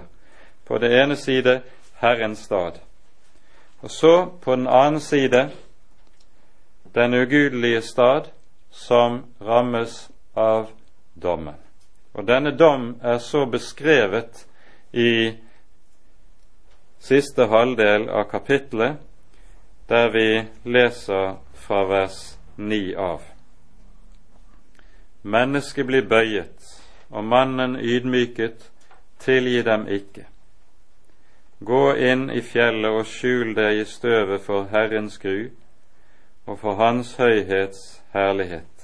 På 0.64 0.78
det 0.78 0.94
ene 1.02 1.16
side 1.16 1.60
Herrens 2.00 2.46
stad. 2.48 2.80
Og 3.82 3.90
så 3.90 4.14
på 4.40 4.56
den 4.56 4.66
annen 4.66 5.00
side 5.00 5.50
den 6.94 7.14
ugudelige 7.14 7.82
stad 7.82 8.32
som 8.70 9.24
rammes 9.44 10.08
av 10.36 10.72
dommen. 11.22 11.65
Og 12.16 12.24
denne 12.24 12.54
dom 12.56 12.94
er 13.02 13.18
så 13.18 13.44
beskrevet 13.46 14.46
i 14.92 15.36
siste 16.98 17.46
halvdel 17.52 18.08
av 18.08 18.24
kapittelet 18.30 19.02
der 19.88 20.08
vi 20.10 20.28
leser 20.64 21.36
fra 21.54 21.82
vers 21.86 22.38
9 22.56 22.96
av. 22.98 23.20
Mennesket 25.22 25.86
blir 25.86 26.06
bøyet, 26.08 26.64
og 27.10 27.24
mannen 27.24 27.76
ydmyket, 27.76 28.70
tilgi 29.20 29.62
dem 29.62 29.86
ikke. 29.90 30.24
Gå 31.60 31.94
inn 31.96 32.30
i 32.30 32.42
fjellet 32.44 32.96
og 32.98 33.06
skjul 33.08 33.54
deg 33.56 33.82
i 33.82 33.86
støvet 33.88 34.44
for 34.44 34.68
Herrens 34.72 35.18
gru 35.18 35.48
og 36.46 36.58
for 36.60 36.78
Hans 36.80 37.14
høyhets 37.18 38.02
herlighet. 38.12 38.75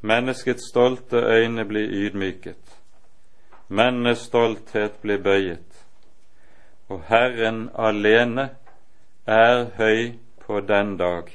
Menneskets 0.00 0.68
stolte 0.68 1.16
øyne 1.16 1.64
blir 1.64 1.88
ydmyket, 1.92 2.76
mennes 3.68 4.18
stolthet 4.18 4.96
blir 5.02 5.18
bøyet, 5.22 5.84
og 6.88 7.02
Herren 7.08 7.68
alene 7.74 8.48
er 9.26 9.66
høy 9.76 10.12
på 10.46 10.60
den 10.60 10.96
dag. 10.96 11.28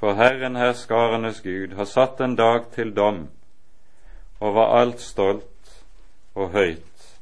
For 0.00 0.14
Herren 0.14 0.56
herskarenes 0.56 1.40
Gud 1.40 1.74
har 1.76 1.84
satt 1.84 2.20
en 2.20 2.36
dag 2.36 2.70
til 2.72 2.96
dom 2.96 3.28
over 4.40 4.64
alt 4.80 5.00
stolt 5.00 5.84
og 6.34 6.50
høyt, 6.50 7.18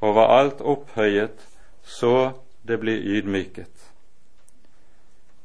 over 0.00 0.26
alt 0.38 0.60
opphøyet, 0.60 1.48
så 1.82 2.32
det 2.68 2.80
blir 2.80 2.98
ydmyket. 2.98 3.75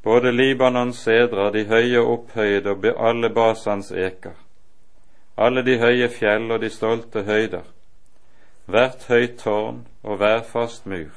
Både 0.04 0.32
Libanons 0.32 0.98
sedrer, 0.98 1.52
de 1.52 1.66
høye 1.70 2.02
opphøyde 2.02 2.74
og 2.74 2.86
alle 3.10 3.30
Basans 3.30 3.92
eker, 3.92 4.34
alle 5.38 5.62
de 5.66 5.78
høye 5.78 6.10
fjell 6.10 6.50
og 6.52 6.62
de 6.62 6.70
stolte 6.74 7.22
høyder, 7.28 7.68
hvert 8.66 9.06
høyt 9.10 9.38
tårn 9.44 9.84
og 10.04 10.18
hver 10.18 10.42
fast 10.42 10.86
mur, 10.90 11.14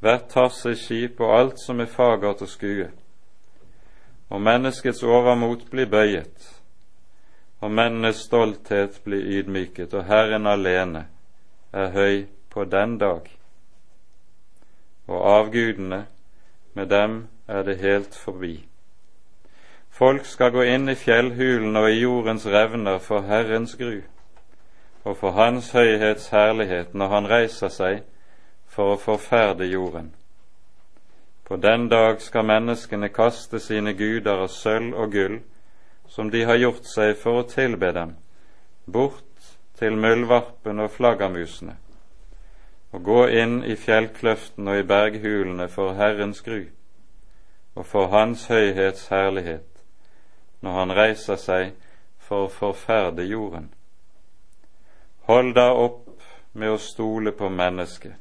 hvert 0.00 0.28
tasseskip 0.30 1.20
og 1.20 1.34
alt 1.38 1.58
som 1.62 1.82
er 1.82 1.90
fagert 1.90 2.42
å 2.42 2.50
skue. 2.50 2.90
Og 4.30 4.40
menneskets 4.40 5.02
overmot 5.02 5.66
blir 5.70 5.90
bøyet, 5.90 6.46
og 7.60 7.70
mennenes 7.70 8.22
stolthet 8.26 9.02
blir 9.04 9.26
ydmyket, 9.38 9.94
og 9.94 10.06
Herren 10.06 10.46
alene 10.46 11.08
er 11.72 11.90
høy 11.90 12.24
på 12.50 12.64
den 12.64 12.96
dag. 12.98 13.26
Og 15.06 15.20
avgudene, 15.36 16.06
med 16.74 16.86
dem 16.88 17.28
er 17.48 17.62
det 17.62 17.78
helt 17.78 18.14
forbi. 18.14 18.66
Folk 19.90 20.24
skal 20.24 20.52
gå 20.52 20.62
inn 20.62 20.88
i 20.88 20.96
fjellhulen 20.96 21.76
og 21.76 21.90
i 21.90 22.00
jordens 22.00 22.46
revner 22.46 22.98
for 22.98 23.20
Herrens 23.28 23.76
gru, 23.76 24.00
og 25.04 25.16
for 25.16 25.36
Hans 25.36 25.70
høyhets 25.76 26.30
herlighet 26.32 26.94
når 26.94 27.08
Han 27.08 27.28
reiser 27.28 27.68
seg 27.68 28.02
for 28.66 28.94
å 28.94 29.00
forferde 29.00 29.68
jorden. 29.68 30.14
På 31.44 31.56
den 31.56 31.88
dag 31.88 32.22
skal 32.24 32.48
menneskene 32.48 33.08
kaste 33.12 33.60
sine 33.60 33.92
guder 33.92 34.46
av 34.46 34.48
sølv 34.48 34.96
og 34.96 35.12
gull, 35.12 35.40
som 36.08 36.30
de 36.30 36.44
har 36.48 36.56
gjort 36.56 36.88
seg 36.88 37.16
for 37.20 37.42
å 37.42 37.48
tilbe 37.48 37.92
dem, 37.92 38.14
bort 38.86 39.52
til 39.76 39.96
muldvarpen 40.00 40.80
og 40.80 40.90
flaggermusene, 40.96 41.76
og 42.92 43.04
gå 43.04 43.26
inn 43.28 43.62
i 43.64 43.76
fjellkløften 43.76 44.68
og 44.68 44.78
i 44.78 44.86
berghulene 44.86 45.68
for 45.72 45.96
Herrens 45.96 46.42
gru, 46.44 46.64
og 47.74 47.86
for 47.86 48.12
Hans 48.12 48.46
høyhets 48.52 49.08
herlighet, 49.08 49.68
når 50.60 50.78
Han 50.78 50.96
reiser 50.96 51.40
seg 51.40 51.72
for 52.20 52.46
å 52.46 52.52
forferde 52.52 53.24
jorden. 53.24 53.70
Hold 55.28 55.54
da 55.56 55.70
opp 55.72 56.10
med 56.52 56.74
å 56.74 56.78
stole 56.80 57.32
på 57.32 57.48
mennesket, 57.48 58.14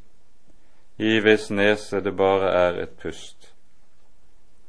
i 0.97 1.17
hvis 1.19 1.49
nese 1.49 1.99
det 2.01 2.13
bare 2.15 2.51
er 2.55 2.83
et 2.83 2.97
pust. 3.01 3.51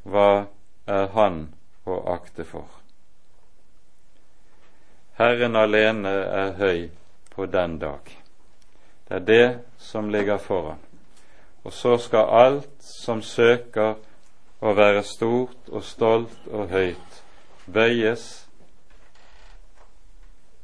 Hva 0.02 0.46
er 0.88 1.10
han 1.14 1.42
å 1.86 1.98
akte 2.14 2.46
for? 2.48 2.66
Herren 5.20 5.56
alene 5.60 6.14
er 6.40 6.56
høy 6.58 6.88
på 7.30 7.46
den 7.46 7.78
dag. 7.78 8.21
Det 9.12 9.18
er 9.18 9.24
det 9.24 9.58
som 9.78 10.10
ligger 10.10 10.38
foran. 10.38 10.78
Og 11.64 11.72
så 11.72 11.98
skal 11.98 12.30
alt 12.32 12.70
som 12.80 13.20
søker 13.22 13.98
å 14.64 14.72
være 14.72 15.02
stort 15.04 15.68
og 15.68 15.84
stolt 15.84 16.48
og 16.48 16.72
høyt, 16.72 17.20
bøyes 17.66 18.24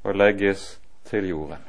og 0.02 0.16
legges 0.16 0.64
til 1.10 1.28
jorden. 1.28 1.60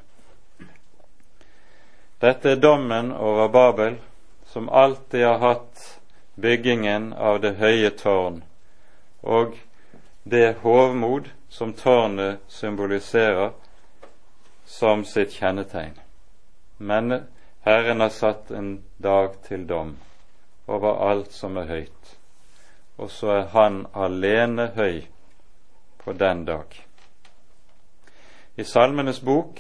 Dette 2.23 2.55
er 2.55 2.63
dommen 2.63 3.11
over 3.11 3.51
Babel, 3.51 3.99
som 4.47 4.71
alltid 4.71 5.25
har 5.25 5.43
hatt 5.43 5.99
byggingen 6.35 7.11
av 7.13 7.43
det 7.43 7.57
høye 7.59 7.91
tårn, 7.91 8.43
og 9.21 9.59
det 10.23 10.61
hovmod 10.63 11.27
som 11.49 11.73
tårnet 11.73 12.39
symboliserer, 12.47 13.51
som 14.65 15.03
sitt 15.03 15.35
kjennetegn. 15.35 15.99
Men 16.81 17.23
Herren 17.61 17.99
har 17.99 18.09
satt 18.09 18.51
en 18.51 18.83
dag 18.97 19.35
til 19.43 19.65
dom 19.67 19.97
over 20.67 21.01
alt 21.09 21.33
som 21.35 21.57
er 21.59 21.67
høyt, 21.67 22.11
og 22.97 23.11
så 23.11 23.31
er 23.33 23.49
Han 23.53 23.81
alene 23.93 24.69
høy 24.75 25.01
på 26.03 26.13
den 26.13 26.45
dag. 26.45 26.67
I 28.55 28.63
Salmenes 28.63 29.19
bok 29.19 29.59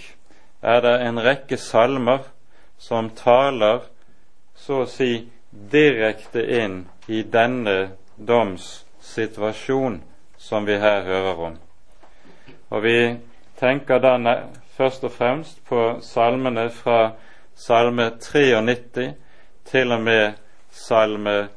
er 0.61 0.81
det 0.81 0.95
en 1.07 1.19
rekke 1.23 1.57
salmer 1.57 2.23
som 2.77 3.09
taler 3.15 3.83
så 4.55 4.83
å 4.83 4.87
si 4.87 5.29
direkte 5.51 6.43
inn 6.61 6.85
i 7.07 7.23
denne 7.23 7.91
domssituasjon 8.15 9.99
som 10.37 10.65
vi 10.65 10.79
her 10.79 11.03
hører 11.03 11.43
om. 11.49 11.57
Og 12.69 12.83
vi 12.83 12.97
tenker 13.59 13.99
da 13.99 14.15
først 14.79 15.03
og 15.03 15.11
fremst 15.11 15.59
på 15.67 15.99
salmene 16.01 16.69
fra 16.71 17.11
salme 17.55 18.11
93 18.19 19.13
til 19.65 19.91
og 19.91 20.01
med 20.01 20.31
salme 20.71 21.49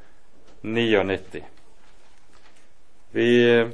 99. 0.62 1.44
Vi 3.12 3.64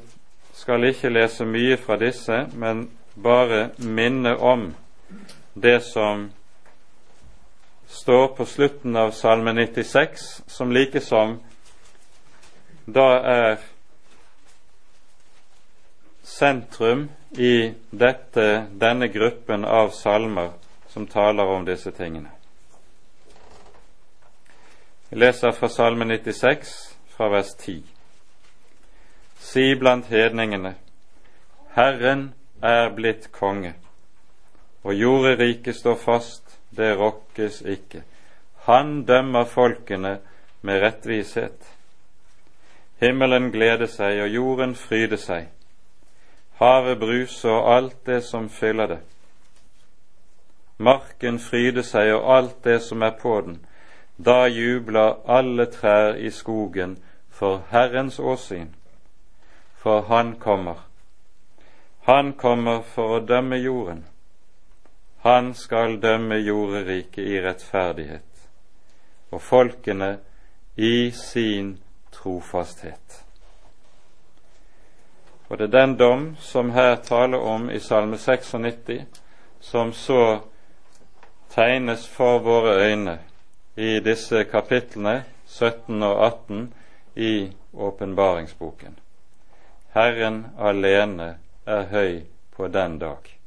skal 0.53 0.85
ikke 0.85 1.09
lese 1.09 1.47
mye 1.49 1.77
fra 1.81 1.97
disse, 1.97 2.43
men 2.53 2.91
bare 3.23 3.71
minne 3.79 4.37
om 4.37 4.75
det 5.55 5.81
som 5.83 6.29
står 7.89 8.27
på 8.37 8.45
slutten 8.45 8.97
av 8.97 9.15
Salme 9.17 9.55
96, 9.57 10.43
som 10.47 10.71
likesom 10.71 11.39
da 12.85 13.07
er 13.33 13.63
sentrum 16.25 17.09
i 17.31 17.75
dette, 17.91 18.67
denne 18.73 19.09
gruppen 19.09 19.65
av 19.65 19.91
salmer 19.91 20.51
som 20.89 21.07
taler 21.07 21.47
om 21.47 21.65
disse 21.65 21.91
tingene. 21.93 22.31
Vi 25.09 25.17
leser 25.17 25.53
fra 25.53 25.69
Salme 25.69 26.05
96, 26.05 26.73
fra 27.17 27.29
vers 27.29 27.55
10. 27.57 27.83
Si 29.39 29.75
blant 29.81 30.07
hedningene, 30.13 30.75
Herren 31.73 32.33
er 32.63 32.91
blitt 32.95 33.31
konge, 33.33 33.75
og 34.83 34.95
jorderiket 34.95 35.77
står 35.77 35.97
fast 35.97 36.59
det 36.77 36.95
rokkes 36.99 37.63
ikke. 37.63 38.03
Han 38.69 39.05
dømmer 39.09 39.45
folkene 39.45 40.19
med 40.61 40.83
rettvishet. 40.83 41.75
Himmelen 43.01 43.53
gleder 43.53 43.87
seg, 43.87 44.21
og 44.23 44.29
jorden 44.29 44.75
fryder 44.75 45.17
seg. 45.17 45.47
Havet 46.59 46.99
bruser 46.99 47.51
og 47.51 47.77
alt 47.77 48.07
det 48.07 48.23
som 48.25 48.49
fyller 48.51 48.87
det. 48.87 48.99
Marken 50.79 51.39
fryder 51.39 51.83
seg 51.87 52.13
og 52.17 52.27
alt 52.37 52.65
det 52.65 52.81
som 52.83 53.03
er 53.03 53.15
på 53.21 53.41
den. 53.47 53.61
Da 54.19 54.47
jubler 54.51 55.21
alle 55.27 55.67
trær 55.71 56.17
i 56.19 56.31
skogen 56.31 56.97
for 57.31 57.63
Herrens 57.71 58.19
åsyn, 58.19 58.75
for 59.77 60.01
Han 60.01 60.35
kommer. 60.39 60.89
Han 62.09 62.33
kommer 62.33 62.83
for 62.83 63.19
å 63.19 63.21
dømme 63.21 63.57
jorden. 63.57 64.05
Han 65.23 65.55
skal 65.55 66.01
dømme 66.03 66.39
jorderiket 66.41 67.27
i 67.27 67.39
rettferdighet, 67.43 68.49
og 69.31 69.43
folkene 69.43 70.17
i 70.77 71.11
sin 71.11 71.77
trofasthet. 72.13 73.28
Og 75.49 75.59
det 75.59 75.65
er 75.65 75.81
den 75.81 75.97
dom 75.97 76.37
som 76.41 76.71
her 76.71 76.97
taler 76.97 77.39
om 77.39 77.71
i 77.71 77.79
Salme 77.79 78.19
96, 78.19 79.07
som 79.61 79.93
så 79.93 80.39
tegnes 81.51 82.09
for 82.09 82.39
våre 82.39 82.75
øyne 82.85 83.19
i 83.77 84.01
disse 84.01 84.45
kapitlene 84.45 85.25
17 85.47 86.03
og 86.03 86.27
18 86.27 86.75
i 87.17 87.53
åpenbaringsboken. 87.75 88.99
Herren 89.95 90.47
alene 90.59 91.39
er 91.67 91.87
høy 91.91 92.21
på 92.57 92.69
den 92.69 92.99
dag. 92.99 93.39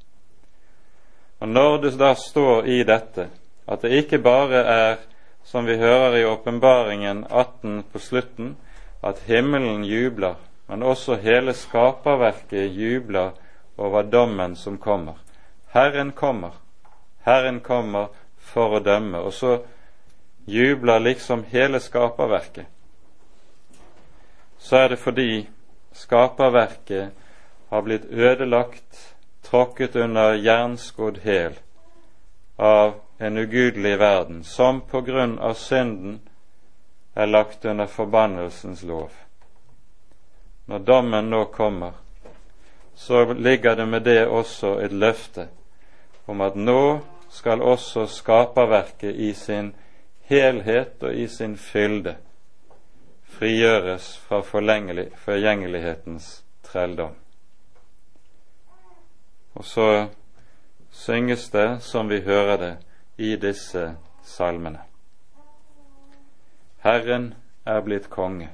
Og 1.39 1.47
Når 1.47 1.77
det 1.77 1.99
da 1.99 2.13
står 2.13 2.65
i 2.65 2.83
dette 2.83 3.29
at 3.67 3.81
det 3.81 3.91
ikke 3.91 4.17
bare 4.19 4.63
er, 4.65 4.95
som 5.43 5.65
vi 5.65 5.77
hører 5.77 6.17
i 6.17 6.25
åpenbaringen 6.25 7.25
18 7.29 7.83
på 7.93 7.99
slutten, 7.99 8.57
at 9.03 9.19
himmelen 9.25 9.83
jubler, 9.85 10.35
men 10.71 10.83
også 10.87 11.17
hele 11.19 11.51
skaperverket 11.53 12.69
jubler 12.71 13.31
over 13.77 14.03
dommen 14.07 14.53
som 14.55 14.77
kommer. 14.77 15.13
Herren 15.67 16.11
kommer. 16.11 16.51
Herren 17.25 17.57
kommer 17.59 18.05
for 18.39 18.77
å 18.77 18.79
dømme. 18.79 19.19
Og 19.19 19.33
så 19.35 19.57
jubler 20.47 21.03
liksom 21.03 21.43
hele 21.51 21.81
skaperverket. 21.83 22.69
Så 24.63 24.77
er 24.77 24.87
det 24.93 24.99
fordi 25.03 25.49
skaperverket 25.91 27.11
har 27.69 27.83
blitt 27.83 28.05
ødelagt 28.07 29.01
tråkket 29.43 29.95
under 29.95 30.37
jernskodd 30.39 31.19
hæl 31.25 31.57
av 32.55 32.93
en 33.19 33.37
ugudelig 33.37 33.99
verden, 33.99 34.39
som 34.43 34.79
på 34.81 35.03
grunn 35.03 35.35
av 35.39 35.59
synden 35.59 36.21
er 37.11 37.27
lagt 37.27 37.65
under 37.65 37.91
forbannelsens 37.91 38.87
lov. 38.87 39.11
Når 40.71 40.79
dommen 40.79 41.25
nå 41.29 41.45
kommer, 41.51 41.91
så 42.95 43.33
ligger 43.33 43.75
det 43.75 43.85
med 43.85 44.01
det 44.01 44.27
også 44.27 44.77
et 44.79 44.93
løfte 44.95 45.49
om 46.31 46.41
at 46.41 46.55
nå 46.55 46.99
skal 47.27 47.61
også 47.61 48.05
skaperverket 48.07 49.15
i 49.19 49.33
sin 49.33 49.73
helhet 50.29 51.03
og 51.03 51.15
i 51.15 51.25
sin 51.27 51.57
fylde 51.57 52.13
frigjøres 53.33 54.13
fra 54.17 54.39
forgjengelighetens 55.25 56.45
trelldom. 56.63 57.19
Og 59.53 59.65
så 59.65 60.07
synges 60.91 61.49
det 61.49 61.81
som 61.83 62.09
vi 62.09 62.21
hører 62.21 62.57
det 62.57 62.71
i 63.17 63.35
disse 63.35 63.89
salmene. 64.23 64.79
Herren 66.79 67.33
er 67.65 67.83
blitt 67.83 68.09
konge. 68.09 68.53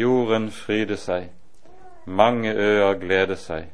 Jorden 0.00 0.50
fryde 0.50 0.96
seg, 0.96 1.28
mange 2.06 2.52
øer 2.54 2.94
gleder 2.98 3.36
seg, 3.36 3.66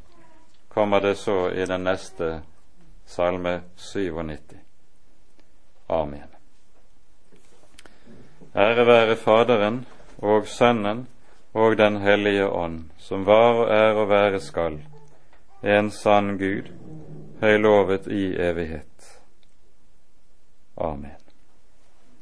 kommer 0.68 1.00
det 1.00 1.16
så 1.18 1.48
i 1.54 1.66
den 1.66 1.86
neste 1.86 2.40
salme 3.06 3.60
97. 3.76 4.56
Amen. 5.88 6.30
Ære 8.56 8.86
være 8.86 9.16
Faderen 9.16 9.86
og 10.18 10.46
Sønnen 10.46 11.06
og 11.54 11.78
Den 11.78 11.96
hellige 11.96 12.48
ånd, 12.48 12.84
som 12.98 13.26
var 13.26 13.54
og 13.54 13.70
er 13.70 13.92
og 13.94 14.08
være 14.08 14.40
skal 14.40 14.80
en 15.62 15.90
sann 15.90 16.38
Gud, 16.38 16.72
høylovet 17.40 18.06
i 18.06 18.34
evighet. 18.36 19.20
Amen. 20.76 21.25